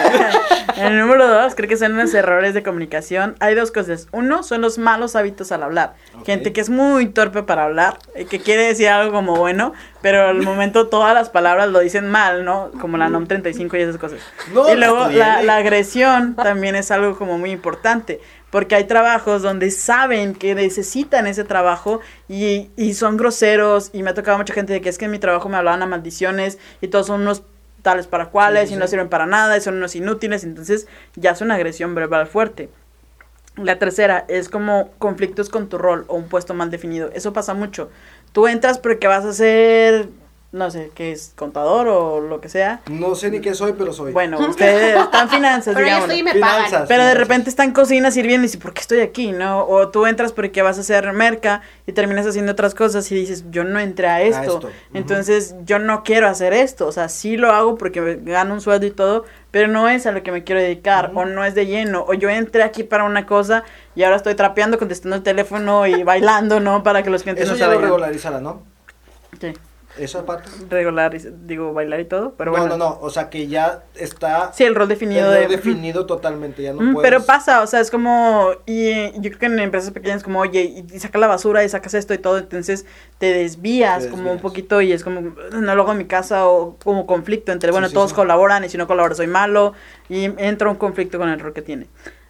El 0.76 0.98
número 0.98 1.26
dos, 1.26 1.54
creo 1.54 1.68
que 1.68 1.76
son 1.76 1.96
los 1.96 2.14
errores 2.14 2.54
de 2.54 2.62
comunicación. 2.62 3.34
Hay 3.40 3.54
dos 3.54 3.72
cosas. 3.72 4.06
Uno, 4.12 4.42
son 4.42 4.60
los 4.60 4.78
malos 4.78 5.16
hábitos 5.16 5.50
al 5.50 5.62
hablar. 5.62 5.94
Ok. 6.18 6.26
Gente 6.26 6.52
que 6.52 6.60
es 6.60 6.70
muy 6.70 7.06
torpe 7.08 7.42
para 7.42 7.64
hablar, 7.64 7.98
eh, 8.14 8.26
que 8.26 8.38
quiere 8.40 8.64
decir 8.66 8.88
algo 8.88 9.12
como 9.12 9.36
bueno, 9.36 9.72
pero 10.02 10.28
al 10.28 10.42
momento 10.42 10.86
todas 10.86 11.14
las 11.14 11.30
palabras 11.30 11.68
lo 11.68 11.80
dicen 11.80 12.08
mal, 12.08 12.44
¿no? 12.44 12.70
Como 12.80 12.96
la 12.96 13.08
NOM 13.08 13.26
35 13.26 13.76
y 13.76 13.80
esas 13.80 13.98
cosas. 13.98 14.20
No, 14.52 14.72
y 14.72 14.76
luego 14.76 15.02
estudié 15.02 15.18
la, 15.18 15.42
la 15.42 15.56
agresión 15.56 16.36
también 16.36 16.76
es 16.76 16.90
algo 16.90 17.16
como 17.18 17.38
muy 17.38 17.50
importante. 17.50 18.20
Porque 18.50 18.76
hay 18.76 18.84
trabajos 18.84 19.42
donde 19.42 19.70
saben 19.70 20.34
que 20.34 20.54
necesitan 20.54 21.26
ese 21.26 21.44
trabajo 21.44 22.00
y, 22.28 22.70
y 22.76 22.94
son 22.94 23.18
groseros. 23.18 23.90
Y 23.92 24.02
me 24.02 24.10
ha 24.10 24.14
tocado 24.14 24.38
mucha 24.38 24.54
gente 24.54 24.72
de 24.72 24.80
que 24.80 24.88
es 24.88 24.96
que 24.96 25.04
en 25.04 25.10
mi 25.10 25.18
trabajo 25.18 25.48
me 25.50 25.58
hablaban 25.58 25.82
a 25.82 25.86
maldiciones 25.86 26.58
y 26.80 26.88
todos 26.88 27.08
son 27.08 27.20
unos 27.22 27.42
tales 27.82 28.06
para 28.06 28.26
cuales 28.30 28.64
Sí, 28.64 28.68
sí, 28.68 28.74
y 28.74 28.76
no 28.78 28.86
sirven 28.86 29.08
para 29.08 29.26
nada 29.26 29.56
y 29.56 29.60
son 29.60 29.76
unos 29.76 29.94
inútiles. 29.96 30.44
Entonces 30.44 30.86
ya 31.16 31.32
es 31.32 31.40
una 31.40 31.54
agresión 31.54 31.94
verbal 31.94 32.26
fuerte. 32.26 32.70
La 33.56 33.78
tercera 33.78 34.24
es 34.28 34.48
como 34.48 34.90
conflictos 34.98 35.48
con 35.48 35.68
tu 35.68 35.78
rol 35.78 36.04
o 36.08 36.16
un 36.16 36.28
puesto 36.28 36.54
mal 36.54 36.70
definido. 36.70 37.10
Eso 37.12 37.32
pasa 37.32 37.54
mucho. 37.54 37.90
Tú 38.32 38.46
entras 38.46 38.78
porque 38.78 39.08
vas 39.08 39.24
a 39.24 39.32
ser, 39.32 40.08
no 40.50 40.70
sé, 40.70 40.90
que 40.94 41.12
es 41.12 41.34
contador 41.36 41.88
o 41.88 42.20
lo 42.22 42.40
que 42.40 42.48
sea. 42.48 42.80
No 42.88 43.14
sé 43.14 43.30
ni 43.30 43.40
qué 43.40 43.52
soy, 43.54 43.74
pero 43.76 43.92
soy. 43.92 44.12
Bueno, 44.12 44.38
ustedes 44.38 44.98
están 44.98 45.28
finanzas, 45.30 45.74
Pero 45.74 45.84
digamos. 45.84 46.04
estoy 46.06 46.20
y 46.20 46.22
me 46.22 46.32
Finanzas. 46.32 46.70
pagan. 46.72 46.88
Pero 46.88 47.02
de 47.04 47.10
finanzas. 47.10 47.18
repente 47.18 47.50
está 47.50 47.64
en 47.64 47.72
cocina 47.72 48.10
sirviendo 48.10 48.44
y 48.44 48.48
dices, 48.48 48.60
¿por 48.60 48.72
qué 48.72 48.80
estoy 48.80 49.00
aquí? 49.00 49.32
¿No? 49.32 49.66
O 49.66 49.88
tú 49.90 50.06
entras 50.06 50.32
porque 50.32 50.62
vas 50.62 50.78
a 50.78 50.80
hacer 50.80 51.12
merca 51.12 51.60
y 51.86 51.92
terminas 51.92 52.26
haciendo 52.26 52.52
otras 52.52 52.74
cosas 52.74 53.12
y 53.12 53.14
dices, 53.14 53.44
yo 53.50 53.64
no 53.64 53.78
entré 53.78 54.06
a 54.08 54.22
esto. 54.22 54.70
Entonces, 54.94 55.54
yo 55.66 55.78
no 55.78 56.02
quiero 56.02 56.28
hacer 56.28 56.54
esto. 56.54 56.86
O 56.86 56.92
sea, 56.92 57.10
sí 57.10 57.36
lo 57.36 57.52
hago 57.52 57.76
porque 57.76 58.00
me 58.00 58.14
gano 58.16 58.54
un 58.54 58.62
sueldo 58.62 58.86
y 58.86 58.90
todo, 58.90 59.26
pero 59.50 59.68
no 59.68 59.86
es 59.90 60.06
a 60.06 60.12
lo 60.12 60.22
que 60.22 60.32
me 60.32 60.44
quiero 60.44 60.62
dedicar. 60.62 61.12
O 61.14 61.26
no 61.26 61.44
es 61.44 61.54
de 61.54 61.66
lleno. 61.66 62.06
O 62.08 62.14
yo 62.14 62.30
entré 62.30 62.62
aquí 62.62 62.84
para 62.84 63.04
una 63.04 63.26
cosa 63.26 63.64
y 63.94 64.02
ahora 64.02 64.16
estoy 64.16 64.34
trapeando, 64.34 64.78
contestando 64.78 65.16
el 65.16 65.22
teléfono 65.22 65.86
y 65.86 66.04
bailando, 66.04 66.58
¿no? 66.58 66.82
Para 66.82 67.02
que 67.02 67.10
los 67.10 67.22
clientes 67.22 67.44
Eso 67.44 67.52
no 67.52 67.58
ya 67.58 67.66
se 67.66 67.72
lo 68.30 68.40
¿no? 68.40 68.62
Sí. 69.38 69.52
Esa 69.98 70.24
parte. 70.24 70.48
Regular, 70.70 71.16
digo, 71.46 71.72
bailar 71.72 72.00
y 72.00 72.04
todo, 72.04 72.34
pero 72.36 72.52
no, 72.52 72.58
bueno. 72.58 72.76
no, 72.76 72.90
no. 72.90 72.98
O 73.00 73.10
sea 73.10 73.28
que 73.30 73.46
ya 73.48 73.82
está 73.94 74.52
Sí, 74.52 74.64
el 74.64 74.74
rol 74.74 74.88
definido 74.88 75.32
el 75.32 75.40
rol 75.42 75.50
de... 75.50 75.56
definido 75.56 76.06
totalmente. 76.06 76.62
Ya 76.62 76.72
no 76.72 76.80
Mm, 76.80 76.94
puedes. 76.94 77.10
Pero 77.10 77.24
pasa, 77.26 77.62
o 77.62 77.66
sea, 77.66 77.80
es 77.80 77.90
como, 77.90 78.50
y 78.66 79.12
yo 79.20 79.30
creo 79.30 79.38
que 79.38 79.46
en 79.46 79.58
empresas 79.58 79.90
pequeñas 79.90 80.22
como, 80.22 80.40
oye, 80.40 80.84
y, 80.92 80.98
saca 81.00 81.18
la 81.18 81.26
basura 81.26 81.64
y 81.64 81.68
sacas 81.68 81.94
esto 81.94 82.14
y 82.14 82.18
todo, 82.18 82.38
entonces 82.38 82.86
te 83.18 83.32
desvías, 83.32 84.04
Te 84.04 84.10
como 84.10 84.30
un 84.32 84.38
poquito 84.38 84.80
y 84.80 84.92
es 84.92 85.02
como, 85.04 85.20
no 85.20 85.74
lo 85.74 85.82
hago 85.82 85.92
en 85.92 85.98
mi 85.98 86.06
casa 86.06 86.46
o 86.46 86.76
como 86.84 87.06
conflicto 87.06 87.52
entre, 87.52 87.68
Sí, 87.68 87.72
bueno, 87.72 87.88
sí, 87.88 87.94
todos 87.94 88.10
sí. 88.10 88.16
colaboran 88.16 88.64
y 88.64 88.68
si 88.68 88.78
no 88.78 88.86
colaboro 88.86 89.14
soy 89.14 89.26
malo 89.26 89.72
y 90.08 90.24
entra 90.38 90.68
un 90.70 90.76
conflicto 90.76 91.18
con 91.18 91.28
el 91.28 91.40
rol 91.40 91.52
que 91.52 91.62
tiene. 91.62 91.86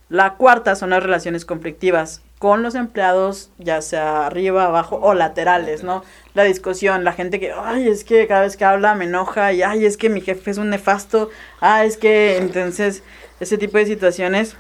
La 0.08 0.34
cuarta 0.36 0.74
son 0.74 0.90
las 0.90 1.02
relaciones 1.02 1.44
conflictivas 1.44 2.22
con 2.38 2.62
los 2.62 2.74
empleados, 2.74 3.50
ya 3.58 3.82
sea 3.82 4.26
arriba, 4.26 4.64
abajo 4.64 4.98
o 5.02 5.14
laterales, 5.14 5.82
¿no? 5.82 6.04
La 6.34 6.44
discusión, 6.44 7.02
la 7.02 7.12
gente 7.12 7.40
que, 7.40 7.52
ay, 7.52 7.88
es 7.88 8.04
que 8.04 8.26
cada 8.26 8.42
vez 8.42 8.56
que 8.56 8.64
habla 8.64 8.94
me 8.94 9.06
enoja 9.06 9.52
y, 9.52 9.62
ay, 9.62 9.84
es 9.84 9.96
que 9.96 10.08
mi 10.08 10.20
jefe 10.20 10.52
es 10.52 10.58
un 10.58 10.70
nefasto, 10.70 11.30
ah, 11.60 11.84
es 11.84 11.96
que, 11.96 12.36
entonces, 12.36 13.02
ese 13.40 13.58
tipo 13.58 13.78
de 13.78 13.86
situaciones 13.86 14.56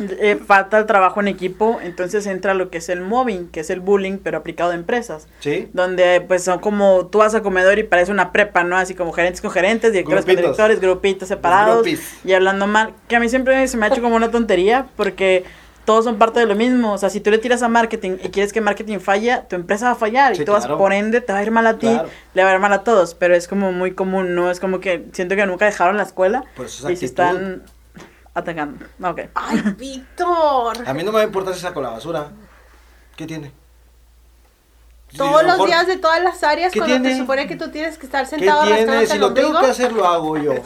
eh, 0.00 0.38
falta 0.44 0.78
el 0.78 0.86
trabajo 0.86 1.20
en 1.20 1.28
equipo, 1.28 1.78
entonces 1.82 2.26
entra 2.26 2.54
lo 2.54 2.70
que 2.70 2.78
es 2.78 2.88
el 2.88 3.00
mobbing, 3.00 3.48
que 3.48 3.60
es 3.60 3.70
el 3.70 3.80
bullying, 3.80 4.18
pero 4.18 4.38
aplicado 4.38 4.72
a 4.72 4.74
empresas. 4.74 5.28
Sí. 5.40 5.68
Donde 5.72 6.20
pues 6.26 6.42
son 6.42 6.58
como 6.60 7.06
tú 7.06 7.18
vas 7.18 7.34
a 7.34 7.42
comedor 7.42 7.78
y 7.78 7.84
parece 7.84 8.10
una 8.10 8.32
prepa, 8.32 8.64
¿no? 8.64 8.76
Así 8.76 8.94
como 8.94 9.12
gerentes 9.12 9.40
con 9.40 9.50
gerentes, 9.50 9.92
directores 9.92 10.24
con 10.24 10.34
Grupitos. 10.34 10.56
directores, 10.56 10.80
grupitos 10.80 11.28
separados 11.28 11.86
y 12.24 12.32
hablando 12.32 12.66
mal. 12.66 12.94
Que 13.06 13.16
a 13.16 13.20
mí 13.20 13.28
siempre 13.28 13.68
se 13.68 13.76
me 13.76 13.86
ha 13.86 13.88
hecho 13.90 14.02
como 14.02 14.16
una 14.16 14.30
tontería 14.30 14.86
porque 14.96 15.44
todos 15.84 16.04
son 16.04 16.16
parte 16.18 16.40
de 16.40 16.46
lo 16.46 16.54
mismo. 16.54 16.92
O 16.92 16.98
sea, 16.98 17.10
si 17.10 17.20
tú 17.20 17.30
le 17.30 17.38
tiras 17.38 17.62
a 17.62 17.68
marketing 17.68 18.12
y 18.22 18.28
quieres 18.30 18.52
que 18.52 18.60
marketing 18.60 18.98
falla, 19.00 19.48
tu 19.48 19.56
empresa 19.56 19.86
va 19.86 19.90
a 19.92 19.94
fallar 19.96 20.36
Sí, 20.36 20.42
y 20.42 20.44
tú 20.44 20.52
vas, 20.52 20.66
por 20.66 20.92
ende 20.92 21.20
te 21.20 21.32
va 21.32 21.40
a 21.40 21.42
ir 21.42 21.50
mal 21.50 21.66
a 21.66 21.78
ti, 21.78 21.88
Claro. 21.88 22.08
le 22.34 22.44
va 22.44 22.50
a 22.50 22.54
ir 22.54 22.60
mal 22.60 22.72
a 22.72 22.84
todos. 22.84 23.14
Pero 23.14 23.34
es 23.34 23.48
como 23.48 23.72
muy 23.72 23.92
común, 23.94 24.34
¿no? 24.34 24.50
Es 24.50 24.60
como 24.60 24.80
que 24.80 25.06
siento 25.12 25.34
que 25.36 25.44
nunca 25.46 25.64
dejaron 25.64 25.96
la 25.96 26.04
escuela 26.04 26.44
Por 26.56 26.66
eso 26.66 26.88
y 26.90 26.96
se 26.96 27.04
están 27.06 27.62
atacando. 28.34 28.84
Ok. 29.02 29.20
Ay, 29.34 29.60
Víctor. 29.78 30.78
A 30.86 30.94
mí 30.94 31.02
no 31.02 31.10
me 31.12 31.16
va 31.16 31.22
a 31.22 31.26
importar 31.26 31.54
si 31.54 31.60
saco 31.60 31.80
la 31.82 31.90
basura. 31.90 32.28
¿Qué 33.16 33.26
tiene? 33.26 33.52
Todos 35.16 35.42
lo 35.42 35.56
los 35.58 35.66
días 35.66 35.86
de 35.86 35.98
todas 35.98 36.22
las 36.22 36.42
áreas, 36.42 36.72
¿Qué 36.72 36.78
cuando 36.78 36.96
te 36.96 37.02
tiene? 37.02 37.18
supone 37.18 37.46
que 37.46 37.56
tú 37.56 37.68
tienes 37.70 37.98
que 37.98 38.06
estar 38.06 38.24
¿Qué 38.24 38.30
sentado 38.30 38.62
tiene? 38.64 38.86
rascándote 38.86 39.06
Si 39.12 39.18
lo 39.18 39.34
tengo 39.34 39.48
ombligo. 39.48 39.64
que 39.66 39.70
hacer, 39.70 39.92
lo 39.92 40.06
hago 40.06 40.38
yo. 40.38 40.54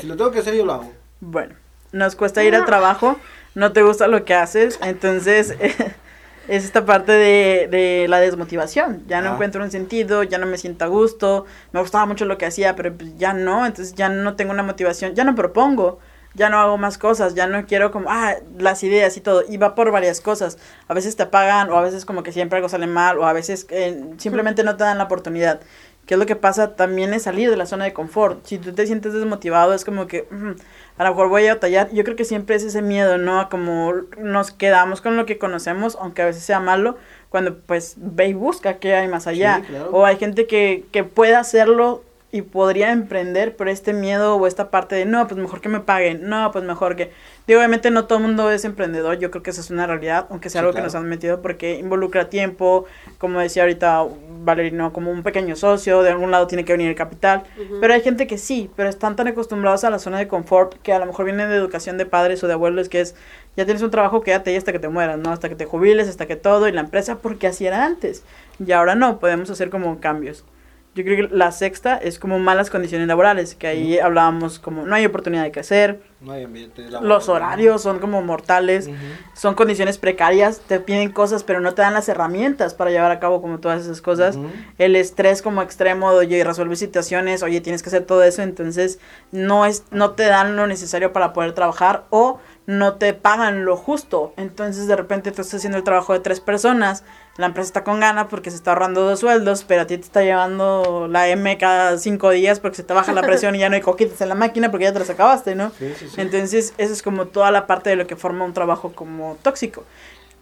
Si 0.00 0.06
lo 0.06 0.16
tengo 0.16 0.30
que 0.30 0.38
hacer, 0.38 0.54
yo 0.54 0.64
lo 0.64 0.72
hago. 0.74 0.92
Bueno, 1.20 1.54
nos 1.92 2.14
cuesta 2.16 2.42
ir 2.44 2.54
al 2.54 2.64
trabajo, 2.64 3.18
no 3.58 3.72
te 3.72 3.82
gusta 3.82 4.06
lo 4.08 4.24
que 4.24 4.34
haces, 4.34 4.78
entonces 4.82 5.54
es 6.48 6.64
esta 6.64 6.84
parte 6.86 7.12
de, 7.12 7.68
de 7.70 8.06
la 8.08 8.20
desmotivación. 8.20 9.02
Ya 9.06 9.20
no 9.20 9.30
Ah. 9.30 9.32
encuentro 9.34 9.62
un 9.62 9.70
sentido, 9.70 10.22
ya 10.22 10.38
no 10.38 10.46
me 10.46 10.56
siento 10.58 10.84
a 10.84 10.88
gusto, 10.88 11.44
me 11.72 11.80
gustaba 11.80 12.06
mucho 12.06 12.24
lo 12.24 12.38
que 12.38 12.46
hacía, 12.46 12.74
pero 12.76 12.94
pues 12.94 13.16
ya 13.18 13.32
no, 13.34 13.66
entonces 13.66 13.94
ya 13.94 14.08
no 14.08 14.36
tengo 14.36 14.52
una 14.52 14.62
motivación, 14.62 15.14
ya 15.14 15.24
no 15.24 15.34
propongo, 15.34 15.98
ya 16.34 16.48
no 16.50 16.58
hago 16.58 16.78
más 16.78 16.98
cosas, 16.98 17.34
ya 17.34 17.46
no 17.48 17.66
quiero 17.66 17.90
como, 17.90 18.08
ah, 18.10 18.36
las 18.58 18.82
ideas 18.84 19.16
y 19.16 19.20
todo, 19.20 19.42
y 19.48 19.56
va 19.56 19.74
por 19.74 19.90
varias 19.90 20.20
cosas. 20.20 20.56
A 20.86 20.94
veces 20.94 21.16
te 21.16 21.26
pagan, 21.26 21.68
o 21.70 21.76
a 21.76 21.82
veces 21.82 22.04
como 22.04 22.22
que 22.22 22.32
siempre 22.32 22.56
algo 22.58 22.68
sale 22.68 22.86
mal, 22.86 23.18
o 23.18 23.26
a 23.26 23.32
veces 23.32 23.66
eh, 23.70 24.04
simplemente 24.18 24.62
no 24.62 24.76
te 24.76 24.84
dan 24.84 24.98
la 24.98 25.04
oportunidad. 25.04 25.60
¿Qué 26.06 26.14
es 26.14 26.20
lo 26.20 26.24
que 26.26 26.36
pasa? 26.36 26.74
También 26.76 27.12
es 27.12 27.24
salir 27.24 27.50
de 27.50 27.56
la 27.58 27.66
zona 27.66 27.84
de 27.84 27.92
confort. 27.92 28.46
Si 28.46 28.56
tú 28.56 28.72
te 28.72 28.86
sientes 28.86 29.12
desmotivado, 29.12 29.74
es 29.74 29.84
como 29.84 30.06
que 30.06 30.26
"Mm, 30.30 30.52
a 30.98 31.04
lo 31.04 31.10
mejor 31.10 31.28
voy 31.28 31.46
a 31.46 31.54
batallar. 31.54 31.90
Yo 31.92 32.04
creo 32.04 32.16
que 32.16 32.24
siempre 32.24 32.56
es 32.56 32.64
ese 32.64 32.82
miedo, 32.82 33.18
¿no? 33.18 33.40
A 33.40 33.48
como 33.48 33.92
nos 34.18 34.50
quedamos 34.50 35.00
con 35.00 35.16
lo 35.16 35.26
que 35.26 35.38
conocemos, 35.38 35.96
aunque 36.00 36.22
a 36.22 36.26
veces 36.26 36.42
sea 36.42 36.58
malo, 36.60 36.96
cuando 37.30 37.58
pues 37.58 37.94
ve 37.96 38.28
y 38.28 38.34
busca 38.34 38.78
qué 38.78 38.94
hay 38.94 39.08
más 39.08 39.26
allá. 39.26 39.62
Sí, 39.62 39.68
claro. 39.68 39.90
O 39.92 40.04
hay 40.04 40.16
gente 40.16 40.46
que, 40.46 40.84
que 40.90 41.04
puede 41.04 41.36
hacerlo 41.36 42.02
y 42.30 42.42
podría 42.42 42.92
emprender, 42.92 43.56
pero 43.56 43.70
este 43.70 43.94
miedo 43.94 44.36
o 44.36 44.46
esta 44.46 44.70
parte 44.70 44.94
de, 44.94 45.06
no, 45.06 45.26
pues 45.26 45.40
mejor 45.40 45.62
que 45.62 45.70
me 45.70 45.80
paguen, 45.80 46.28
no, 46.28 46.50
pues 46.52 46.62
mejor 46.62 46.94
que... 46.94 47.10
Digo, 47.46 47.60
obviamente 47.60 47.90
no 47.90 48.04
todo 48.04 48.18
el 48.18 48.24
mundo 48.24 48.50
es 48.50 48.66
emprendedor, 48.66 49.18
yo 49.18 49.30
creo 49.30 49.42
que 49.42 49.48
eso 49.48 49.62
es 49.62 49.70
una 49.70 49.86
realidad, 49.86 50.26
aunque 50.28 50.50
sea 50.50 50.58
Sí, 50.58 50.60
algo 50.60 50.72
claro. 50.72 50.82
que 50.82 50.86
nos 50.88 50.94
han 50.94 51.08
metido 51.08 51.40
porque 51.40 51.78
involucra 51.78 52.28
tiempo, 52.28 52.84
como 53.16 53.40
decía 53.40 53.62
ahorita 53.62 54.04
Valerino, 54.42 54.92
como 54.92 55.10
un 55.10 55.22
pequeño 55.22 55.56
socio, 55.56 56.02
de 56.02 56.10
algún 56.10 56.30
lado 56.30 56.46
tiene 56.46 56.66
que 56.66 56.72
venir 56.72 56.90
el 56.90 56.94
capital, 56.94 57.44
pero 57.80 57.94
hay 57.94 58.02
gente 58.02 58.26
que 58.26 58.36
sí, 58.36 58.70
pero 58.76 58.90
están 58.90 59.16
tan 59.16 59.26
acostumbrados 59.28 59.84
a 59.84 59.90
la 59.90 59.98
zona 59.98 60.18
de 60.18 60.28
confort 60.28 60.74
que 60.82 60.92
a 60.92 60.98
lo 60.98 61.06
mejor 61.06 61.24
viene 61.24 61.46
de 61.46 61.56
educación 61.56 61.96
de 61.96 62.04
padres 62.04 62.44
o 62.44 62.46
de 62.46 62.52
abuelos 62.52 62.90
que 62.90 63.00
es, 63.00 63.14
ya 63.56 63.64
tienes 63.64 63.82
un 63.82 63.90
trabajo, 63.90 64.20
quédate 64.20 64.50
ahí 64.50 64.56
hasta 64.56 64.72
que 64.72 64.78
te 64.78 64.88
mueras, 64.90 65.18
¿no? 65.18 65.30
Hasta 65.30 65.48
que 65.48 65.54
te 65.54 65.64
jubiles, 65.64 66.08
hasta 66.08 66.26
que 66.26 66.36
todo, 66.36 66.68
y 66.68 66.72
la 66.72 66.82
empresa, 66.82 67.16
porque 67.22 67.46
así 67.46 67.66
era 67.66 67.86
antes, 67.86 68.22
y 68.64 68.70
ahora 68.72 68.94
no, 68.94 69.18
podemos 69.18 69.48
hacer 69.48 69.70
como 69.70 69.98
cambios. 70.00 70.44
Yo 70.94 71.04
creo 71.04 71.28
que 71.28 71.34
la 71.36 71.52
sexta 71.52 71.96
es 71.96 72.18
como 72.18 72.40
malas 72.40 72.70
condiciones 72.70 73.06
laborales, 73.06 73.54
que 73.54 73.68
ahí 73.68 73.98
hablábamos 74.00 74.58
como 74.58 74.84
no 74.84 74.96
hay 74.96 75.06
oportunidad 75.06 75.44
de 75.44 75.52
crecer, 75.52 76.00
No 76.20 76.32
hay 76.32 76.42
ambiente 76.42 76.82
laboral. 76.82 77.08
los 77.08 77.28
horarios 77.28 77.82
son 77.82 78.00
como 78.00 78.20
mortales, 78.22 78.88
Ujú. 78.88 78.96
son 79.34 79.54
condiciones 79.54 79.96
precarias, 79.98 80.60
te 80.66 80.80
piden 80.80 81.12
cosas 81.12 81.44
pero 81.44 81.60
no 81.60 81.74
te 81.74 81.82
dan 81.82 81.94
las 81.94 82.08
herramientas 82.08 82.74
para 82.74 82.90
llevar 82.90 83.12
a 83.12 83.20
cabo 83.20 83.40
como 83.40 83.60
todas 83.60 83.82
esas 83.82 84.02
cosas. 84.02 84.36
Ujú. 84.36 84.48
El 84.78 84.96
estrés 84.96 85.40
como 85.40 85.62
extremo, 85.62 86.10
de, 86.12 86.18
oye, 86.18 86.42
resolver 86.42 86.76
situaciones, 86.76 87.44
oye, 87.44 87.60
tienes 87.60 87.84
que 87.84 87.90
hacer 87.90 88.04
todo 88.04 88.24
eso, 88.24 88.42
entonces 88.42 88.98
no 89.30 89.66
es 89.66 89.84
no 89.92 90.12
te 90.12 90.24
dan 90.24 90.56
lo 90.56 90.66
necesario 90.66 91.12
para 91.12 91.32
poder 91.32 91.52
trabajar 91.52 92.06
o 92.10 92.40
no 92.66 92.94
te 92.94 93.14
pagan 93.14 93.64
lo 93.64 93.76
justo. 93.76 94.32
Entonces 94.36 94.88
de 94.88 94.96
repente 94.96 95.30
tú 95.30 95.42
estás 95.42 95.58
haciendo 95.60 95.78
el 95.78 95.84
trabajo 95.84 96.12
de 96.12 96.20
tres 96.20 96.40
personas, 96.40 97.04
la 97.38 97.46
empresa 97.46 97.68
está 97.68 97.84
con 97.84 98.00
gana 98.00 98.26
porque 98.26 98.50
se 98.50 98.56
está 98.56 98.72
ahorrando 98.72 99.02
dos 99.02 99.20
sueldos, 99.20 99.64
pero 99.66 99.82
a 99.82 99.86
ti 99.86 99.96
te 99.96 100.02
está 100.02 100.22
llevando 100.22 101.06
la 101.08 101.28
M 101.28 101.56
cada 101.56 101.96
cinco 101.96 102.30
días 102.30 102.58
porque 102.58 102.78
se 102.78 102.82
te 102.82 102.92
baja 102.92 103.12
la 103.12 103.22
presión 103.22 103.54
y 103.54 103.60
ya 103.60 103.68
no 103.68 103.76
hay 103.76 103.80
coquitas 103.80 104.20
en 104.20 104.28
la 104.28 104.34
máquina 104.34 104.72
porque 104.72 104.86
ya 104.86 104.92
te 104.92 104.98
las 104.98 105.08
acabaste, 105.08 105.54
¿no? 105.54 105.70
Sí, 105.78 105.94
sí, 105.96 106.08
sí. 106.08 106.20
Entonces, 106.20 106.74
eso 106.78 106.92
es 106.92 107.00
como 107.00 107.26
toda 107.26 107.52
la 107.52 107.68
parte 107.68 107.90
de 107.90 107.96
lo 107.96 108.08
que 108.08 108.16
forma 108.16 108.44
un 108.44 108.54
trabajo 108.54 108.92
como 108.92 109.38
tóxico. 109.40 109.84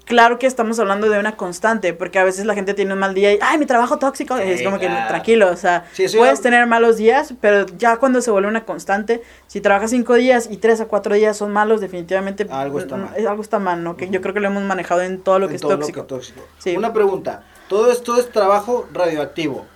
Claro 0.06 0.38
que 0.38 0.46
estamos 0.46 0.78
hablando 0.78 1.08
de 1.10 1.18
una 1.18 1.36
constante, 1.36 1.92
porque 1.92 2.20
a 2.20 2.24
veces 2.24 2.46
la 2.46 2.54
gente 2.54 2.74
tiene 2.74 2.92
un 2.92 3.00
mal 3.00 3.12
día 3.12 3.34
y, 3.34 3.38
ay, 3.42 3.58
mi 3.58 3.66
trabajo 3.66 3.98
tóxico, 3.98 4.36
es 4.36 4.62
como 4.62 4.78
que 4.78 4.86
tranquilo, 4.86 5.50
o 5.50 5.56
sea, 5.56 5.84
Sí, 5.92 6.06
puedes 6.16 6.40
tener 6.40 6.64
malos 6.68 6.96
días, 6.96 7.34
pero 7.40 7.66
ya 7.76 7.96
cuando 7.96 8.20
se 8.22 8.30
vuelve 8.30 8.48
una 8.48 8.64
constante, 8.64 9.20
si 9.48 9.60
trabajas 9.60 9.90
cinco 9.90 10.14
días 10.14 10.48
y 10.48 10.58
tres 10.58 10.80
a 10.80 10.86
cuatro 10.86 11.16
días 11.16 11.36
son 11.36 11.52
malos, 11.52 11.80
definitivamente 11.80 12.46
Algo 12.48 12.78
está 12.78 12.96
mal. 12.96 13.14
es- 13.16 13.26
algo 13.26 13.42
está 13.42 13.58
mal, 13.58 13.82
¿no? 13.82 13.96
Que 13.96 14.08
yo 14.08 14.20
creo 14.22 14.32
que 14.32 14.38
lo 14.38 14.46
hemos 14.46 14.62
manejado 14.62 15.02
en 15.02 15.20
todo 15.20 15.40
lo 15.40 15.48
que 15.48 15.56
es 15.56 15.60
todo 15.60 15.72
tóxico. 15.76 16.00
Lo 16.02 16.06
que 16.06 16.14
tóxico. 16.14 16.40
Sí. 16.58 16.76
Una 16.76 16.92
pregunta. 16.92 17.42
Todo 17.68 17.90
esto 17.90 18.16
es 18.16 18.30
trabajo 18.30 18.86
radioactivo. 18.92 19.66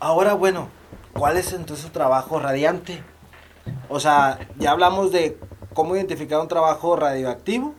Ahora, 0.00 0.34
bueno, 0.34 0.70
¿cuál 1.12 1.36
es 1.36 1.52
entonces 1.52 1.86
su 1.86 1.92
trabajo 1.92 2.40
radiante? 2.40 3.00
O 3.88 4.00
sea, 4.00 4.40
ya 4.58 4.72
hablamos 4.72 5.12
de 5.12 5.38
cómo 5.72 5.94
identificar 5.94 6.40
un 6.40 6.48
trabajo 6.48 6.96
radioactivo, 6.96 7.76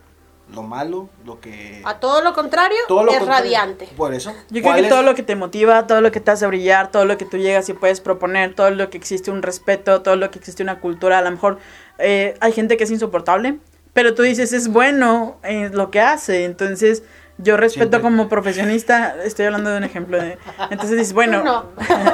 lo 0.52 0.62
malo, 0.62 1.08
lo 1.24 1.40
que... 1.40 1.80
A 1.84 1.98
todo 1.98 2.22
lo 2.22 2.34
contrario, 2.34 2.76
todo 2.86 3.04
lo 3.04 3.12
es 3.12 3.18
contrario. 3.18 3.44
radiante. 3.44 3.88
Por 3.96 4.14
eso. 4.14 4.30
Yo 4.50 4.60
creo 4.60 4.62
¿cuál 4.62 4.76
que 4.76 4.82
es? 4.82 4.88
todo 4.88 5.02
lo 5.02 5.14
que 5.14 5.22
te 5.22 5.36
motiva, 5.36 5.86
todo 5.86 6.00
lo 6.00 6.12
que 6.12 6.20
te 6.20 6.30
hace 6.30 6.46
brillar, 6.46 6.90
todo 6.90 7.04
lo 7.04 7.16
que 7.16 7.24
tú 7.24 7.38
llegas 7.38 7.68
y 7.68 7.72
puedes 7.72 8.00
proponer, 8.00 8.54
todo 8.54 8.70
lo 8.70 8.90
que 8.90 8.98
existe 8.98 9.30
un 9.30 9.42
respeto, 9.42 10.02
todo 10.02 10.16
lo 10.16 10.30
que 10.30 10.38
existe 10.38 10.62
una 10.62 10.80
cultura, 10.80 11.18
a 11.18 11.22
lo 11.22 11.30
mejor 11.30 11.58
eh, 11.98 12.36
hay 12.40 12.52
gente 12.52 12.76
que 12.76 12.84
es 12.84 12.90
insoportable, 12.90 13.58
pero 13.92 14.14
tú 14.14 14.22
dices 14.22 14.52
es 14.52 14.68
bueno 14.68 15.38
en 15.42 15.74
lo 15.76 15.90
que 15.90 16.00
hace, 16.00 16.44
entonces 16.44 17.02
yo 17.38 17.56
respeto 17.56 17.90
Siempre. 17.90 18.00
como 18.02 18.28
profesionista, 18.28 19.16
estoy 19.24 19.46
hablando 19.46 19.70
de 19.70 19.78
un 19.78 19.84
ejemplo 19.84 20.18
de, 20.20 20.38
entonces 20.70 20.98
dices 20.98 21.12
bueno, 21.14 21.42
No. 21.42 21.64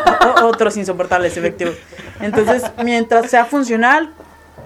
otros 0.47 0.77
insoportables, 0.77 1.37
efectivos. 1.37 1.75
Entonces, 2.21 2.63
mientras 2.83 3.31
sea 3.31 3.45
funcional, 3.45 4.13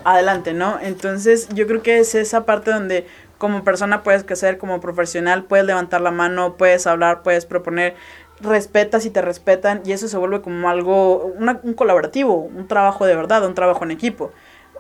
adelante, 0.05 0.53
¿no? 0.53 0.79
Entonces, 0.81 1.49
yo 1.55 1.67
creo 1.67 1.83
que 1.83 1.99
es 1.99 2.15
esa 2.15 2.45
parte 2.45 2.71
donde 2.71 3.07
como 3.45 3.63
persona 3.63 4.03
puedes 4.03 4.25
crecer, 4.25 4.57
como 4.57 4.81
profesional 4.81 5.45
puedes 5.45 5.67
levantar 5.67 6.01
la 6.01 6.11
mano, 6.11 6.57
puedes 6.57 6.87
hablar, 6.87 7.23
puedes 7.23 7.45
proponer, 7.45 7.95
respetas 8.41 9.05
y 9.05 9.11
te 9.11 9.21
respetan 9.21 9.83
y 9.85 9.93
eso 9.93 10.09
se 10.09 10.17
vuelve 10.17 10.41
como 10.41 10.71
algo, 10.71 11.27
una- 11.27 11.61
un 11.63 11.75
colaborativo, 11.75 12.37
un 12.37 12.67
trabajo 12.69 13.05
de 13.05 13.15
verdad, 13.15 13.45
un 13.47 13.53
trabajo 13.55 13.85
en 13.85 13.91
equipo. 13.91 14.33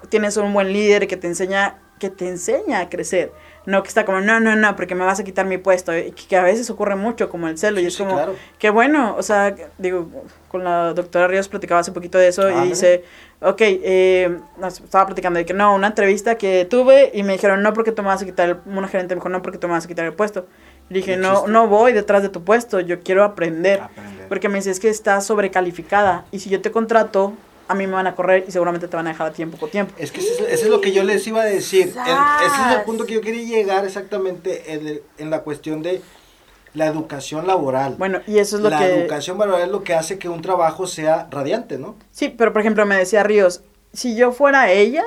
Tienes 0.08 0.38
un 0.38 0.54
buen 0.54 0.72
líder 0.72 1.06
que 1.06 1.18
te 1.18 1.26
enseña 1.26 1.76
que 1.98 2.08
te 2.08 2.26
enseña 2.26 2.80
a 2.80 2.88
crecer, 2.88 3.32
no 3.66 3.82
que 3.82 3.88
está 3.88 4.04
como 4.04 4.20
no, 4.20 4.40
no, 4.40 4.56
no, 4.56 4.76
porque 4.76 4.94
me 4.94 5.04
vas 5.04 5.20
a 5.20 5.24
quitar 5.24 5.46
mi 5.46 5.58
puesto, 5.58 5.96
y 5.96 6.12
que 6.12 6.36
a 6.36 6.42
veces 6.42 6.68
ocurre 6.70 6.96
mucho 6.96 7.28
como 7.30 7.48
el 7.48 7.58
celo 7.58 7.80
y 7.80 7.86
es 7.86 7.94
sí, 7.94 8.02
como 8.02 8.14
claro. 8.14 8.34
que 8.58 8.70
bueno, 8.70 9.14
o 9.16 9.22
sea, 9.22 9.54
digo, 9.78 10.08
con 10.48 10.64
la 10.64 10.92
doctora 10.92 11.28
Ríos 11.28 11.48
platicaba 11.48 11.80
hace 11.80 11.92
poquito 11.92 12.18
de 12.18 12.28
eso 12.28 12.50
y 12.50 12.68
dice, 12.68 13.04
ok, 13.40 13.60
eh, 13.60 14.38
estaba 14.66 15.06
platicando 15.06 15.38
de 15.38 15.46
que 15.46 15.54
no, 15.54 15.74
una 15.74 15.88
entrevista 15.88 16.36
que 16.36 16.64
tuve 16.64 17.10
y 17.14 17.22
me 17.22 17.34
dijeron, 17.34 17.62
no 17.62 17.72
porque 17.72 17.92
tú 17.92 18.02
me 18.02 18.08
vas 18.08 18.22
a 18.22 18.24
quitar, 18.24 18.48
el, 18.48 18.56
una 18.66 18.88
gerente 18.88 19.14
me 19.14 19.20
dijo, 19.20 19.28
no 19.28 19.42
porque 19.42 19.58
tú 19.58 19.66
me 19.66 19.72
vas 19.74 19.84
a 19.84 19.88
quitar 19.88 20.04
el 20.04 20.14
puesto. 20.14 20.46
Y 20.90 20.94
dije, 20.94 21.16
No 21.16 21.46
no 21.46 21.66
voy 21.66 21.92
detrás 21.92 22.22
de 22.22 22.28
tu 22.28 22.44
puesto, 22.44 22.78
yo 22.78 23.00
quiero 23.00 23.24
aprender. 23.24 23.80
Aprender. 23.80 24.28
Porque 24.28 24.48
me 24.48 24.56
dice, 24.56 24.70
es 24.70 24.80
que 24.80 24.90
estás 24.90 25.26
sobrecalificada 25.26 26.26
y 26.30 26.40
si 26.40 26.50
yo 26.50 26.60
te 26.60 26.70
contrato, 26.70 27.32
a 27.68 27.74
mí 27.74 27.86
me 27.86 27.92
van 27.94 28.06
a 28.06 28.14
correr 28.14 28.44
y 28.46 28.50
seguramente 28.50 28.88
te 28.88 28.96
van 28.96 29.06
a 29.06 29.10
dejar 29.10 29.28
a 29.28 29.32
ti 29.32 29.42
en 29.42 29.50
poco 29.50 29.68
tiempo. 29.68 29.94
Es 29.98 30.12
que 30.12 30.20
ese 30.20 30.34
es, 30.34 30.40
ese 30.40 30.64
es 30.64 30.68
lo 30.68 30.80
que 30.80 30.92
yo 30.92 31.02
les 31.02 31.26
iba 31.26 31.42
a 31.42 31.44
decir. 31.44 31.88
Ese 31.88 32.62
es 32.70 32.76
el 32.76 32.82
punto 32.84 33.06
que 33.06 33.14
yo 33.14 33.20
quería 33.20 33.42
llegar 33.42 33.84
exactamente 33.84 34.72
en, 34.74 35.00
en 35.18 35.30
la 35.30 35.40
cuestión 35.40 35.82
de 35.82 36.02
la 36.74 36.86
educación 36.86 37.46
laboral. 37.46 37.94
Bueno, 37.98 38.20
y 38.26 38.38
eso 38.38 38.56
es 38.56 38.62
lo 38.62 38.70
la 38.70 38.78
que... 38.78 39.00
educación 39.00 39.38
laboral 39.38 39.62
es 39.62 39.68
lo 39.68 39.84
que 39.84 39.94
hace 39.94 40.18
que 40.18 40.28
un 40.28 40.42
trabajo 40.42 40.86
sea 40.86 41.28
radiante, 41.30 41.78
¿no? 41.78 41.94
Sí, 42.10 42.28
pero 42.28 42.52
por 42.52 42.60
ejemplo 42.60 42.84
me 42.84 42.96
decía 42.96 43.22
Ríos, 43.22 43.62
si 43.92 44.16
yo 44.16 44.32
fuera 44.32 44.70
ella... 44.72 45.04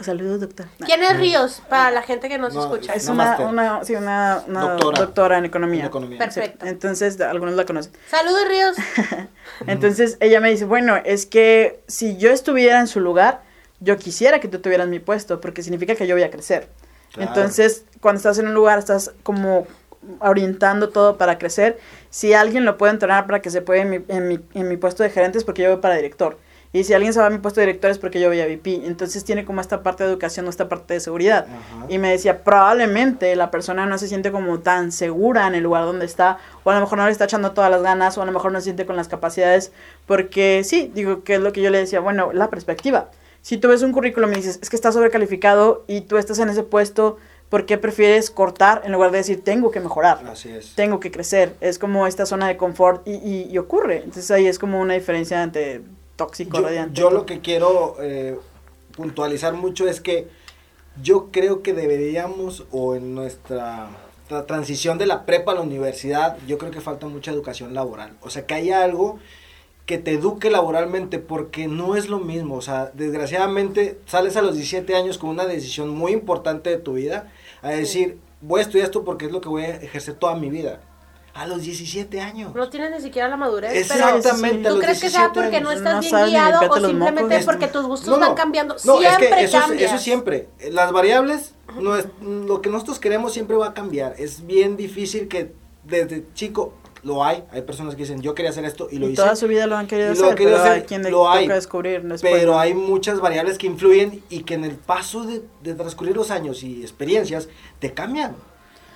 Saludos, 0.00 0.40
doctor. 0.40 0.66
¿Quién 0.84 1.02
es 1.02 1.16
Ríos? 1.16 1.62
Para 1.68 1.90
la 1.90 2.02
gente 2.02 2.28
que 2.28 2.38
nos 2.38 2.54
No, 2.54 2.62
escucha. 2.62 2.92
Es 2.92 3.08
una, 3.08 3.38
una, 3.40 3.84
sí, 3.84 3.94
una, 3.94 4.42
una 4.46 4.60
Doctora. 4.62 5.00
doctora. 5.00 5.38
en 5.38 5.44
economía. 5.44 5.80
En 5.82 5.86
economía. 5.86 6.18
Perfecto. 6.18 6.64
Sí, 6.64 6.68
entonces, 6.70 7.20
algunos 7.20 7.54
la 7.54 7.64
conocen. 7.64 7.92
Saludos, 8.10 8.48
Ríos. 8.48 8.76
Entonces, 9.66 10.16
ella 10.20 10.40
me 10.40 10.50
dice, 10.50 10.64
bueno, 10.64 10.96
es 11.04 11.26
que 11.26 11.82
si 11.86 12.16
yo 12.16 12.30
estuviera 12.30 12.80
en 12.80 12.86
su 12.86 13.00
lugar, 13.00 13.42
yo 13.80 13.96
quisiera 13.96 14.40
que 14.40 14.48
tú 14.48 14.58
tuvieras 14.60 14.88
mi 14.88 14.98
puesto, 15.00 15.40
porque 15.40 15.62
significa 15.62 15.94
que 15.94 16.06
yo 16.06 16.14
voy 16.14 16.22
a 16.22 16.30
crecer. 16.30 16.68
Claro. 17.12 17.28
Entonces, 17.30 17.84
cuando 18.00 18.18
estás 18.18 18.38
en 18.38 18.46
un 18.46 18.54
lugar, 18.54 18.78
estás 18.78 19.12
como 19.22 19.66
orientando 20.20 20.88
todo 20.90 21.16
para 21.18 21.38
crecer. 21.38 21.78
Si 22.10 22.32
alguien 22.32 22.64
lo 22.64 22.78
puede 22.78 22.92
entrenar 22.92 23.26
para 23.26 23.40
que 23.42 23.50
se 23.50 23.62
pueda 23.62 23.82
en 23.82 23.90
mi, 23.90 24.04
en 24.08 24.28
mi, 24.28 24.40
en 24.54 24.68
mi 24.68 24.76
puesto 24.76 25.02
de 25.02 25.10
gerente 25.10 25.38
es 25.38 25.44
porque 25.44 25.62
yo 25.62 25.70
voy 25.70 25.80
para 25.80 25.96
director. 25.96 26.38
Y 26.72 26.84
si 26.84 26.94
alguien 26.94 27.12
se 27.12 27.18
va 27.18 27.26
a 27.26 27.30
mi 27.30 27.38
puesto 27.38 27.60
de 27.60 27.66
director 27.66 27.90
es 27.90 27.98
porque 27.98 28.20
yo 28.20 28.28
voy 28.28 28.40
a 28.40 28.46
VP. 28.46 28.86
Entonces 28.86 29.24
tiene 29.24 29.44
como 29.44 29.60
esta 29.60 29.82
parte 29.82 30.04
de 30.04 30.10
educación 30.10 30.46
o 30.46 30.50
esta 30.50 30.68
parte 30.68 30.94
de 30.94 31.00
seguridad. 31.00 31.46
Ajá. 31.48 31.86
Y 31.88 31.98
me 31.98 32.10
decía, 32.10 32.44
probablemente 32.44 33.34
la 33.34 33.50
persona 33.50 33.86
no 33.86 33.98
se 33.98 34.06
siente 34.06 34.30
como 34.30 34.60
tan 34.60 34.92
segura 34.92 35.48
en 35.48 35.56
el 35.56 35.64
lugar 35.64 35.84
donde 35.84 36.06
está, 36.06 36.38
o 36.62 36.70
a 36.70 36.74
lo 36.74 36.80
mejor 36.80 36.98
no 36.98 37.06
le 37.06 37.12
está 37.12 37.24
echando 37.24 37.52
todas 37.52 37.72
las 37.72 37.82
ganas, 37.82 38.16
o 38.18 38.22
a 38.22 38.24
lo 38.24 38.30
mejor 38.30 38.52
no 38.52 38.60
se 38.60 38.64
siente 38.64 38.86
con 38.86 38.94
las 38.94 39.08
capacidades, 39.08 39.72
porque 40.06 40.62
sí, 40.62 40.92
digo, 40.94 41.24
que 41.24 41.34
es 41.34 41.40
lo 41.40 41.52
que 41.52 41.60
yo 41.60 41.70
le 41.70 41.78
decía, 41.78 41.98
bueno, 41.98 42.32
la 42.32 42.50
perspectiva. 42.50 43.10
Si 43.42 43.56
tú 43.56 43.68
ves 43.68 43.82
un 43.82 43.92
currículum 43.92 44.30
y 44.32 44.36
dices, 44.36 44.60
es 44.62 44.70
que 44.70 44.76
estás 44.76 44.94
sobrecalificado 44.94 45.84
y 45.88 46.02
tú 46.02 46.18
estás 46.18 46.38
en 46.38 46.50
ese 46.50 46.62
puesto, 46.62 47.16
¿por 47.48 47.66
qué 47.66 47.78
prefieres 47.78 48.30
cortar 48.30 48.82
en 48.84 48.92
lugar 48.92 49.10
de 49.10 49.18
decir, 49.18 49.42
tengo 49.42 49.72
que 49.72 49.80
mejorar? 49.80 50.20
Así 50.30 50.50
es. 50.50 50.74
Tengo 50.76 51.00
que 51.00 51.10
crecer. 51.10 51.56
Es 51.60 51.78
como 51.80 52.06
esta 52.06 52.26
zona 52.26 52.46
de 52.46 52.56
confort 52.56 53.08
y, 53.08 53.12
y, 53.14 53.48
y 53.50 53.58
ocurre. 53.58 53.96
Entonces 54.04 54.30
ahí 54.30 54.46
es 54.46 54.58
como 54.58 54.78
una 54.78 54.94
diferencia 54.94 55.42
entre 55.42 55.80
tóxico, 56.24 56.58
Yo, 56.58 56.62
radiante. 56.64 57.00
yo 57.00 57.10
lo 57.10 57.24
que 57.26 57.40
quiero 57.40 57.96
eh, 58.00 58.38
puntualizar 58.96 59.54
mucho 59.54 59.88
es 59.88 60.00
que 60.00 60.28
yo 61.02 61.28
creo 61.30 61.62
que 61.62 61.72
deberíamos, 61.72 62.64
o 62.72 62.94
en 62.94 63.14
nuestra 63.14 63.88
tra- 64.28 64.44
transición 64.46 64.98
de 64.98 65.06
la 65.06 65.24
prepa 65.24 65.52
a 65.52 65.54
la 65.54 65.60
universidad, 65.62 66.36
yo 66.46 66.58
creo 66.58 66.70
que 66.70 66.80
falta 66.80 67.06
mucha 67.06 67.30
educación 67.30 67.72
laboral. 67.74 68.12
O 68.22 68.30
sea, 68.30 68.44
que 68.46 68.54
haya 68.54 68.82
algo 68.84 69.18
que 69.86 69.98
te 69.98 70.12
eduque 70.12 70.50
laboralmente, 70.50 71.18
porque 71.18 71.66
no 71.66 71.96
es 71.96 72.08
lo 72.08 72.18
mismo. 72.20 72.56
O 72.56 72.62
sea, 72.62 72.90
desgraciadamente 72.94 73.98
sales 74.06 74.36
a 74.36 74.42
los 74.42 74.54
17 74.54 74.94
años 74.94 75.18
con 75.18 75.30
una 75.30 75.46
decisión 75.46 75.88
muy 75.88 76.12
importante 76.12 76.70
de 76.70 76.76
tu 76.78 76.92
vida, 76.94 77.32
a 77.62 77.70
decir, 77.70 78.18
voy 78.40 78.60
a 78.60 78.62
estudiar 78.62 78.84
esto 78.86 79.04
porque 79.04 79.26
es 79.26 79.32
lo 79.32 79.40
que 79.40 79.48
voy 79.48 79.62
a 79.64 79.76
ejercer 79.76 80.14
toda 80.14 80.34
mi 80.36 80.48
vida. 80.50 80.80
A 81.32 81.46
los 81.46 81.62
17 81.62 82.20
años. 82.20 82.54
No 82.54 82.68
tienes 82.70 82.90
ni 82.90 83.00
siquiera 83.00 83.28
la 83.28 83.36
madurez. 83.36 83.70
Pero 83.88 84.08
Exactamente, 84.16 84.66
a 84.66 84.70
¿Tú 84.70 84.76
los 84.76 84.84
crees 84.84 85.00
que 85.00 85.10
sea 85.10 85.28
17 85.28 85.40
porque 85.40 85.56
años. 85.58 85.68
no 85.68 85.72
estás 85.72 85.94
No 85.94 86.00
bien 86.00 86.26
guiado 86.30 86.60
o 86.70 86.74
simplemente 86.86 87.22
mocos. 87.22 87.44
porque 87.44 87.66
tus 87.68 87.86
gustos 87.86 88.08
No, 88.08 88.16
no. 88.18 88.26
van 88.26 88.34
cambiando? 88.34 88.74
No, 88.84 88.98
siempre 88.98 89.28
es 89.28 89.34
que 89.36 89.44
eso, 89.44 89.56
es- 89.58 89.64
cambias. 89.64 89.92
eso 89.92 90.02
siempre. 90.02 90.48
Las 90.70 90.90
variables, 90.92 91.54
no 91.80 91.96
es, 91.96 92.06
lo 92.20 92.60
que 92.60 92.68
nosotros 92.68 92.98
queremos 92.98 93.32
siempre 93.32 93.56
va 93.56 93.68
a 93.68 93.74
cambiar. 93.74 94.14
Es 94.18 94.44
bien 94.46 94.76
difícil 94.76 95.28
que 95.28 95.52
desde 95.84 96.24
chico 96.34 96.74
lo 97.02 97.24
hay. 97.24 97.44
Hay 97.52 97.62
personas 97.62 97.94
que 97.94 98.02
dicen, 98.02 98.20
yo 98.20 98.34
quería 98.34 98.50
hacer 98.50 98.64
esto 98.64 98.88
y 98.90 98.98
lo 98.98 99.06
y 99.08 99.12
hice. 99.12 99.22
toda 99.22 99.36
su 99.36 99.46
vida 99.46 99.66
lo 99.68 99.76
han 99.76 99.86
querido 99.86 100.12
Y 100.12 100.16
lo 100.16 100.24
hacer, 100.24 100.34
querido 100.36 100.56
pero 100.56 100.62
hacer, 100.64 100.80
hay 100.80 100.86
quien 100.86 101.10
lo 101.10 101.30
hay, 101.30 101.46
descubrir 101.48 102.02
después. 102.02 102.34
Pero 102.34 102.58
hay 102.58 102.74
muchas 102.74 103.20
variables 103.20 103.56
que 103.56 103.66
influyen 103.68 104.22
y 104.28 104.42
que 104.42 104.54
en 104.54 104.64
el 104.64 104.74
paso 104.74 105.24
de, 105.24 105.42
de 105.62 105.74
transcurrir 105.74 106.16
los 106.16 106.30
años 106.32 106.62
y 106.64 106.82
experiencias 106.82 107.48
te 107.78 107.94
cambian. 107.94 108.36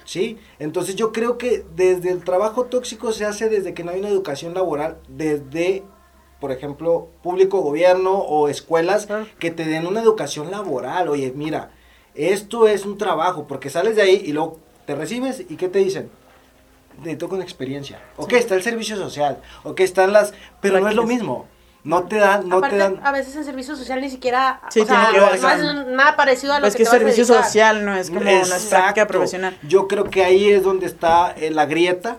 ¿Sí? 0.04 0.38
Entonces 0.58 0.96
yo 0.96 1.12
creo 1.12 1.38
que 1.38 1.64
desde 1.74 2.10
el 2.10 2.24
trabajo 2.24 2.64
tóxico 2.64 3.12
se 3.12 3.24
hace 3.24 3.48
desde 3.48 3.72
que 3.72 3.84
no 3.84 3.90
hay 3.90 4.00
una 4.00 4.08
educación 4.08 4.52
laboral, 4.52 4.98
desde, 5.08 5.82
por 6.40 6.52
ejemplo, 6.52 7.08
público, 7.22 7.62
gobierno 7.62 8.12
o 8.18 8.48
escuelas 8.48 9.08
que 9.38 9.50
te 9.50 9.64
den 9.64 9.86
una 9.86 10.02
educación 10.02 10.50
laboral. 10.50 11.08
Oye, 11.08 11.32
mira, 11.34 11.70
esto 12.14 12.68
es 12.68 12.84
un 12.84 12.98
trabajo, 12.98 13.46
porque 13.48 13.70
sales 13.70 13.96
de 13.96 14.02
ahí 14.02 14.22
y 14.24 14.32
luego 14.32 14.58
te 14.86 14.94
recibes 14.94 15.44
y 15.48 15.56
¿qué 15.56 15.68
te 15.68 15.78
dicen? 15.78 16.10
Necesito 16.98 17.28
con 17.28 17.42
experiencia. 17.42 18.00
Ok, 18.16 18.34
está 18.34 18.54
el 18.54 18.62
servicio 18.62 18.96
social, 18.96 19.40
ok, 19.64 19.80
están 19.80 20.12
las... 20.12 20.34
Pero 20.60 20.80
no 20.80 20.88
es 20.88 20.94
lo 20.94 21.04
mismo. 21.04 21.48
No 21.84 22.04
te 22.04 22.16
dan, 22.16 22.48
no 22.48 22.56
Aparte, 22.56 22.76
te 22.76 22.82
dan... 22.82 23.00
a 23.04 23.12
veces 23.12 23.36
en 23.36 23.44
servicio 23.44 23.76
social 23.76 24.00
ni 24.00 24.08
siquiera, 24.08 24.60
Sí, 24.70 24.80
o 24.80 24.86
sea, 24.86 25.10
tiene 25.10 25.12
que 25.26 25.32
ver, 25.32 25.42
no 25.42 25.50
es 25.50 25.86
nada 25.88 26.16
parecido 26.16 26.54
a 26.54 26.58
lo 26.58 26.62
Pues 26.64 26.74
que 26.74 26.78
que 26.78 26.84
te 26.84 26.88
es 26.88 26.88
vas 26.88 26.94
a 26.94 26.98
servicio 26.98 27.24
social, 27.26 27.84
no 27.84 27.94
es 27.94 28.08
como 28.08 28.20
no 28.20 28.30
es 28.30 28.48
práctica 28.48 28.56
Exacto. 28.56 29.06
profesional. 29.06 29.58
Yo 29.68 29.86
creo 29.86 30.04
que 30.04 30.24
ahí 30.24 30.50
es 30.50 30.62
donde 30.62 30.86
está 30.86 31.32
eh, 31.36 31.50
la 31.50 31.66
grieta 31.66 32.16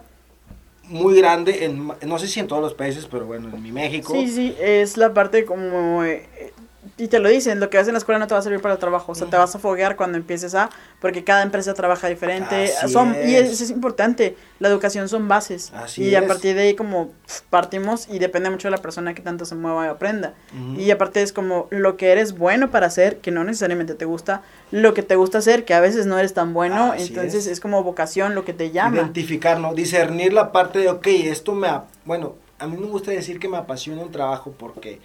muy 0.84 1.18
grande, 1.18 1.66
en, 1.66 1.92
no 2.06 2.20
sé 2.20 2.28
si 2.28 2.40
en 2.40 2.48
todos 2.48 2.62
los 2.62 2.76
países, 2.76 3.08
pero 3.10 3.26
bueno, 3.26 3.50
en 3.52 3.64
mi 3.64 3.72
México. 3.72 4.14
Sí, 4.14 4.28
sí, 4.30 4.56
es 4.60 4.98
la 4.98 5.14
parte 5.16 5.46
como... 5.46 6.04
eh, 6.04 6.54
y 6.98 7.08
te 7.08 7.20
lo 7.20 7.30
dicen, 7.30 7.60
lo 7.60 7.70
que 7.70 7.78
ves 7.78 7.88
en 7.88 7.94
la 7.94 7.98
escuela 8.00 8.20
no 8.20 8.28
te 8.28 8.34
va 8.34 8.40
a 8.40 8.44
servir 8.44 8.62
para 8.62 8.74
el 8.76 8.80
trabajo, 8.80 9.12
o 9.12 9.16
sea, 9.16 9.28
te 9.30 9.38
vas 9.38 9.56
a 9.56 9.60
foguear 9.60 9.96
cuando 9.96 10.18
empieces 10.18 10.56
a, 10.56 10.70
porque 11.00 11.24
cada 11.24 11.44
empresa 11.44 11.74
trabaja 11.74 12.08
diferente, 12.08 12.72
Así 12.82 12.92
son, 12.94 13.16
y 13.26 13.36
es. 13.36 13.52
es, 13.52 13.62
es 13.62 13.70
importante, 13.70 14.36
la 14.60 14.68
educación 14.70 15.10
son 15.10 15.28
bases, 15.28 15.72
Así 15.74 16.04
y 16.04 16.16
a 16.16 16.20
es. 16.20 16.26
partir 16.26 16.56
de 16.56 16.62
ahí 16.64 16.76
como 16.76 17.12
partimos 17.50 18.08
y 18.10 18.20
depende 18.20 18.50
mucho 18.50 18.68
de 18.68 18.72
la 18.72 18.78
persona 18.82 19.14
que 19.14 19.22
tanto 19.22 19.46
se 19.46 19.56
mueva 19.56 19.86
y 19.86 19.90
aprenda, 19.90 20.34
Ujú. 20.54 20.80
y 20.80 20.92
aparte 20.92 21.22
es 21.22 21.34
como 21.34 21.68
lo 21.72 21.98
que 21.98 22.12
eres 22.12 22.38
bueno 22.38 22.72
para 22.72 22.88
hacer, 22.88 23.18
que 23.18 23.32
no 23.32 23.44
necesariamente 23.44 23.96
te 23.96 24.06
gusta, 24.06 24.42
lo 24.72 24.94
que 24.94 25.04
te 25.04 25.16
gusta 25.16 25.40
hacer, 25.40 25.66
que 25.66 25.74
a 25.74 25.80
veces 25.80 26.06
no 26.06 26.18
eres 26.20 26.34
tan 26.34 26.54
bueno, 26.54 26.94
Así 26.94 27.08
entonces 27.08 27.46
es. 27.46 27.54
es. 27.54 27.60
como 27.60 27.84
vocación 27.84 28.36
lo 28.36 28.46
que 28.46 28.54
te 28.54 28.72
llama. 28.72 28.98
Identificar, 28.98 29.60
¿no? 29.60 29.74
Discernir 29.74 30.34
la 30.34 30.52
parte 30.52 30.80
de, 30.80 30.90
ok, 30.90 31.08
esto 31.08 31.54
me... 31.54 31.68
Bueno, 32.06 32.36
a 32.60 32.68
mí 32.68 32.78
me 32.78 32.88
gusta 32.88 33.12
decir 33.12 33.40
que 33.40 33.48
me 33.50 33.58
apasiona 33.58 34.02
un 34.02 34.12
trabajo 34.12 34.54
porque 34.58 35.00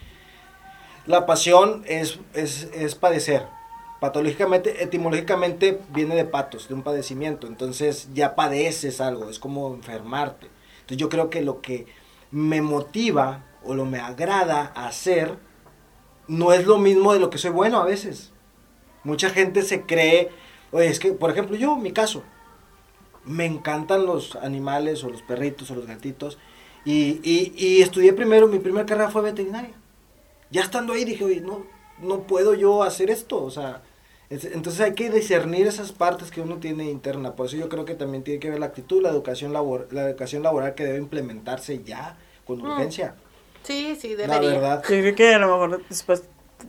la 1.11 1.27
pasión 1.27 1.83
es, 1.87 2.19
es, 2.35 2.69
es 2.73 2.95
padecer. 2.95 3.47
Patológicamente, 4.01 4.83
etimológicamente 4.83 5.79
viene 5.93 6.17
de 6.17 6.25
patos, 6.25 6.69
de 6.69 6.75
un 6.75 6.83
padecimiento. 6.83 7.47
Entonces 7.47 8.09
ya 8.15 8.35
padeces 8.35 9.01
algo, 9.01 9.29
es 9.29 9.39
como 9.39 9.75
enfermarte. 9.75 10.47
Entonces 10.81 10.97
yo 10.97 11.09
creo 11.11 11.29
que 11.29 11.43
lo 11.43 11.61
que 11.61 11.87
me 12.31 12.63
motiva 12.63 13.45
o 13.63 13.75
lo 13.75 13.85
me 13.85 13.99
agrada 13.99 14.73
hacer 14.75 15.37
no 16.29 16.53
es 16.53 16.67
lo 16.67 16.79
mismo 16.79 17.13
de 17.13 17.21
lo 17.21 17.29
que 17.29 17.39
soy 17.39 17.51
bueno 17.51 17.79
a 17.79 17.85
veces. 17.85 18.33
Mucha 19.05 19.31
gente 19.31 19.63
se 19.63 19.83
cree, 19.83 20.31
oye, 20.71 20.87
es 20.87 21.01
que, 21.01 21.13
por 21.13 21.31
ejemplo, 21.31 21.57
yo, 21.57 21.77
mi 21.77 21.93
caso, 21.93 22.23
me 23.25 23.45
encantan 23.45 24.07
los 24.07 24.37
animales 24.37 25.05
o 25.05 25.11
los 25.11 25.23
perritos 25.23 25.71
o 25.71 25.75
los 25.75 25.87
gatitos. 25.87 26.39
Y, 26.85 27.21
y, 27.23 27.53
y 27.57 27.83
estudié 27.83 28.13
primero, 28.13 28.47
mi 28.47 28.61
primera 28.61 28.87
carrera 28.87 29.11
fue 29.11 29.23
veterinaria. 29.23 29.80
Ya 30.51 30.63
estando 30.63 30.93
ahí 30.93 31.05
dije, 31.05 31.25
oye, 31.25 31.41
no, 31.41 31.65
no 32.01 32.23
puedo 32.23 32.55
yo 32.55 32.83
hacer 32.83 33.11
esto. 33.11 33.43
O 33.43 33.51
sea, 33.51 33.83
Es- 34.31 34.45
Entonces 34.45 34.81
hay 34.81 34.95
que 34.95 35.11
discernir 35.11 35.67
esas 35.67 35.91
partes 35.91 36.31
que 36.31 36.41
uno 36.41 36.59
tiene 36.59 36.85
interna. 36.89 37.35
Por 37.35 37.47
eso 37.47 37.57
yo 37.57 37.69
creo 37.69 37.85
que 37.85 37.95
también 37.97 38.23
tiene 38.23 38.39
que 38.39 38.49
ver 38.49 38.61
la 38.61 38.67
actitud, 38.67 39.03
la 39.03 39.09
educación, 39.09 39.53
labor 39.53 39.89
la 39.91 40.09
educación 40.09 40.45
laboral 40.45 40.77
que 40.77 40.85
debe 40.85 40.99
implementarse 40.99 41.83
ya 41.83 42.17
con 42.47 42.61
urgencia. 42.63 43.17
Sí, 43.65 43.97
sí, 44.01 44.11
La 44.17 44.39
debería. 44.39 44.51
verdad. 44.51 44.83
Yo 44.83 44.89
creo 44.89 45.15
que 45.17 45.35
a 45.35 45.39
lo 45.41 45.47
mejor 45.49 45.85
después 45.89 46.23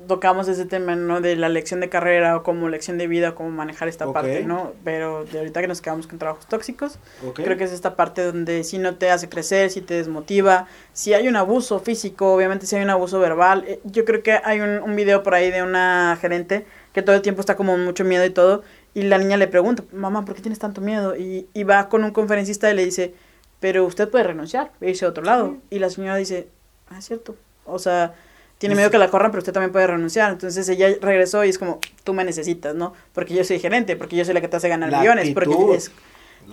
tocamos 0.08 0.48
ese 0.48 0.66
tema, 0.66 0.96
¿no? 0.96 1.22
De 1.22 1.36
la 1.36 1.50
lección 1.50 1.80
de 1.80 1.89
carrera 1.89 2.36
o 2.38 2.44
como 2.44 2.70
lección 2.70 2.98
de 2.98 3.08
vida, 3.08 3.36
cómo 3.36 3.50
manejar 3.50 3.88
esta 3.88 4.08
Ok. 4.08 4.14
parte, 4.14 4.44
¿no? 4.44 4.74
Pero 4.84 5.26
de 5.26 5.39
ahorita 5.39 5.62
que 5.62 5.68
nos 5.68 5.82
quedamos 5.82 6.08
con 6.08 6.20
trabajos 6.20 6.48
tóxicos, 6.48 7.00
Ok. 7.26 7.42
creo 7.44 7.58
que 7.58 7.64
es 7.66 7.72
esta 7.72 7.96
parte 7.96 8.24
donde 8.24 8.64
si 8.64 8.78
no 8.78 8.96
te 8.96 9.10
hace 9.12 9.30
crecer, 9.30 9.70
si 9.70 9.82
te 9.82 9.94
desmotiva, 9.96 10.68
si 10.94 11.14
hay 11.14 11.28
un 11.28 11.36
abuso 11.36 11.80
físico, 11.80 12.34
obviamente 12.34 12.66
si 12.66 12.76
hay 12.76 12.84
un 12.84 12.89
abuso 12.89 13.20
verbal. 13.20 13.64
Eh, 13.68 13.80
Yo 13.84 14.06
creo 14.06 14.24
que 14.24 14.39
hay 14.44 14.60
un, 14.62 14.82
un 14.82 14.96
video 14.96 15.24
por 15.24 15.34
ahí 15.36 15.52
de 15.52 15.64
una 15.64 16.18
gerente 16.20 16.66
que 16.94 17.02
todo 17.02 17.16
el 17.16 17.22
tiempo 17.22 17.39
está 17.42 17.56
como 17.56 17.78
mucho 17.78 18.04
miedo 18.04 18.26
y 18.26 18.30
todo, 18.32 18.64
y 18.94 19.04
la 19.04 19.18
niña 19.18 19.38
le 19.38 19.48
pregunta, 19.48 19.84
mamá, 19.94 20.26
¿por 20.26 20.36
qué 20.36 20.42
tienes 20.42 20.60
tanto 20.60 20.82
miedo? 20.82 21.16
Y, 21.16 21.48
y 21.54 21.64
va 21.64 21.88
con 21.88 22.04
un 22.04 22.12
conferencista 22.12 22.70
y 22.70 22.76
le 22.76 22.84
dice, 22.84 23.14
pero 23.62 23.86
usted 23.86 24.10
puede 24.10 24.26
renunciar, 24.26 24.72
e 24.82 24.89
irse 24.89 25.06
a 25.06 25.10
otro 25.10 25.24
lado. 25.24 25.58
Y 25.70 25.80
la 25.80 25.89
señora 25.89 26.16
dice, 26.18 26.48
ah, 26.89 26.98
es 27.00 27.06
cierto. 27.06 27.36
O 27.66 27.80
sea, 27.80 28.14
tiene 28.62 28.76
miedo 28.76 28.89
que 28.91 28.97
la 28.99 29.09
corran, 29.09 29.32
pero 29.32 29.39
usted 29.39 29.51
también 29.53 29.72
puede 29.72 29.88
renunciar. 29.88 30.32
Entonces 30.32 30.70
ella 30.70 30.88
regresó 31.01 31.43
y 31.43 31.49
es 31.49 31.57
como, 31.57 31.80
tú 32.03 32.14
me 32.14 32.24
necesitas, 32.24 32.76
¿no? 32.76 32.93
Porque 33.12 33.34
yo 33.34 33.43
soy 33.43 33.59
gerente, 33.59 33.95
porque 33.95 34.16
yo 34.16 34.24
soy 34.24 34.34
la 34.36 34.39
que 34.41 34.47
te 34.47 34.55
hace 34.57 34.70
ganar 34.70 34.91
La 34.91 34.99
millones, 34.99 35.30
actitud. 35.30 35.53
porque 35.55 35.76
es 35.76 35.91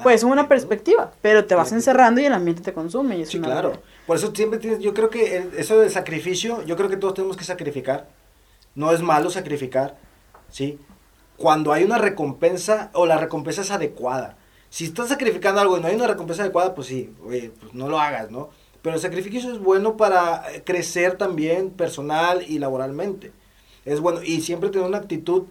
pues 0.03 0.23
una 0.23 0.49
perspectiva, 0.49 1.13
pero 1.23 1.45
te 1.45 1.55
vas 1.55 1.73
encerrando 1.73 2.21
y 2.21 2.25
el 2.27 2.33
ambiente 2.33 2.63
te 2.63 2.73
consume. 2.73 3.19
Y 3.19 3.23
es 3.23 3.29
Sí, 3.31 3.39
una- 3.39 3.49
claro. 3.49 3.83
Por 4.07 4.17
eso 4.17 4.33
siempre 4.35 4.59
tienes, 4.59 4.79
yo 4.81 4.95
creo 4.95 5.11
que 5.11 5.37
el- 5.37 5.51
eso 5.57 5.79
del 5.81 5.91
sacrificio, 5.91 6.63
yo 6.65 6.77
creo 6.77 6.89
que 6.89 6.97
todos 6.97 7.15
tenemos 7.15 7.37
que 7.37 7.45
sacrificar. 7.45 8.09
No 8.75 8.91
es 8.93 9.01
malo 9.03 9.29
sacrificar, 9.31 9.97
¿sí? 10.51 10.79
Cuando 11.37 11.73
hay 11.73 11.85
una 11.85 11.99
recompensa 11.99 12.91
o 12.95 13.07
la 13.07 13.19
recompensa 13.19 13.61
es 13.63 13.71
adecuada. 13.71 14.37
Si 14.71 14.85
estás 14.85 15.09
sacrificando 15.09 15.61
algo 15.61 15.79
y 15.79 15.81
no 15.81 15.89
hay 15.89 15.95
una 15.97 16.07
recompensa 16.07 16.43
adecuada, 16.43 16.75
pues 16.75 16.87
sí, 16.89 17.13
oye, 17.25 17.51
pues 17.61 17.75
no 17.75 17.89
lo 17.89 17.99
hagas, 18.01 18.31
¿no? 18.31 18.51
Pero 18.83 18.97
el 18.97 19.03
sacrificio 19.03 19.53
es 19.53 19.59
bueno 19.59 19.97
para 19.97 20.53
eh, 20.53 20.63
crecer 20.65 21.17
también 21.17 21.71
personal 21.71 22.45
y 22.47 22.59
laboralmente. 22.59 23.33
Es 23.85 24.01
bueno, 24.01 24.23
y 24.23 24.41
siempre 24.41 24.71
tener 24.71 24.87
una 24.87 24.99
actitud 24.99 25.45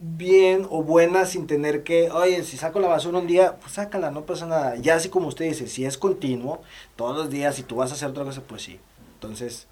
bien 0.00 0.66
o 0.70 0.82
buena 0.82 1.26
sin 1.26 1.46
tener 1.46 1.82
que, 1.82 2.10
oye, 2.10 2.42
si 2.44 2.56
saco 2.56 2.80
la 2.80 2.88
basura 2.88 3.18
un 3.18 3.26
día, 3.26 3.56
pues 3.56 3.72
sácala, 3.72 4.10
no 4.10 4.24
pasa 4.24 4.46
nada. 4.46 4.76
Ya 4.76 4.94
así 4.94 5.08
como 5.08 5.28
usted 5.28 5.46
dice, 5.46 5.66
si 5.66 5.84
es 5.84 5.98
continuo, 5.98 6.62
todos 6.96 7.16
los 7.16 7.30
días, 7.30 7.58
y 7.58 7.62
tú 7.62 7.76
vas 7.76 7.90
a 7.90 7.94
hacer 7.94 8.08
otra 8.08 8.24
cosa, 8.24 8.42
pues 8.42 8.62
sí. 8.62 8.78
Entonces, 9.14 9.66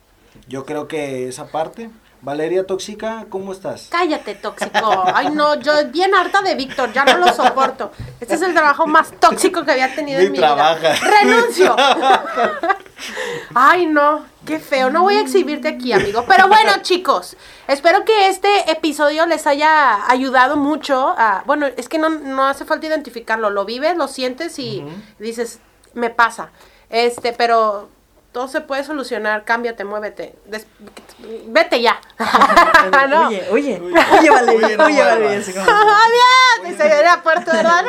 yo 0.48 0.64
creo 0.64 0.88
que 0.88 1.28
esa 1.28 1.48
parte. 1.48 1.90
Valeria 2.22 2.66
Tóxica, 2.66 3.26
¿cómo 3.28 3.52
estás? 3.52 3.88
Cállate, 3.90 4.34
tóxico. 4.34 5.04
Ay, 5.14 5.30
no, 5.30 5.54
yo 5.60 5.72
bien 5.90 6.14
harta 6.14 6.42
de 6.42 6.54
Víctor, 6.54 6.92
ya 6.92 7.04
no 7.04 7.18
lo 7.18 7.32
soporto. 7.32 7.92
Este 8.20 8.34
es 8.34 8.42
el 8.42 8.52
trabajo 8.52 8.86
más 8.86 9.12
tóxico 9.20 9.64
que 9.64 9.72
había 9.72 9.94
tenido 9.94 10.18
Ni 10.20 10.26
en 10.26 10.32
mi 10.32 10.38
trabaja. 10.38 10.76
vida. 10.78 10.96
Renuncio. 11.20 11.76
Ay, 13.54 13.86
no, 13.86 14.24
qué 14.44 14.58
feo. 14.58 14.90
No 14.90 15.02
voy 15.02 15.16
a 15.16 15.20
exhibirte 15.20 15.68
aquí, 15.68 15.92
amigo. 15.92 16.24
Pero 16.26 16.48
bueno, 16.48 16.72
chicos, 16.82 17.36
espero 17.68 18.04
que 18.04 18.28
este 18.28 18.70
episodio 18.70 19.26
les 19.26 19.46
haya 19.46 20.10
ayudado 20.10 20.56
mucho. 20.56 21.14
A, 21.16 21.42
bueno, 21.46 21.66
es 21.66 21.88
que 21.88 21.98
no, 21.98 22.08
no 22.08 22.44
hace 22.46 22.64
falta 22.64 22.86
identificarlo. 22.86 23.50
Lo 23.50 23.64
vives, 23.64 23.96
lo 23.96 24.08
sientes 24.08 24.58
y 24.58 24.84
dices, 25.18 25.60
me 25.94 26.10
pasa. 26.10 26.50
Este, 26.88 27.32
pero 27.32 27.88
todo 28.36 28.48
se 28.48 28.60
puede 28.60 28.84
solucionar. 28.84 29.46
Cámbiate, 29.46 29.84
muévete. 29.84 30.34
Des- 30.44 30.66
vete 31.46 31.80
ya. 31.80 31.98
No. 33.08 33.28
Oye, 33.28 33.48
oye, 33.50 33.80
oye, 33.80 34.30
Valeria, 34.30 34.66
Oye, 34.84 35.02
Valeria. 35.02 35.38
Adiós. 35.38 36.76
Se 36.76 37.06
a 37.06 37.22
Puerto 37.22 37.50
¿verdad? 37.50 37.84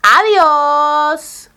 Adiós. 0.00 1.50